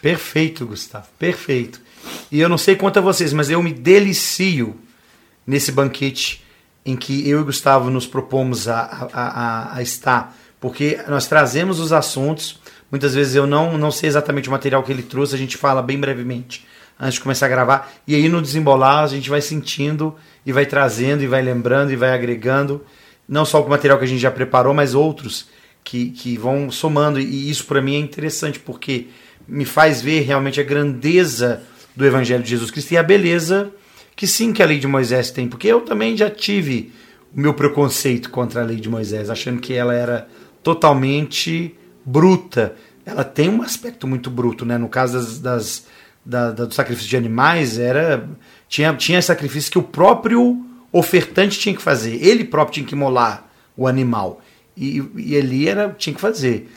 Perfeito, 0.02 0.66
Gustavo, 0.66 1.08
perfeito. 1.20 1.80
E 2.32 2.40
eu 2.40 2.50
não 2.50 2.58
sei 2.58 2.76
quanto 2.76 2.98
a 2.98 3.02
vocês, 3.02 3.32
mas 3.32 3.50
eu 3.50 3.62
me 3.62 3.72
delicio 3.72 4.76
nesse 5.46 5.72
banquete 5.72 6.44
em 6.84 6.96
que 6.96 7.28
eu 7.30 7.42
e 7.42 7.44
Gustavo 7.44 7.90
nos 7.90 8.08
propomos 8.08 8.68
a, 8.68 9.10
a, 9.14 9.22
a, 9.22 9.78
a 9.78 9.82
estar, 9.82 10.36
porque 10.60 11.00
nós 11.08 11.28
trazemos 11.28 11.80
os 11.80 11.92
assuntos. 11.94 12.60
Muitas 12.92 13.14
vezes 13.14 13.36
eu 13.36 13.46
não, 13.46 13.78
não 13.78 13.92
sei 13.92 14.08
exatamente 14.08 14.48
o 14.50 14.52
material 14.52 14.84
que 14.84 14.92
ele 14.92 15.04
trouxe, 15.04 15.36
a 15.36 15.38
gente 15.38 15.58
fala 15.58 15.82
bem 15.82 16.00
brevemente 16.00 16.66
antes 17.00 17.16
de 17.16 17.22
começar 17.22 17.46
a 17.46 17.50
gravar. 17.50 17.92
E 18.08 18.16
aí 18.16 18.30
no 18.30 18.42
desembolar 18.42 19.04
a 19.04 19.08
gente 19.08 19.30
vai 19.30 19.42
sentindo 19.42 20.16
e 20.46 20.52
vai 20.52 20.66
trazendo 20.66 21.24
e 21.24 21.28
vai 21.28 21.42
lembrando 21.42 21.92
e 21.92 21.96
vai 21.96 22.12
agregando, 22.12 22.84
não 23.28 23.46
só 23.46 23.64
o 23.64 23.70
material 23.70 23.98
que 23.98 24.06
a 24.06 24.08
gente 24.08 24.22
já 24.22 24.32
preparou, 24.32 24.74
mas 24.74 24.94
outros 24.94 25.48
que, 25.84 26.10
que 26.12 26.38
vão 26.38 26.72
somando. 26.72 27.20
E 27.20 27.50
isso 27.50 27.66
para 27.66 27.82
mim 27.82 27.96
é 27.96 28.00
interessante 28.00 28.60
porque 28.60 29.08
me 29.48 29.66
faz 29.66 30.02
ver 30.02 30.22
realmente 30.22 30.60
a 30.60 30.64
grandeza 30.64 31.62
do 31.96 32.06
Evangelho 32.06 32.44
de 32.44 32.50
Jesus 32.50 32.72
Cristo 32.72 32.92
e 32.92 32.98
a 32.98 33.04
beleza 33.04 33.72
que 34.16 34.26
sim 34.26 34.54
que 34.54 34.64
a 34.64 34.66
lei 34.66 34.80
de 34.80 34.88
Moisés 34.88 35.30
tem, 35.30 35.48
porque 35.48 35.68
eu 35.68 35.82
também 35.82 36.16
já 36.16 36.30
tive 36.30 36.94
o 37.36 37.40
meu 37.40 37.54
preconceito 37.54 38.30
contra 38.30 38.62
a 38.62 38.66
lei 38.66 38.78
de 38.78 38.88
Moisés, 38.88 39.30
achando 39.30 39.60
que 39.60 39.74
ela 39.74 39.94
era 39.94 40.28
totalmente 40.64 41.76
bruta. 42.06 42.76
Ela 43.06 43.26
tem 43.26 43.50
um 43.50 43.62
aspecto 43.62 44.08
muito 44.08 44.30
bruto, 44.30 44.66
né? 44.66 44.78
No 44.78 44.88
caso 44.88 45.18
das, 45.18 45.40
das 45.40 45.86
da, 46.26 46.52
da, 46.52 46.66
do 46.66 46.74
sacrifício 46.74 47.10
de 47.10 47.18
animais, 47.18 47.78
era 47.78 48.28
tinha, 48.68 48.94
tinha 48.96 49.22
sacrifício 49.22 49.72
que 49.72 49.78
o 49.78 49.84
próprio 49.84 50.66
ofertante 50.92 51.60
tinha 51.60 51.76
que 51.76 51.82
fazer, 51.82 52.16
ele 52.26 52.44
próprio 52.44 52.76
tinha 52.76 52.86
que 52.86 52.96
molar 52.96 53.50
o 53.78 53.88
animal. 53.88 54.42
E, 54.76 55.04
e 55.16 55.36
ele 55.36 55.68
era, 55.68 55.96
tinha 55.98 56.14
que 56.14 56.22
fazer. 56.22 56.72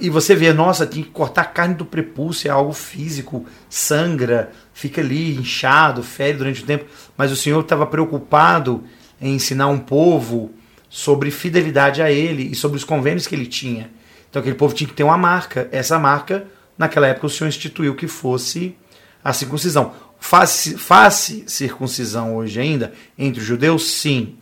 E 0.00 0.08
você 0.08 0.36
vê, 0.36 0.52
nossa, 0.52 0.86
tem 0.86 1.02
que 1.02 1.10
cortar 1.10 1.42
a 1.42 1.46
carne 1.46 1.74
do 1.74 1.84
prepúcio, 1.84 2.48
é 2.48 2.50
algo 2.50 2.72
físico, 2.72 3.44
sangra, 3.68 4.52
fica 4.72 5.00
ali 5.00 5.34
inchado, 5.34 6.02
fere 6.02 6.38
durante 6.38 6.62
o 6.62 6.66
tempo. 6.66 6.84
Mas 7.16 7.32
o 7.32 7.36
Senhor 7.36 7.60
estava 7.60 7.84
preocupado 7.86 8.84
em 9.20 9.34
ensinar 9.34 9.66
um 9.66 9.78
povo 9.78 10.52
sobre 10.88 11.32
fidelidade 11.32 12.00
a 12.00 12.10
Ele 12.10 12.52
e 12.52 12.54
sobre 12.54 12.76
os 12.76 12.84
convênios 12.84 13.26
que 13.26 13.34
ele 13.34 13.46
tinha. 13.46 13.90
Então 14.30 14.40
aquele 14.40 14.54
povo 14.54 14.74
tinha 14.74 14.86
que 14.86 14.94
ter 14.94 15.02
uma 15.02 15.18
marca. 15.18 15.68
Essa 15.72 15.98
marca, 15.98 16.46
naquela 16.76 17.06
época, 17.06 17.26
o 17.26 17.30
Senhor 17.30 17.48
instituiu 17.48 17.94
que 17.94 18.06
fosse 18.06 18.76
a 19.22 19.32
circuncisão. 19.32 19.92
Faz, 20.18 20.74
faz 20.78 21.42
circuncisão 21.46 22.36
hoje 22.36 22.58
ainda 22.60 22.92
entre 23.18 23.40
os 23.40 23.46
judeus? 23.46 23.90
Sim. 23.90 24.36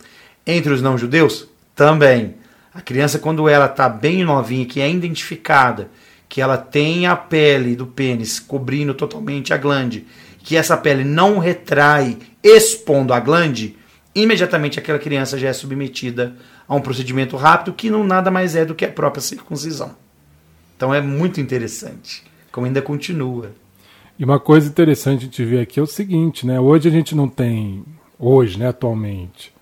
Entre 0.45 0.71
os 0.71 0.81
não 0.81 0.97
judeus? 0.97 1.47
Também. 1.75 2.35
A 2.73 2.81
criança, 2.81 3.19
quando 3.19 3.47
ela 3.47 3.65
está 3.65 3.87
bem 3.87 4.23
novinha, 4.23 4.65
que 4.65 4.81
é 4.81 4.89
identificada, 4.89 5.89
que 6.27 6.41
ela 6.41 6.57
tem 6.57 7.05
a 7.05 7.15
pele 7.15 7.75
do 7.75 7.85
pênis 7.85 8.39
cobrindo 8.39 8.93
totalmente 8.93 9.53
a 9.53 9.57
glande, 9.57 10.07
que 10.39 10.57
essa 10.57 10.75
pele 10.75 11.03
não 11.03 11.37
retrai 11.37 12.17
expondo 12.43 13.13
a 13.13 13.19
glande, 13.19 13.77
imediatamente 14.15 14.79
aquela 14.79 14.99
criança 14.99 15.37
já 15.37 15.49
é 15.49 15.53
submetida 15.53 16.35
a 16.67 16.75
um 16.75 16.81
procedimento 16.81 17.37
rápido 17.37 17.73
que 17.73 17.89
não 17.89 18.03
nada 18.03 18.31
mais 18.31 18.55
é 18.55 18.65
do 18.65 18.73
que 18.75 18.85
a 18.85 18.91
própria 18.91 19.21
circuncisão. 19.21 19.95
Então 20.75 20.93
é 20.93 21.01
muito 21.01 21.39
interessante, 21.39 22.23
como 22.51 22.65
ainda 22.65 22.81
continua. 22.81 23.51
E 24.17 24.23
uma 24.23 24.39
coisa 24.39 24.67
interessante 24.67 25.25
gente 25.25 25.43
ver 25.43 25.61
aqui 25.61 25.79
é 25.79 25.83
o 25.83 25.87
seguinte, 25.87 26.45
né? 26.45 26.59
Hoje 26.59 26.87
a 26.87 26.91
gente 26.91 27.15
não 27.15 27.27
tem, 27.27 27.83
hoje, 28.19 28.59
né, 28.59 28.67
atualmente, 28.67 29.53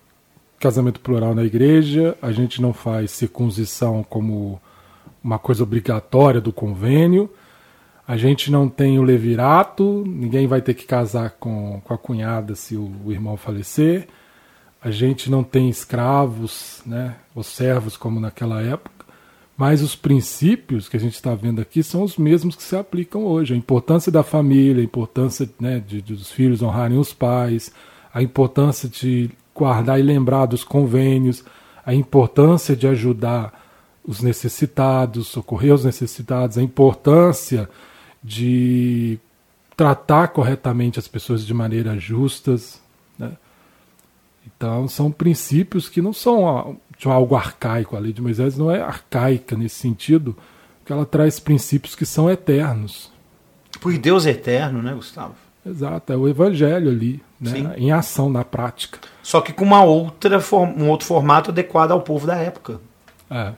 casamento 0.59 0.99
plural 0.99 1.34
na 1.34 1.43
igreja, 1.43 2.18
a 2.22 2.32
gente 2.32 2.62
não 2.62 2.74
faz 2.74 3.12
circuncisão 3.12 4.05
como 4.07 4.62
uma 5.24 5.39
coisa 5.39 5.64
obrigatória 5.64 6.41
do 6.41 6.51
convênio, 6.51 7.30
a 8.07 8.18
gente 8.18 8.51
não 8.51 8.68
tem 8.68 8.99
o 8.99 9.03
levirato, 9.03 10.03
ninguém 10.05 10.47
vai 10.47 10.62
ter 10.62 10.74
que 10.74 10.86
casar 10.86 11.32
com, 11.39 11.82
com 11.84 11.93
a 11.93 11.97
cunhada 11.97 12.55
se 12.55 12.76
o, 12.76 12.91
o 13.05 13.12
irmão 13.12 13.38
falecer, 13.38 14.07
a 14.82 14.91
gente 14.91 15.30
não 15.30 15.43
tem 15.43 15.70
escravos, 15.70 16.82
né, 16.86 17.16
os 17.34 17.47
servos 17.47 17.95
como 17.95 18.20
naquela 18.20 18.62
época, 18.62 18.91
mas 19.62 19.84
os 19.84 19.95
princípios 19.95 20.89
que 20.89 20.97
a 20.97 20.99
gente 20.99 21.14
está 21.14 21.36
vendo 21.36 21.62
aqui 21.62 21.84
são 21.84 22.01
os 22.01 22.18
mesmos 22.18 22.55
que 22.55 22.64
se 22.64 22.76
aplicam 22.76 23.24
hoje. 23.24 23.53
A 23.53 23.55
importância 23.55 24.12
da 24.12 24.24
família, 24.24 24.82
a 24.82 24.84
importância 24.84 25.47
né, 25.59 25.80
de, 25.80 26.01
de, 26.01 26.16
dos 26.16 26.32
filhos 26.32 26.64
honrarem 26.64 26.97
os 26.97 27.14
pais, 27.14 27.72
a 28.12 28.24
importância 28.24 28.89
de 28.89 29.30
guardar 29.53 29.99
e 29.99 30.01
lembrar 30.01 30.47
dos 30.47 30.64
convênios, 30.64 31.45
a 31.86 31.93
importância 31.93 32.76
de 32.76 32.88
ajudar 32.88 33.53
os 34.03 34.20
necessitados, 34.20 35.28
socorrer 35.28 35.76
os 35.76 35.86
necessitados, 35.86 36.57
a 36.57 36.64
importância 36.64 37.70
de 38.24 39.20
tratar 39.78 40.30
corretamente 40.30 40.97
as 40.97 41.07
pessoas 41.07 41.45
de 41.45 41.53
maneira 41.53 41.99
justas. 41.99 42.82
Né? 43.16 43.34
Então, 44.43 44.88
são 44.88 45.12
princípios 45.12 45.88
que 45.88 46.01
não 46.01 46.14
são 46.14 46.80
algo 47.10 47.36
arcaico. 47.36 47.95
A 47.95 47.99
lei 47.99 48.14
de 48.14 48.22
Moisés 48.22 48.58
não 48.58 48.70
é 48.70 48.82
arcaica 48.82 49.56
nesse 49.56 49.76
sentido, 49.76 50.36
porque 50.80 50.93
ela 50.93 51.06
traz 51.06 51.39
princípios 51.39 51.95
que 51.95 52.06
são 52.06 52.30
eternos. 52.30 53.12
Porque 53.80 53.97
Deus 53.97 54.26
é 54.26 54.32
eterno, 54.32 54.82
né, 54.82 54.93
Gustavo? 54.93 55.36
Exato, 55.66 56.12
é 56.12 56.18
o 56.18 56.28
evangelho 56.28 56.89
ali, 56.89 57.22
né, 57.39 57.76
em 57.78 57.91
ação, 57.91 58.30
na 58.30 58.43
prática. 58.43 58.99
Só 59.22 59.41
que 59.41 59.54
com 59.54 59.64
uma 59.64 59.84
outra, 59.84 60.39
um 60.78 60.89
outro 60.89 61.08
formato 61.08 61.52
adequado 61.52 61.91
ao 61.91 62.02
povo 62.02 62.26
da 62.26 62.36
época. 62.36 62.82
É. 63.30 63.54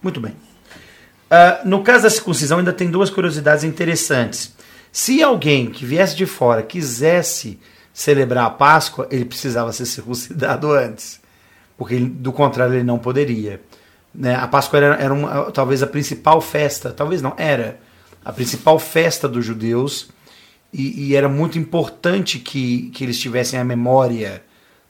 Muito 0.00 0.20
bem. 0.20 0.32
Uh, 0.32 1.66
no 1.66 1.82
caso 1.82 2.04
da 2.04 2.10
circuncisão, 2.10 2.58
ainda 2.58 2.72
tem 2.72 2.90
duas 2.90 3.10
curiosidades 3.10 3.64
interessantes. 3.64 4.54
Se 4.92 5.22
alguém 5.22 5.70
que 5.70 5.84
viesse 5.84 6.14
de 6.14 6.26
fora 6.26 6.62
quisesse 6.62 7.58
celebrar 7.92 8.46
a 8.46 8.50
Páscoa, 8.50 9.08
ele 9.10 9.24
precisava 9.24 9.72
ser 9.72 9.86
circuncidado 9.86 10.70
antes, 10.70 11.21
porque 11.76 11.98
do 11.98 12.32
contrário 12.32 12.74
ele 12.74 12.84
não 12.84 12.98
poderia. 12.98 13.60
Né? 14.14 14.34
A 14.34 14.46
Páscoa 14.46 14.78
era, 14.78 14.94
era 14.96 15.14
uma, 15.14 15.50
talvez 15.50 15.82
a 15.82 15.86
principal 15.86 16.40
festa, 16.40 16.90
talvez 16.90 17.22
não, 17.22 17.34
era 17.36 17.80
a 18.24 18.32
principal 18.32 18.78
festa 18.78 19.28
dos 19.28 19.44
judeus 19.44 20.10
e, 20.72 21.08
e, 21.08 21.16
era 21.16 21.28
muito 21.28 21.58
importante 21.58 22.38
que, 22.38 22.90
que 22.90 23.04
eles 23.04 23.18
tivessem 23.18 23.58
a 23.58 23.64
memória 23.64 24.42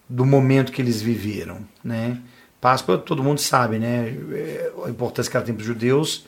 do 0.08 0.24
momento 0.24 0.70
que 0.70 0.82
eles 0.82 1.00
viveram, 1.00 1.58
né? 1.82 2.18
Páscoa 2.60 2.96
todo 2.96 3.24
mundo 3.24 3.40
sabe, 3.40 3.78
né? 3.78 4.14
É, 4.32 4.72
a 4.84 4.90
importância 4.90 5.28
que 5.30 5.36
ela 5.36 5.44
tem 5.44 5.54
para 5.54 5.62
os 5.62 5.66
judeus 5.66 6.26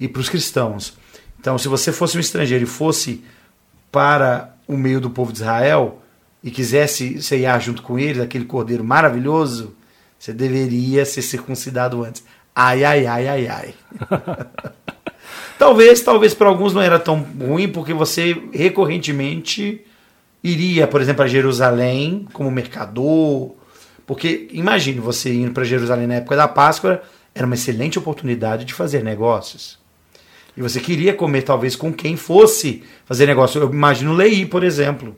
e 0.00 0.08
para 0.08 0.20
os 0.20 0.28
cristãos. 0.28 0.96
Então, 1.38 1.56
se 1.58 1.68
você 1.68 1.92
fosse 1.92 2.16
um 2.16 2.20
estrangeiro 2.20 2.64
e 2.64 2.66
fosse 2.66 3.22
para 3.92 4.56
o 4.66 4.76
meio 4.76 5.00
do 5.00 5.10
povo 5.10 5.32
de 5.32 5.38
Israel 5.38 6.02
e 6.42 6.50
quisesse 6.50 7.22
ceiar 7.22 7.60
junto 7.60 7.82
com 7.82 7.96
eles 7.98 8.20
aquele 8.20 8.44
cordeiro 8.44 8.82
maravilhoso, 8.82 9.75
você 10.26 10.32
deveria 10.32 11.04
ser 11.04 11.22
circuncidado 11.22 12.02
antes. 12.02 12.24
Ai, 12.52 12.82
ai, 12.82 13.06
ai, 13.06 13.28
ai, 13.28 13.46
ai. 13.46 13.74
Talvez, 15.56 16.02
talvez 16.02 16.34
para 16.34 16.48
alguns 16.48 16.74
não 16.74 16.82
era 16.82 16.98
tão 16.98 17.20
ruim, 17.20 17.68
porque 17.68 17.94
você 17.94 18.36
recorrentemente 18.52 19.80
iria, 20.44 20.86
por 20.86 21.00
exemplo, 21.00 21.22
a 21.22 21.26
Jerusalém 21.26 22.26
como 22.32 22.50
mercador. 22.50 23.54
Porque 24.06 24.48
imagine 24.52 25.00
você 25.00 25.32
indo 25.32 25.52
para 25.52 25.64
Jerusalém 25.64 26.06
na 26.06 26.16
época 26.16 26.36
da 26.36 26.46
Páscoa, 26.46 27.02
era 27.34 27.46
uma 27.46 27.54
excelente 27.54 27.98
oportunidade 27.98 28.64
de 28.64 28.74
fazer 28.74 29.02
negócios. 29.02 29.78
E 30.56 30.60
você 30.60 30.78
queria 30.78 31.14
comer 31.14 31.42
talvez 31.42 31.74
com 31.74 31.92
quem 31.92 32.16
fosse 32.16 32.82
fazer 33.06 33.26
negócio. 33.26 33.60
Eu 33.60 33.72
imagino 33.72 34.12
Lei, 34.12 34.44
por 34.44 34.62
exemplo, 34.62 35.16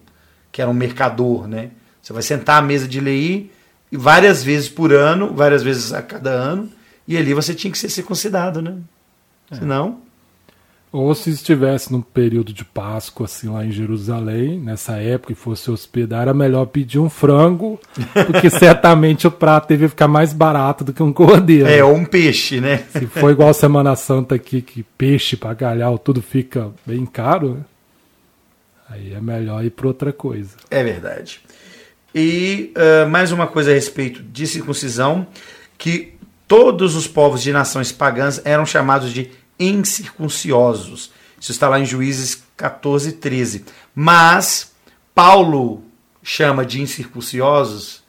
que 0.52 0.62
era 0.62 0.70
um 0.70 0.74
mercador, 0.74 1.48
né? 1.48 1.70
Você 2.00 2.12
vai 2.12 2.22
sentar 2.22 2.62
à 2.62 2.64
mesa 2.64 2.86
de 2.86 3.00
Lei 3.00 3.50
várias 3.96 4.42
vezes 4.42 4.68
por 4.68 4.92
ano, 4.92 5.32
várias 5.34 5.62
vezes 5.62 5.92
a 5.92 6.02
cada 6.02 6.30
ano, 6.30 6.68
e 7.06 7.16
ali 7.16 7.32
você 7.32 7.54
tinha 7.54 7.70
que 7.70 7.78
ser 7.78 7.88
circuncidado, 7.88 8.60
né? 8.60 8.76
É. 9.50 9.56
Senão, 9.56 10.00
ou 10.90 11.14
se 11.14 11.30
estivesse 11.30 11.92
num 11.92 12.00
período 12.00 12.50
de 12.50 12.64
Páscoa, 12.64 13.26
assim, 13.26 13.48
lá 13.48 13.64
em 13.64 13.70
Jerusalém, 13.70 14.58
nessa 14.58 14.96
época, 14.96 15.32
e 15.32 15.36
fosse 15.36 15.70
hospedar, 15.70 16.22
era 16.22 16.32
melhor 16.32 16.64
pedir 16.66 16.98
um 16.98 17.10
frango, 17.10 17.78
porque 18.26 18.48
certamente 18.48 19.26
o 19.26 19.30
prato 19.30 19.68
devia 19.68 19.88
ficar 19.88 20.08
mais 20.08 20.32
barato 20.32 20.84
do 20.84 20.92
que 20.92 21.02
um 21.02 21.12
cordeiro. 21.12 21.68
É, 21.68 21.84
ou 21.84 21.94
um 21.94 22.06
peixe, 22.06 22.58
né? 22.58 22.84
Se 22.90 23.06
for 23.06 23.30
igual 23.30 23.52
Semana 23.52 23.94
Santa 23.96 24.36
aqui, 24.36 24.62
que 24.62 24.82
peixe 24.82 25.36
para 25.36 25.52
galhau 25.52 25.98
tudo 25.98 26.22
fica 26.22 26.70
bem 26.86 27.04
caro, 27.04 27.54
né? 27.54 27.60
aí 28.88 29.12
é 29.12 29.20
melhor 29.20 29.62
ir 29.62 29.70
para 29.70 29.88
outra 29.88 30.10
coisa. 30.10 30.56
É 30.70 30.82
verdade. 30.82 31.42
E 32.14 32.72
uh, 32.76 33.08
mais 33.08 33.32
uma 33.32 33.46
coisa 33.46 33.70
a 33.70 33.74
respeito 33.74 34.22
de 34.22 34.46
circuncisão, 34.46 35.26
que 35.76 36.14
todos 36.46 36.94
os 36.94 37.06
povos 37.06 37.42
de 37.42 37.52
nações 37.52 37.92
pagãs 37.92 38.40
eram 38.44 38.64
chamados 38.64 39.12
de 39.12 39.30
incircunciosos. 39.58 41.10
Isso 41.40 41.52
está 41.52 41.68
lá 41.68 41.78
em 41.78 41.84
Juízes 41.84 42.42
14, 42.56 43.12
13. 43.12 43.64
Mas 43.94 44.72
Paulo 45.14 45.82
chama 46.22 46.64
de 46.64 46.80
incircunciosos. 46.80 48.02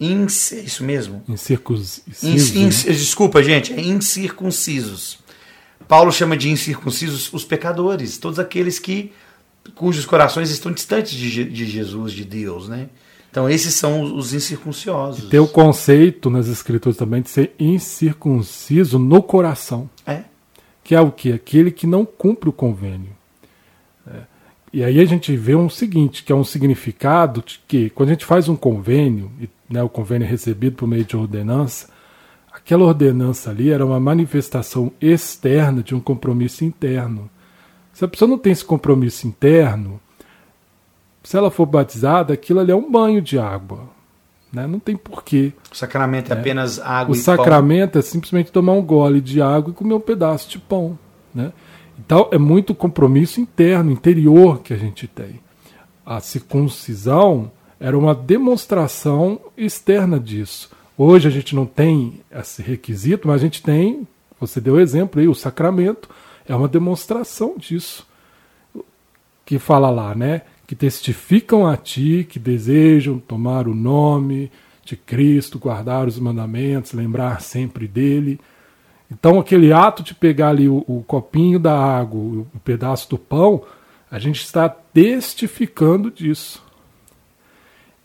Inc, 0.00 0.30
é 0.52 0.60
isso 0.60 0.84
mesmo? 0.84 1.24
Incircuncisos. 1.28 2.22
In, 2.22 2.66
in, 2.66 2.68
desculpa, 2.68 3.42
gente, 3.42 3.72
é 3.72 3.80
incircuncisos. 3.80 5.18
Paulo 5.88 6.12
chama 6.12 6.36
de 6.36 6.50
incircuncisos 6.50 7.32
os 7.32 7.44
pecadores, 7.44 8.18
todos 8.18 8.38
aqueles 8.38 8.78
que 8.78 9.10
cujos 9.74 10.06
corações 10.06 10.50
estão 10.50 10.70
distantes 10.70 11.12
de, 11.12 11.44
de 11.44 11.66
Jesus, 11.66 12.12
de 12.12 12.24
Deus, 12.24 12.68
né? 12.68 12.88
Então 13.30 13.48
esses 13.48 13.74
são 13.74 14.16
os 14.16 14.32
incircunciosos. 14.32 15.24
E 15.24 15.28
tem 15.28 15.40
o 15.40 15.48
conceito 15.48 16.30
nas 16.30 16.48
escrituras 16.48 16.96
também 16.96 17.22
de 17.22 17.30
ser 17.30 17.52
incircunciso 17.58 18.98
no 18.98 19.22
coração. 19.22 19.88
É. 20.06 20.24
Que 20.82 20.94
é 20.94 21.00
o 21.00 21.10
que? 21.10 21.32
Aquele 21.32 21.70
que 21.70 21.86
não 21.86 22.04
cumpre 22.04 22.48
o 22.48 22.52
convênio. 22.52 23.10
É. 24.06 24.20
E 24.72 24.84
aí 24.84 25.00
a 25.00 25.04
gente 25.04 25.36
vê 25.36 25.54
um 25.54 25.68
seguinte, 25.68 26.22
que 26.24 26.32
é 26.32 26.34
um 26.34 26.44
significado 26.44 27.42
de 27.46 27.60
que 27.66 27.90
quando 27.90 28.10
a 28.10 28.12
gente 28.12 28.24
faz 28.24 28.48
um 28.48 28.56
convênio, 28.56 29.30
né, 29.68 29.82
o 29.82 29.88
convênio 29.88 30.26
é 30.26 30.28
recebido 30.28 30.76
por 30.76 30.86
meio 30.86 31.04
de 31.04 31.16
ordenança, 31.16 31.88
aquela 32.52 32.84
ordenança 32.84 33.50
ali 33.50 33.70
era 33.70 33.84
uma 33.84 34.00
manifestação 34.00 34.92
externa 35.00 35.82
de 35.82 35.94
um 35.94 36.00
compromisso 36.00 36.64
interno. 36.64 37.30
Se 37.92 38.04
a 38.04 38.08
pessoa 38.08 38.28
não 38.28 38.38
tem 38.38 38.52
esse 38.52 38.64
compromisso 38.64 39.26
interno, 39.26 40.00
se 41.28 41.36
ela 41.36 41.50
for 41.50 41.66
batizada, 41.66 42.32
aquilo 42.32 42.58
ali 42.58 42.72
é 42.72 42.74
um 42.74 42.90
banho 42.90 43.20
de 43.20 43.38
água. 43.38 43.80
Né? 44.50 44.66
Não 44.66 44.78
tem 44.78 44.96
porquê. 44.96 45.52
O 45.70 45.76
sacramento 45.76 46.32
é 46.32 46.34
né? 46.34 46.40
apenas 46.40 46.80
água 46.80 47.14
o 47.14 47.18
e 47.18 47.20
sacramento 47.20 47.92
pão. 47.92 47.98
é 47.98 48.02
simplesmente 48.02 48.50
tomar 48.50 48.72
um 48.72 48.80
gole 48.80 49.20
de 49.20 49.42
água 49.42 49.70
e 49.70 49.74
comer 49.74 49.92
um 49.92 50.00
pedaço 50.00 50.48
de 50.48 50.58
pão. 50.58 50.98
Né? 51.34 51.52
Então 51.98 52.30
é 52.32 52.38
muito 52.38 52.74
compromisso 52.74 53.42
interno, 53.42 53.92
interior 53.92 54.60
que 54.60 54.72
a 54.72 54.78
gente 54.78 55.06
tem. 55.06 55.38
A 56.06 56.18
circuncisão 56.18 57.52
era 57.78 57.98
uma 57.98 58.14
demonstração 58.14 59.38
externa 59.54 60.18
disso. 60.18 60.70
Hoje 60.96 61.28
a 61.28 61.30
gente 61.30 61.54
não 61.54 61.66
tem 61.66 62.22
esse 62.32 62.62
requisito, 62.62 63.28
mas 63.28 63.42
a 63.42 63.44
gente 63.44 63.62
tem, 63.62 64.08
você 64.40 64.62
deu 64.62 64.80
exemplo 64.80 65.20
aí, 65.20 65.28
o 65.28 65.34
sacramento 65.34 66.08
é 66.48 66.56
uma 66.56 66.68
demonstração 66.68 67.52
disso. 67.58 68.08
Que 69.44 69.58
fala 69.58 69.90
lá, 69.90 70.14
né? 70.14 70.40
Que 70.68 70.76
testificam 70.76 71.66
a 71.66 71.76
ti, 71.76 72.24
que 72.28 72.38
desejam 72.38 73.18
tomar 73.18 73.66
o 73.66 73.74
nome 73.74 74.52
de 74.84 74.96
Cristo, 74.96 75.58
guardar 75.58 76.06
os 76.06 76.16
mandamentos, 76.18 76.92
lembrar 76.92 77.40
sempre 77.40 77.88
dele. 77.88 78.38
Então, 79.10 79.40
aquele 79.40 79.72
ato 79.72 80.02
de 80.02 80.14
pegar 80.14 80.50
ali 80.50 80.68
o, 80.68 80.84
o 80.86 81.02
copinho 81.06 81.58
da 81.58 81.76
água, 81.76 82.20
o, 82.20 82.46
o 82.54 82.60
pedaço 82.62 83.10
do 83.10 83.18
pão, 83.18 83.64
a 84.10 84.18
gente 84.20 84.42
está 84.44 84.68
testificando 84.68 86.10
disso. 86.10 86.62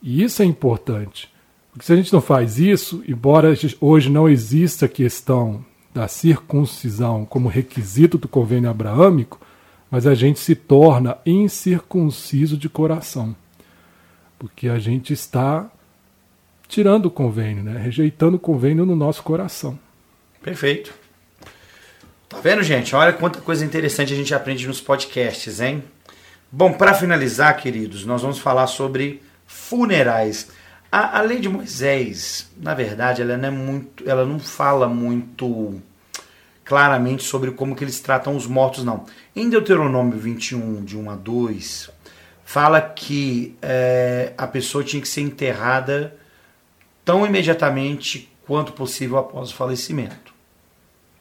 E 0.02 0.24
isso 0.24 0.42
é 0.42 0.46
importante. 0.46 1.30
Porque 1.72 1.86
se 1.86 1.94
a 1.94 1.96
gente 1.96 2.14
não 2.14 2.22
faz 2.22 2.60
isso, 2.60 3.04
embora 3.08 3.54
hoje 3.80 4.10
não 4.10 4.30
exista 4.30 4.86
a 4.86 4.90
questão 4.90 5.64
da 5.94 6.08
circuncisão 6.08 7.26
como 7.26 7.48
requisito 7.48 8.18
do 8.18 8.28
convênio 8.28 8.70
abraâmico, 8.70 9.40
mas 9.94 10.08
a 10.08 10.16
gente 10.16 10.40
se 10.40 10.56
torna 10.56 11.20
incircunciso 11.24 12.58
de 12.58 12.68
coração. 12.68 13.36
Porque 14.40 14.68
a 14.68 14.80
gente 14.80 15.14
está 15.14 15.70
tirando 16.68 17.06
o 17.06 17.12
convênio, 17.12 17.64
né? 17.64 17.80
rejeitando 17.80 18.34
o 18.34 18.40
convênio 18.40 18.88
no 18.88 18.96
nosso 18.96 19.22
coração. 19.22 19.78
Perfeito. 20.42 20.92
Tá 22.28 22.40
vendo, 22.40 22.64
gente? 22.64 22.96
Olha 22.96 23.14
quanta 23.14 23.40
coisa 23.40 23.64
interessante 23.64 24.12
a 24.12 24.16
gente 24.16 24.34
aprende 24.34 24.66
nos 24.68 24.82
podcasts, 24.82 25.62
hein? 25.62 25.84
Bom, 26.52 26.74
para 26.74 26.96
finalizar, 26.96 27.56
queridos, 27.58 28.04
nós 28.04 28.24
vamos 28.24 28.40
falar 28.40 28.66
sobre 28.66 29.22
funerais. 29.46 30.50
A, 30.92 31.20
a, 31.20 31.22
lei 31.22 31.40
de 31.40 31.50
Moisés, 31.50 32.50
na 32.58 32.74
verdade, 32.74 33.22
ela 33.22 33.38
não 33.38 33.48
é 33.48 33.52
muito, 33.52 34.10
ela 34.10 34.26
não 34.26 34.40
fala 34.40 34.90
muito 34.90 35.80
claramente 36.64 37.24
sobre 37.24 37.52
como 37.52 37.76
que 37.76 37.84
eles 37.84 38.00
tratam 38.00 38.36
os 38.36 38.48
mortos, 38.48 38.84
não. 38.84 39.06
Em 39.36 39.50
Deuteronômio 39.50 40.18
21, 40.18 40.84
de 40.84 40.98
1 40.98 41.10
a 41.10 41.16
2, 41.16 41.90
fala 42.46 42.82
que 42.82 43.56
é, 43.62 44.34
a 44.38 44.48
pessoa 44.48 44.84
tinha 44.84 45.02
que 45.02 45.08
ser 45.08 45.22
enterrada 45.22 46.16
tão 47.04 47.26
imediatamente 47.26 48.32
quanto 48.46 48.74
possível 48.74 49.18
após 49.18 49.52
o 49.52 49.56
falecimento. 49.56 50.34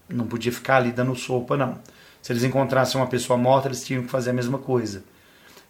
Não 0.09 0.27
podia 0.27 0.53
ficar 0.53 0.77
ali 0.77 0.93
dando 0.93 1.15
sopa, 1.17 1.57
não. 1.57 1.79
Se 2.21 2.33
eles 2.33 2.45
encontrassem 2.45 3.01
uma 3.01 3.07
pessoa 3.07 3.37
morta, 3.37 3.69
eles 3.69 3.85
tinham 3.85 4.03
que 4.03 4.09
fazer 4.09 4.31
a 4.31 4.35
mesma 4.35 4.59
coisa. 4.59 5.03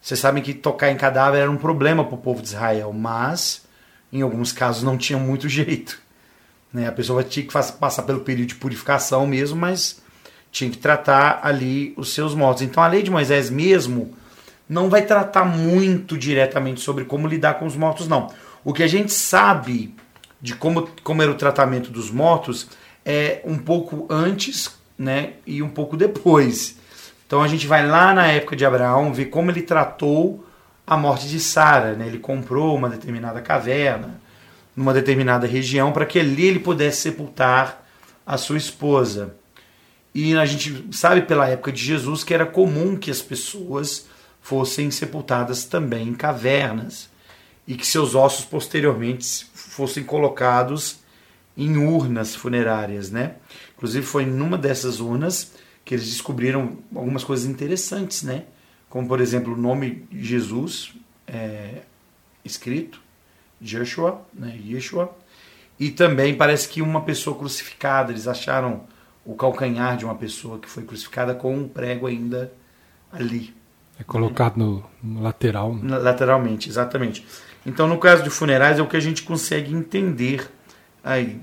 Vocês 0.01 0.19
sabem 0.19 0.43
que 0.43 0.53
tocar 0.53 0.91
em 0.91 0.97
cadáver 0.97 1.39
era 1.39 1.51
um 1.51 1.57
problema 1.57 2.05
para 2.05 2.15
o 2.15 2.19
povo 2.19 2.43
de 2.43 2.49
Israel, 2.49 2.93
mas 2.93 3.65
em 4.13 4.21
alguns 4.21 4.53
casos 4.53 4.83
não 4.83 4.99
tinha 4.99 5.19
muito 5.19 5.49
jeito. 5.49 6.01
Né? 6.73 6.89
A 6.89 6.93
pessoa 6.93 7.23
tinha 7.23 7.47
que 7.47 7.53
passar 7.53 8.03
pelo 8.03 8.21
período 8.21 8.49
de 8.49 8.55
purificação 8.55 9.27
mesmo, 9.27 9.59
mas 9.59 10.01
tinha 10.51 10.71
que 10.71 10.79
tratar 10.79 11.41
ali 11.43 11.95
os 11.97 12.13
seus 12.15 12.35
mortos. 12.35 12.63
Então 12.63 12.83
a 12.83 12.89
lei 12.89 13.03
de 13.03 13.11
Moisés 13.11 13.51
mesmo 13.51 14.15
não 14.69 14.89
vai 14.89 15.03
tratar 15.03 15.45
muito 15.45 16.17
diretamente 16.17 16.81
sobre 16.81 17.05
como 17.05 17.27
lidar 17.27 17.55
com 17.55 17.67
os 17.67 17.77
mortos, 17.77 18.09
não. 18.09 18.31
O 18.65 18.73
que 18.73 18.83
a 18.83 18.87
gente 18.87 19.13
sabe 19.13 19.95
de 20.41 20.55
como, 20.55 20.89
como 21.03 21.23
era 21.23 21.31
o 21.31 21.37
tratamento 21.37 21.91
dos 21.91 22.11
mortos 22.11 22.69
é 23.05 23.41
um 23.45 23.59
pouco 23.59 24.07
antes 24.09 24.77
né, 24.97 25.35
e 25.47 25.63
um 25.63 25.69
pouco 25.69 25.97
depois. 25.97 26.79
Então 27.27 27.43
a 27.43 27.49
gente 27.49 27.67
vai 27.67 27.87
lá 27.87 28.15
na 28.15 28.27
época 28.27 28.55
de 28.55 28.65
Abraão 28.65 29.13
ver 29.13 29.27
como 29.27 29.51
ele 29.51 29.63
tratou 29.63 30.47
a 30.87 30.97
morte 30.97 31.29
de 31.29 31.41
Sara. 31.41 31.95
Né? 31.95 32.07
Ele 32.07 32.19
comprou 32.19 32.77
uma 32.77 32.89
determinada 32.89 33.41
caverna 33.41 34.22
numa 34.75 34.95
determinada 34.95 35.47
região 35.47 35.93
para 35.93 36.07
que 36.07 36.19
ali 36.19 36.47
ele 36.47 36.59
pudesse 36.59 37.03
sepultar 37.03 37.87
a 38.27 38.37
sua 38.37 38.57
esposa. 38.57 39.35
E 40.15 40.35
a 40.37 40.45
gente 40.45 40.89
sabe 40.93 41.23
pela 41.23 41.49
época 41.49 41.73
de 41.73 41.83
Jesus 41.83 42.23
que 42.23 42.35
era 42.35 42.47
comum 42.47 42.97
que 42.97 43.11
as 43.11 43.23
pessoas 43.23 44.07
fossem 44.41 44.91
sepultadas 44.91 45.65
também 45.65 46.09
em 46.09 46.15
cavernas 46.15 47.09
e 47.67 47.75
que 47.75 47.87
seus 47.87 48.15
ossos 48.15 48.45
posteriormente 48.45 49.47
fossem 49.55 50.03
colocados 50.03 50.99
em 51.57 51.77
urnas 51.77 52.35
funerárias, 52.35 53.11
né? 53.11 53.37
Inclusive 53.77 54.05
foi 54.05 54.27
numa 54.27 54.59
dessas 54.59 55.01
urnas 55.01 55.53
que 55.85 55.95
eles 55.95 56.07
descobriram 56.07 56.79
algumas 56.95 57.25
coisas 57.25 57.47
interessantes, 57.47 58.23
né? 58.23 58.45
Como 58.89 59.07
por 59.07 59.21
exemplo 59.21 59.55
o 59.55 59.57
nome 59.57 60.07
Jesus 60.13 60.93
é, 61.27 61.83
escrito, 62.45 63.01
Joshua, 63.63 64.21
né? 64.35 64.59
Yeshua, 64.67 65.15
e 65.79 65.91
também 65.91 66.35
parece 66.35 66.69
que 66.69 66.83
uma 66.83 67.01
pessoa 67.01 67.37
crucificada, 67.37 68.13
eles 68.13 68.27
acharam 68.29 68.83
o 69.25 69.35
calcanhar 69.35 69.97
de 69.97 70.05
uma 70.05 70.15
pessoa 70.15 70.59
que 70.59 70.69
foi 70.69 70.83
crucificada 70.83 71.35
com 71.35 71.57
um 71.57 71.69
prego 71.69 72.07
ainda 72.07 72.53
ali. 73.13 73.55
É 73.99 74.05
colocado 74.05 74.57
no, 74.57 74.85
no 75.03 75.23
lateral. 75.23 75.75
Né? 75.75 75.97
Lateralmente, 75.99 76.69
exatamente. 76.69 77.25
Então, 77.65 77.87
no 77.87 77.99
caso 77.99 78.25
de 78.25 78.31
funerais, 78.31 78.79
é 78.79 78.83
o 78.83 78.87
que 78.87 78.97
a 78.97 79.01
gente 79.01 79.23
consegue 79.23 79.73
entender 79.73 80.51
aí. 81.05 81.41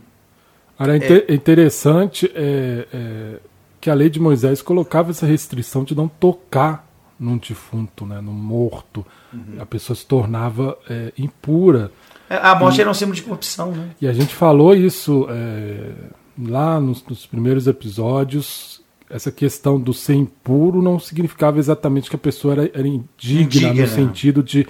Agora, 0.78 0.98
é, 0.98 1.26
é 1.28 1.34
interessante 1.34 2.32
é, 2.36 2.88
é, 2.94 3.40
que 3.80 3.90
a 3.90 3.94
lei 3.94 4.10
de 4.10 4.20
Moisés 4.20 4.62
colocava 4.62 5.12
essa 5.12 5.26
restrição 5.26 5.84
de 5.84 5.96
não 5.96 6.08
tocar 6.08 6.88
num 7.20 7.38
defunto, 7.38 8.06
né, 8.06 8.22
num 8.22 8.32
morto. 8.32 9.06
Uhum. 9.34 9.58
A 9.60 9.66
pessoa 9.66 9.96
se 9.96 10.06
tornava 10.06 10.78
é, 10.90 11.12
impura. 11.18 11.92
A 12.30 12.56
morte 12.56 12.78
e, 12.78 12.82
era 12.82 12.90
um 12.90 12.94
símbolo 12.94 13.16
de 13.16 13.24
corrupção. 13.24 13.72
Né? 13.72 13.90
E 14.00 14.08
a 14.08 14.14
gente 14.14 14.36
falou 14.36 14.76
isso 14.76 15.28
é, 15.30 15.92
lá 16.38 16.80
nos, 16.80 17.04
nos, 17.04 17.26
primeiros 17.26 17.66
episódios. 17.66 18.82
Essa 19.10 19.32
questão 19.32 19.80
do 19.80 19.94
ser 19.94 20.14
impuro 20.14 20.82
não 20.82 21.00
significava 21.00 21.58
exatamente 21.58 22.10
que 22.10 22.16
a 22.16 22.20
pessoa 22.20 22.54
era, 22.54 22.72
era 22.74 22.88
indigna, 22.88 23.70
indigna, 23.70 23.82
no 23.82 23.88
sentido 23.88 24.44
de 24.44 24.68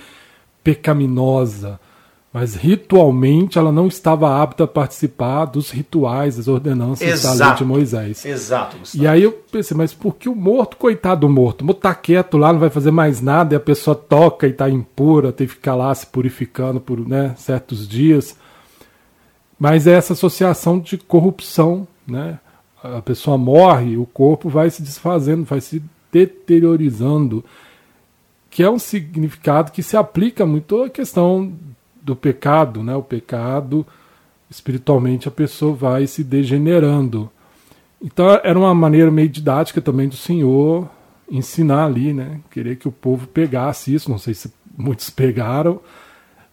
pecaminosa 0.64 1.80
mas 2.32 2.54
ritualmente 2.54 3.58
ela 3.58 3.72
não 3.72 3.88
estava 3.88 4.42
apta 4.42 4.66
a 4.66 4.68
participar 4.68 5.46
dos 5.46 5.72
rituais, 5.72 6.38
das 6.38 6.48
ordenanças 6.48 7.08
Exato. 7.08 7.38
da 7.38 7.48
lei 7.48 7.56
de 7.56 7.66
Moisés. 7.66 8.26
Exato. 8.26 8.78
Gustavo. 8.78 9.04
E 9.04 9.08
aí 9.08 9.24
eu 9.24 9.32
pensei, 9.52 9.76
mas 9.76 9.96
por 9.96 10.16
que 10.16 10.30
o 10.30 10.36
morto, 10.36 10.78
coitado 10.78 11.22
do 11.22 11.30
morto? 11.30 11.62
O 11.62 11.66
morto 11.66 11.82
tá 11.82 11.96
quieto 11.96 12.38
lá, 12.38 12.54
não 12.54 12.60
vai 12.60 12.70
fazer 12.70 12.92
mais 12.92 13.20
nada, 13.20 13.56
e 13.56 13.58
a 13.58 13.60
pessoa 13.60 13.96
toca 13.96 14.46
e 14.46 14.52
está 14.52 14.70
impura, 14.70 15.32
tem 15.32 15.48
que 15.48 15.54
ficar 15.54 15.74
lá 15.74 15.94
se 15.96 16.06
purificando 16.06 16.80
por 16.80 17.00
né, 17.08 17.34
certos 17.36 17.88
dias. 17.88 18.38
Mas 19.58 19.88
é 19.88 19.94
essa 19.94 20.14
associação 20.14 20.80
de 20.80 20.98
corrupção, 20.98 21.88
né? 22.08 22.40
A 22.82 23.02
pessoa 23.02 23.38
morre, 23.38 23.98
o 23.98 24.06
corpo 24.06 24.48
vai 24.48 24.70
se 24.70 24.82
desfazendo, 24.82 25.44
vai 25.44 25.60
se 25.60 25.84
deteriorizando, 26.12 27.44
que 28.50 28.64
é 28.64 28.70
um 28.70 28.80
significado 28.80 29.72
que 29.72 29.84
se 29.84 29.98
aplica 29.98 30.46
muito 30.46 30.84
à 30.84 30.90
questão 30.90 31.52
do 32.10 32.16
pecado, 32.16 32.82
né? 32.82 32.96
O 32.96 33.04
pecado, 33.04 33.86
espiritualmente, 34.50 35.28
a 35.28 35.32
pessoa 35.32 35.76
vai 35.76 36.08
se 36.08 36.24
degenerando. 36.24 37.30
Então 38.02 38.28
era 38.44 38.58
uma 38.58 38.74
maneira 38.74 39.12
meio 39.12 39.30
didática 39.30 39.80
também 39.80 40.08
do 40.08 40.16
Senhor 40.16 40.90
ensinar 41.30 41.86
ali, 41.86 42.14
né? 42.14 42.40
Querer 42.50 42.78
que 42.78 42.88
o 42.88 42.92
povo 42.92 43.28
pegasse 43.28 43.94
isso, 43.94 44.10
não 44.10 44.18
sei 44.18 44.34
se 44.34 44.52
muitos 44.76 45.10
pegaram, 45.12 45.80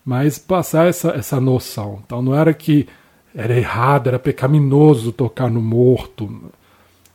mas 0.04 0.38
passar 0.38 0.88
essa, 0.88 1.10
essa 1.12 1.40
noção. 1.40 2.00
Então 2.04 2.20
não 2.20 2.34
era 2.34 2.52
que 2.52 2.86
era 3.34 3.56
errado, 3.56 4.08
era 4.08 4.18
pecaminoso 4.18 5.12
tocar 5.12 5.50
no 5.50 5.60
morto, 5.60 6.52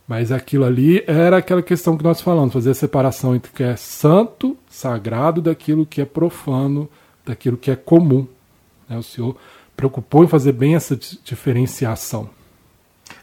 Mas 0.06 0.32
aquilo 0.32 0.64
ali 0.64 1.02
era 1.06 1.38
aquela 1.38 1.62
questão 1.62 1.96
que 1.96 2.04
nós 2.04 2.20
falamos, 2.20 2.52
fazer 2.52 2.70
a 2.70 2.74
separação 2.74 3.34
entre 3.36 3.50
o 3.50 3.54
que 3.54 3.62
é 3.62 3.76
santo, 3.76 4.56
sagrado, 4.68 5.40
daquilo 5.40 5.86
que 5.86 6.00
é 6.00 6.04
profano, 6.04 6.88
daquilo 7.24 7.56
que 7.56 7.70
é 7.70 7.76
comum. 7.76 8.26
Né? 8.88 8.96
O 8.96 9.02
Senhor 9.02 9.36
preocupou 9.76 10.24
em 10.24 10.28
fazer 10.28 10.52
bem 10.52 10.74
essa 10.74 10.98
diferenciação. 11.24 12.28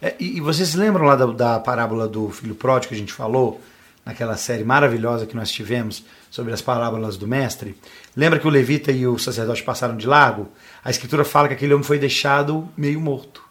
É, 0.02 0.16
e, 0.20 0.40
vocês 0.40 0.76
lembram 0.76 1.06
lá 1.06 1.16
da, 1.16 1.26
da, 1.26 1.60
parábola 1.60 2.08
do 2.08 2.30
filho 2.30 2.56
pródigo 2.56 2.90
que 2.90 2.96
a 2.96 2.98
gente 2.98 3.14
falou, 3.14 3.60
naquela 4.06 4.38
série 4.38 4.64
maravilhosa 4.64 5.26
que 5.26 5.36
nós 5.36 5.52
tivemos 5.52 6.04
sobre 6.30 6.54
as 6.54 6.62
parábolas 6.62 7.18
do 7.18 7.28
mestre? 7.28 7.76
Lembra 8.16 8.40
que 8.40 8.48
o 8.48 8.50
levita 8.50 8.92
e 8.92 9.06
o 9.06 9.18
sacerdote 9.18 9.64
passaram 9.64 9.98
de 9.98 10.08
largo? 10.08 10.48
A 10.84 10.90
escritura 10.90 11.26
fala 11.26 11.48
que 11.48 11.54
aquele 11.54 11.74
homem 11.74 11.84
foi 11.84 12.00
deixado 12.00 12.68
meio 12.78 13.00
morto. 13.00 13.44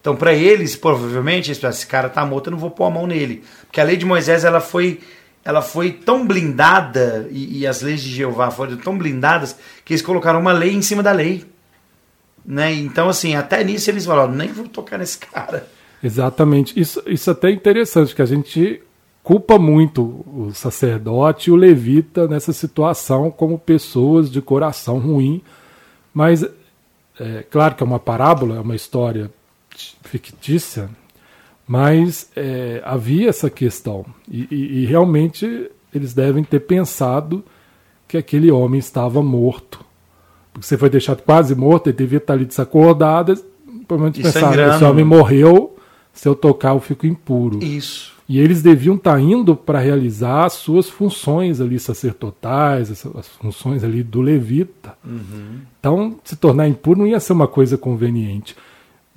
Então, 0.00 0.14
para 0.14 0.32
eles, 0.32 0.76
provavelmente, 0.76 1.50
esse 1.50 1.86
cara 1.86 2.08
tá 2.08 2.24
morto, 2.24 2.46
eu 2.46 2.52
não 2.52 2.58
vou 2.58 2.70
pôr 2.70 2.84
a 2.84 2.90
mão 2.90 3.08
nele. 3.08 3.42
Porque 3.66 3.80
a 3.80 3.84
lei 3.84 3.96
de 3.96 4.06
Moisés 4.06 4.44
ela 4.44 4.60
foi, 4.60 5.00
ela 5.46 5.62
foi 5.62 5.92
tão 5.92 6.26
blindada, 6.26 7.28
e, 7.30 7.60
e 7.60 7.66
as 7.68 7.80
leis 7.80 8.02
de 8.02 8.10
Jeová 8.10 8.50
foram 8.50 8.76
tão 8.76 8.98
blindadas, 8.98 9.56
que 9.84 9.92
eles 9.92 10.02
colocaram 10.02 10.40
uma 10.40 10.52
lei 10.52 10.74
em 10.74 10.82
cima 10.82 11.04
da 11.04 11.12
lei. 11.12 11.44
Né? 12.44 12.74
Então, 12.74 13.08
assim, 13.08 13.36
até 13.36 13.62
nisso 13.62 13.88
eles 13.88 14.04
falaram, 14.04 14.32
nem 14.32 14.48
vou 14.48 14.66
tocar 14.66 14.98
nesse 14.98 15.18
cara. 15.18 15.64
Exatamente. 16.02 16.78
Isso, 16.78 17.00
isso 17.06 17.30
até 17.30 17.48
é 17.48 17.52
interessante, 17.52 18.12
que 18.12 18.22
a 18.22 18.26
gente 18.26 18.82
culpa 19.22 19.56
muito 19.56 20.24
o 20.26 20.50
sacerdote 20.52 21.48
e 21.48 21.52
o 21.52 21.56
levita 21.56 22.26
nessa 22.26 22.52
situação 22.52 23.30
como 23.30 23.56
pessoas 23.56 24.28
de 24.28 24.42
coração 24.42 24.98
ruim. 24.98 25.40
Mas, 26.12 26.44
é 27.20 27.44
claro 27.48 27.76
que 27.76 27.84
é 27.84 27.86
uma 27.86 28.00
parábola, 28.00 28.56
é 28.56 28.60
uma 28.60 28.74
história 28.74 29.30
fictícia, 30.02 30.90
mas 31.66 32.30
é, 32.36 32.80
havia 32.84 33.28
essa 33.28 33.50
questão. 33.50 34.04
E, 34.30 34.46
e, 34.50 34.82
e 34.82 34.86
realmente 34.86 35.70
eles 35.94 36.14
devem 36.14 36.44
ter 36.44 36.60
pensado 36.60 37.44
que 38.06 38.16
aquele 38.16 38.50
homem 38.50 38.78
estava 38.78 39.22
morto 39.22 39.86
porque 40.56 40.66
você 40.66 40.78
foi 40.78 40.88
deixado 40.88 41.20
quase 41.20 41.54
morto, 41.54 41.88
ele 41.88 41.98
devia 41.98 42.16
estar 42.16 42.32
ali 42.32 42.46
desacordado, 42.46 43.36
provavelmente 43.86 44.22
pensaram, 44.22 44.74
esse 44.74 44.84
homem 44.84 45.04
morreu, 45.04 45.76
se 46.14 46.26
eu 46.26 46.34
tocar 46.34 46.70
eu 46.70 46.80
fico 46.80 47.06
impuro. 47.06 47.62
Isso. 47.62 48.14
E 48.26 48.40
eles 48.40 48.62
deviam 48.62 48.96
estar 48.96 49.20
indo 49.20 49.54
para 49.54 49.78
realizar 49.78 50.46
as 50.46 50.54
suas 50.54 50.88
funções 50.88 51.60
ali 51.60 51.78
sacerdotais, 51.78 52.90
as 52.90 53.28
funções 53.38 53.84
ali 53.84 54.02
do 54.02 54.22
levita. 54.22 54.94
Uhum. 55.04 55.60
Então, 55.78 56.16
se 56.24 56.34
tornar 56.36 56.66
impuro 56.66 57.00
não 57.00 57.06
ia 57.06 57.20
ser 57.20 57.34
uma 57.34 57.46
coisa 57.46 57.76
conveniente. 57.76 58.56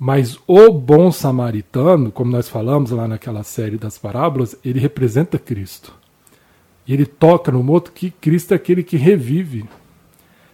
Mas 0.02 0.38
o 0.46 0.72
bom 0.72 1.12
samaritano, 1.12 2.10
como 2.10 2.30
nós 2.30 2.48
falamos 2.48 2.90
lá 2.90 3.06
naquela 3.06 3.42
série 3.42 3.76
das 3.76 3.98
parábolas, 3.98 4.56
ele 4.64 4.80
representa 4.80 5.38
Cristo. 5.38 5.94
E 6.86 6.94
ele 6.94 7.04
toca 7.04 7.52
no 7.52 7.62
morto 7.62 7.92
que 7.92 8.10
Cristo 8.10 8.52
é 8.52 8.54
aquele 8.54 8.82
que 8.82 8.96
revive. 8.96 9.68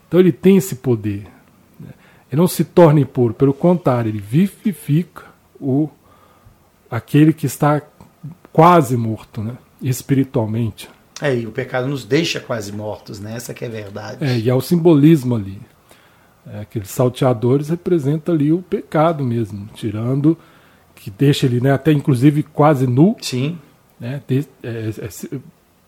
Então 0.09 0.19
ele 0.19 0.33
tem 0.33 0.57
esse 0.57 0.75
poder. 0.75 1.29
Né? 1.79 1.91
Ele 2.33 2.41
não 2.41 2.49
se 2.49 2.65
torna 2.65 2.99
impuro, 2.99 3.35
pelo 3.35 3.55
contrário, 3.55 4.09
ele 4.09 4.19
vivifica 4.19 5.27
o 5.61 5.89
aquele 6.91 7.33
que 7.33 7.47
está 7.47 7.81
quase 8.53 8.97
morto, 8.97 9.45
né? 9.45 9.57
espiritualmente. 9.81 10.91
É, 11.23 11.37
e 11.37 11.47
o 11.47 11.53
pecado 11.53 11.87
nos 11.87 12.05
deixa 12.05 12.41
quase 12.41 12.73
mortos, 12.73 13.21
né? 13.21 13.37
Essa 13.37 13.55
que 13.55 13.65
é 13.65 13.69
a 13.69 13.71
verdade. 13.71 14.25
É, 14.25 14.39
e 14.39 14.51
é 14.51 14.55
o 14.55 14.61
simbolismo 14.61 15.37
ali. 15.37 15.61
É, 16.47 16.61
aqueles 16.61 16.91
salteadores 16.91 17.69
representam 17.69 18.35
ali 18.35 18.53
o 18.53 18.63
pecado 18.63 19.25
mesmo, 19.25 19.69
tirando, 19.75 20.39
que 20.95 21.11
deixa 21.11 21.47
ele 21.47 21.61
né, 21.61 21.73
até 21.73 21.93
inclusive 21.93 22.43
quase 22.45 22.87
nu. 22.87 23.17
Sim. 23.21 23.59
Né, 23.99 24.23
de, 24.29 24.47
é, 24.63 24.91
é, 24.91 25.37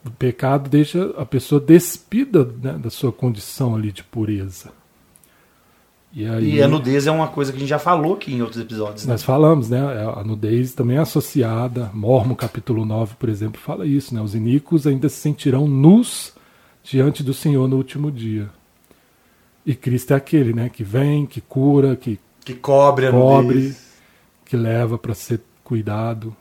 o 0.04 0.11
pecado 0.11 0.68
deixa 0.68 1.14
a 1.16 1.24
pessoa 1.24 1.61
despida 1.61 2.44
né, 2.61 2.72
da 2.72 2.90
sua 2.90 3.12
condição 3.12 3.76
ali 3.76 3.92
de 3.92 4.02
pureza. 4.02 4.70
E, 6.12 6.26
aí, 6.26 6.54
e, 6.54 6.62
a 6.62 6.66
nudez 6.66 7.06
é 7.06 7.11
uma 7.11 7.28
coisa 7.28 7.52
que 7.52 7.59
a 7.59 7.61
gente 7.61 7.68
já 7.68 7.78
falou 7.78 8.14
aqui 8.14 8.32
em 8.32 8.40
outros 8.40 8.61
episódios. 8.61 9.04
Né? 9.04 9.12
Nós 9.12 9.22
falamos, 9.22 9.68
né? 9.68 9.78
A 10.16 10.24
nudez 10.24 10.72
também 10.72 10.96
é 10.96 11.00
associada. 11.00 11.90
Mormo, 11.92 12.34
capítulo 12.34 12.86
9, 12.86 13.16
por 13.16 13.28
exemplo, 13.28 13.61
fala 13.61 13.86
isso, 13.86 14.14
né? 14.14 14.22
Os 14.22 14.34
iníquos 14.34 14.86
ainda 14.86 15.09
se 15.09 15.16
sentirão 15.16 15.68
nus 15.68 16.32
diante 16.82 17.22
do 17.22 17.34
Senhor 17.34 17.68
no 17.68 17.76
último 17.76 18.11
dia. 18.11 18.48
E 19.68 19.74
Cristo 19.74 20.14
é 20.14 20.16
aquele, 20.16 20.54
né? 20.54 20.70
Que 20.70 20.82
vem, 20.82 21.26
que 21.26 21.42
cura, 21.42 21.94
que, 21.94 22.18
que 22.42 22.54
cobre 22.54 23.10
cobre, 23.10 23.76
que 24.46 24.56
leva 24.56 24.96
para 24.96 25.12
ser 25.12 25.42
cuidado. 25.62 26.34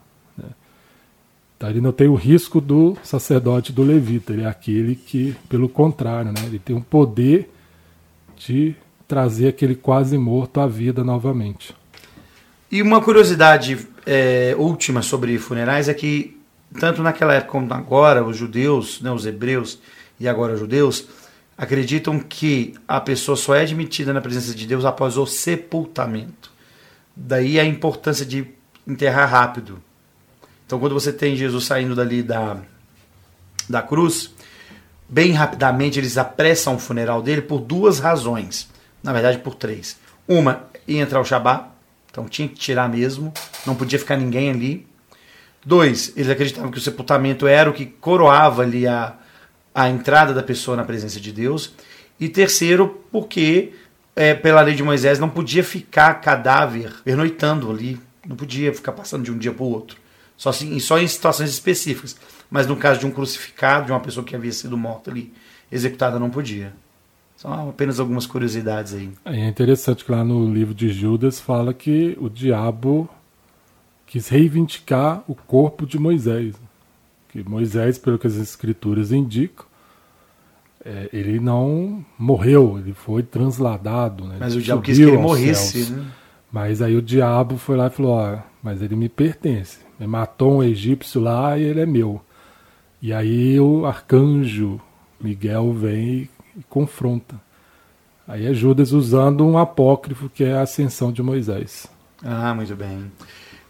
Tá? 1.60 1.70
Ele 1.70 1.82
não 1.82 1.92
tem 1.92 2.08
o 2.08 2.16
risco 2.16 2.62
do 2.62 2.96
sacerdote 3.04 3.74
do 3.74 3.84
levita, 3.84 4.32
ele 4.32 4.44
é 4.44 4.48
aquele 4.48 4.96
que, 4.96 5.36
pelo 5.50 5.68
contrário, 5.68 6.32
né? 6.32 6.40
ele 6.46 6.58
tem 6.58 6.74
o 6.74 6.80
poder 6.82 7.50
de 8.38 8.74
trazer 9.06 9.50
aquele 9.50 9.76
quase 9.76 10.18
morto 10.18 10.62
à 10.62 10.68
vida 10.68 11.04
novamente. 11.04 11.76
E 12.72 12.82
uma 12.82 13.02
curiosidade 13.02 13.88
é, 14.06 14.56
última 14.58 15.02
sobre 15.02 15.38
funerais 15.38 15.90
é 15.90 15.94
que, 15.94 16.40
tanto 16.80 17.04
naquela 17.04 17.34
época 17.34 17.52
como 17.52 17.74
agora, 17.74 18.24
os 18.24 18.38
judeus, 18.38 19.02
né, 19.02 19.12
os 19.12 19.26
hebreus 19.26 19.80
e 20.18 20.30
agora 20.30 20.54
os 20.54 20.60
judeus, 20.62 21.08
acreditam 21.58 22.20
que 22.20 22.76
a 22.88 23.02
pessoa 23.02 23.36
só 23.36 23.56
é 23.56 23.62
admitida 23.62 24.14
na 24.14 24.22
presença 24.22 24.54
de 24.54 24.68
Deus 24.68 24.86
após 24.86 25.18
o 25.18 25.26
sepultamento. 25.26 26.52
Daí 27.16 27.60
a 27.60 27.66
importância 27.66 28.26
de 28.26 28.48
enterrar 28.88 29.30
rápido. 29.30 29.82
Então, 30.66 30.80
quando 30.80 30.94
você 30.94 31.12
tem 31.12 31.36
Jesus 31.36 31.66
saindo 31.66 31.96
dali 31.96 32.22
da, 32.22 32.58
da 33.68 33.82
cruz, 33.82 34.34
bem 35.10 35.32
rapidamente 35.32 35.98
eles 36.00 36.18
apressam 36.18 36.76
o 36.76 36.80
funeral 36.80 37.22
dele 37.22 37.42
por 37.42 37.60
duas 37.60 38.00
razões. 38.00 38.70
Na 39.02 39.12
verdade, 39.12 39.40
por 39.40 39.56
três. 39.56 39.98
Uma, 40.28 40.68
ia 40.88 41.02
entrar 41.02 41.20
o 41.20 41.26
Shabá, 41.26 41.70
então 42.12 42.28
tinha 42.28 42.48
que 42.48 42.56
tirar 42.56 42.90
mesmo, 42.90 43.34
não 43.66 43.76
podia 43.76 43.98
ficar 43.98 44.18
ninguém 44.18 44.50
ali. 44.52 44.88
Dois, 45.66 46.14
eles 46.16 46.30
acreditavam 46.30 46.70
que 46.70 46.78
o 46.78 46.82
sepultamento 46.82 47.48
era 47.48 47.70
o 47.70 47.74
que 47.74 47.86
coroava 47.86 48.62
ali 48.62 48.88
a, 48.88 49.16
a 49.78 49.88
entrada 49.88 50.34
da 50.34 50.42
pessoa 50.42 50.76
na 50.76 50.84
presença 50.84 51.20
de 51.20 51.32
Deus. 51.32 51.72
E 52.20 52.28
terceiro, 52.28 53.00
porque 53.12 53.74
é, 54.16 54.34
pela 54.34 54.62
lei 54.62 54.74
de 54.74 54.82
Moisés 54.82 55.20
não 55.20 55.30
podia 55.30 55.64
ficar 55.64 56.16
cadáver 56.16 56.92
pernoitando 57.04 57.70
ali, 57.70 58.00
não 58.28 58.36
podia 58.36 58.74
ficar 58.74 58.92
passando 58.94 59.24
de 59.24 59.32
um 59.32 59.38
dia 59.38 59.54
para 59.54 59.64
o 59.64 59.70
outro. 59.70 60.00
Só, 60.36 60.50
assim, 60.50 60.80
só 60.80 60.98
em 60.98 61.08
situações 61.08 61.52
específicas. 61.52 62.18
Mas 62.50 62.66
no 62.66 62.76
caso 62.76 63.00
de 63.00 63.06
um 63.06 63.12
crucificado, 63.12 63.86
de 63.86 63.92
uma 63.92 64.00
pessoa 64.00 64.26
que 64.26 64.36
havia 64.36 64.52
sido 64.52 64.76
morta 64.76 65.12
ali, 65.12 65.32
executada, 65.72 66.18
não 66.18 66.32
podia. 66.32 66.74
São 67.36 67.70
apenas 67.70 68.00
algumas 68.00 68.26
curiosidades 68.26 68.96
aí. 68.96 69.12
É 69.26 69.48
interessante 69.48 70.04
que 70.04 70.12
lá 70.12 70.24
no 70.24 70.52
livro 70.52 70.74
de 70.74 70.90
Judas 70.90 71.40
fala 71.40 71.72
que 71.72 72.18
o 72.20 72.30
diabo 72.30 73.08
quis 74.08 74.28
reivindicar 74.28 75.24
o 75.28 75.36
corpo 75.36 75.86
de 75.86 76.00
Moisés. 76.00 76.56
Que 77.30 77.48
Moisés, 77.48 78.00
pelo 78.00 78.18
que 78.18 78.26
as 78.26 78.38
escrituras 78.38 79.12
indicam, 79.12 79.67
é, 80.88 81.10
ele 81.12 81.38
não 81.38 82.06
morreu, 82.18 82.80
ele 82.80 82.94
foi 82.94 83.22
transladado. 83.22 84.24
Né? 84.24 84.38
Mas 84.40 84.56
o 84.56 84.62
diabo 84.62 84.82
quis 84.82 84.98
que 84.98 85.04
ele 85.04 85.18
morresse. 85.18 85.92
Né? 85.92 86.06
Mas 86.50 86.82
aí 86.82 86.96
o 86.96 87.02
diabo 87.02 87.58
foi 87.58 87.76
lá 87.76 87.88
e 87.88 87.90
falou: 87.90 88.14
ó, 88.14 88.38
mas 88.64 88.82
ele 88.82 88.96
me 88.96 89.10
pertence. 89.10 89.80
Ele 90.00 90.08
matou 90.08 90.58
um 90.58 90.64
egípcio 90.64 91.20
lá 91.20 91.58
e 91.58 91.64
ele 91.64 91.82
é 91.82 91.86
meu. 91.86 92.22
E 93.02 93.12
aí 93.14 93.60
o 93.60 93.86
arcanjo 93.86 94.80
Miguel 95.20 95.74
vem 95.74 96.30
e 96.56 96.64
confronta. 96.70 97.36
Aí 98.26 98.46
é 98.46 98.54
Judas 98.54 98.94
usando 98.94 99.46
um 99.46 99.58
apócrifo 99.58 100.30
que 100.30 100.44
é 100.44 100.54
a 100.54 100.62
ascensão 100.62 101.12
de 101.12 101.22
Moisés. 101.22 101.88
Ah, 102.24 102.54
muito 102.54 102.76
bem. 102.76 103.12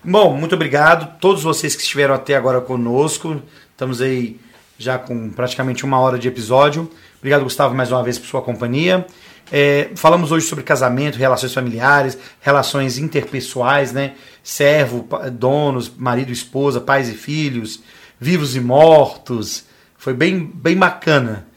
Bom, 0.04 0.38
muito 0.38 0.54
obrigado. 0.54 1.20
Todos 1.20 1.42
vocês 1.44 1.76
que 1.76 1.82
estiveram 1.82 2.14
até 2.14 2.36
agora 2.36 2.62
conosco. 2.62 3.42
Estamos 3.72 4.02
aí 4.02 4.40
já 4.78 4.98
com 5.00 5.30
praticamente 5.30 5.84
uma 5.84 6.00
hora 6.00 6.20
de 6.20 6.28
episódio. 6.28 6.90
Obrigado, 7.20 7.44
Gustavo, 7.44 7.74
mais 7.74 7.92
uma 7.92 8.04
vez 8.04 8.20
por 8.20 8.28
sua 8.28 8.42
companhia. 8.42 9.06
É, 9.52 9.90
falamos 9.96 10.32
hoje 10.32 10.46
sobre 10.46 10.64
casamento, 10.64 11.18
relações 11.18 11.54
familiares, 11.54 12.18
relações 12.40 12.98
interpessoais, 12.98 13.92
né? 13.92 14.14
Servo, 14.44 15.08
donos, 15.32 15.90
marido, 15.90 16.32
esposa, 16.32 16.80
pais 16.80 17.10
e 17.10 17.14
filhos, 17.14 17.82
vivos 18.20 18.56
e 18.56 18.60
mortos. 18.60 19.66
Foi 19.98 20.14
bem, 20.14 20.52
bem 20.54 20.78
bacana. 20.78 21.48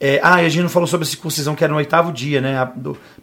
É, 0.00 0.20
ah, 0.22 0.42
e 0.42 0.46
a 0.46 0.48
gente 0.48 0.62
não 0.62 0.68
falou 0.68 0.86
sobre 0.86 1.06
a 1.06 1.10
circuncisão, 1.10 1.54
que 1.54 1.64
era 1.64 1.72
no 1.72 1.78
oitavo 1.78 2.12
dia, 2.12 2.40
né? 2.40 2.58
A, 2.58 2.66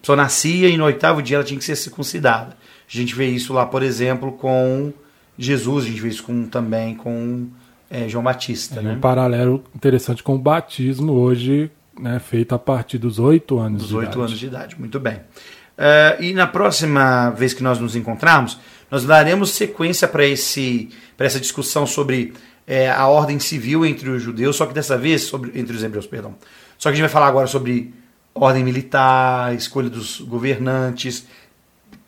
pessoa 0.02 0.16
nascia 0.16 0.68
e 0.68 0.78
no 0.78 0.86
oitavo 0.86 1.22
dia 1.22 1.38
ela 1.38 1.46
tinha 1.46 1.58
que 1.58 1.66
ser 1.66 1.76
circuncidada. 1.76 2.58
A 2.88 2.98
gente 2.98 3.14
vê 3.14 3.28
isso 3.28 3.54
lá, 3.54 3.66
por 3.66 3.84
exemplo, 3.84 4.32
com 4.32 4.92
Jesus, 5.38 5.86
a 5.86 5.88
gente 5.88 6.02
vê 6.02 6.10
isso 6.10 6.24
com, 6.24 6.48
também 6.48 6.96
com 6.96 7.48
é, 7.90 8.08
João 8.08 8.24
Batista. 8.24 8.80
É 8.80 8.84
né? 8.84 8.94
um 8.94 9.00
paralelo 9.00 9.64
interessante 9.76 10.24
com 10.24 10.36
o 10.36 10.40
batismo 10.40 11.14
hoje 11.14 11.72
né, 12.00 12.20
feito 12.20 12.54
a 12.54 12.60
partir 12.60 12.98
dos 12.98 13.20
oito 13.20 13.58
anos 13.60 13.84
dos 13.84 13.90
de 13.90 13.96
8 13.96 14.20
anos 14.20 14.40
de 14.40 14.46
idade, 14.46 14.76
muito 14.78 15.00
bem. 15.00 15.16
Uh, 15.16 16.22
e 16.22 16.34
na 16.34 16.48
próxima 16.48 17.30
vez 17.32 17.54
que 17.54 17.64
nós 17.64 17.80
nos 17.80 17.96
encontrarmos, 17.96 18.60
nós 18.90 19.04
daremos 19.04 19.52
sequência 19.52 20.08
para 20.08 20.24
essa 20.24 21.40
discussão 21.40 21.86
sobre 21.86 22.34
é, 22.68 22.90
a 22.90 23.08
ordem 23.08 23.40
civil 23.40 23.86
entre 23.86 24.10
os 24.10 24.22
judeus, 24.22 24.56
só 24.56 24.66
que 24.66 24.74
dessa 24.74 24.98
vez 24.98 25.24
sobre 25.24 25.58
entre 25.60 25.76
os 25.76 25.84
hebreus, 25.84 26.08
perdão. 26.08 26.36
Só 26.78 26.90
que 26.90 26.94
a 26.94 26.96
gente 26.96 27.04
vai 27.04 27.10
falar 27.10 27.28
agora 27.28 27.48
sobre 27.48 27.94
ordem 28.34 28.64
militar, 28.64 29.54
escolha 29.54 29.90
dos 29.90 30.22
governantes, 30.22 31.28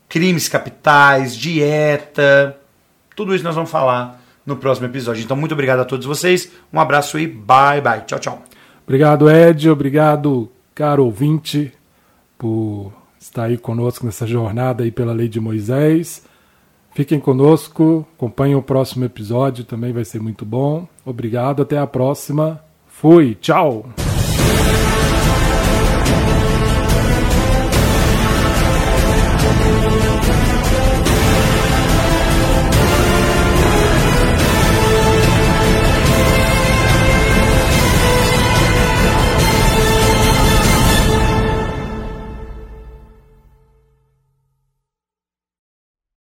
crimes 0.08 0.48
capitais, 0.48 1.36
dieta, 1.36 2.58
tudo 3.16 3.34
isso 3.36 3.44
nós 3.44 3.56
vamos 3.56 3.70
falar 3.70 4.22
no 4.48 4.56
próximo 4.56 4.88
episódio. 4.88 5.24
Então, 5.24 5.38
muito 5.38 5.52
obrigado 5.52 5.82
a 5.82 5.86
todos 5.86 6.08
vocês, 6.08 6.52
um 6.74 6.80
abraço 6.80 7.20
e 7.20 7.28
bye 7.28 7.82
bye. 7.82 8.02
Tchau, 8.02 8.18
tchau. 8.18 8.44
Obrigado, 8.84 9.30
Ed, 9.30 9.70
obrigado, 9.70 10.50
caro 10.74 11.04
ouvinte, 11.04 11.74
por 12.38 12.94
estar 13.20 13.44
aí 13.44 13.58
conosco 13.58 14.06
nessa 14.06 14.26
jornada 14.26 14.84
aí 14.84 14.92
pela 14.92 15.12
lei 15.12 15.28
de 15.28 15.42
Moisés. 15.42 16.26
Fiquem 16.96 17.20
conosco, 17.20 18.08
acompanhem 18.16 18.56
o 18.56 18.62
próximo 18.62 19.06
episódio, 19.06 19.66
também 19.66 19.92
vai 19.92 20.06
ser 20.06 20.20
muito 20.20 20.46
bom. 20.46 20.88
Obrigado, 21.06 21.62
até 21.62 21.78
a 21.78 21.86
próxima. 21.86 22.60
Fui, 22.88 23.36
tchau! 23.36 24.07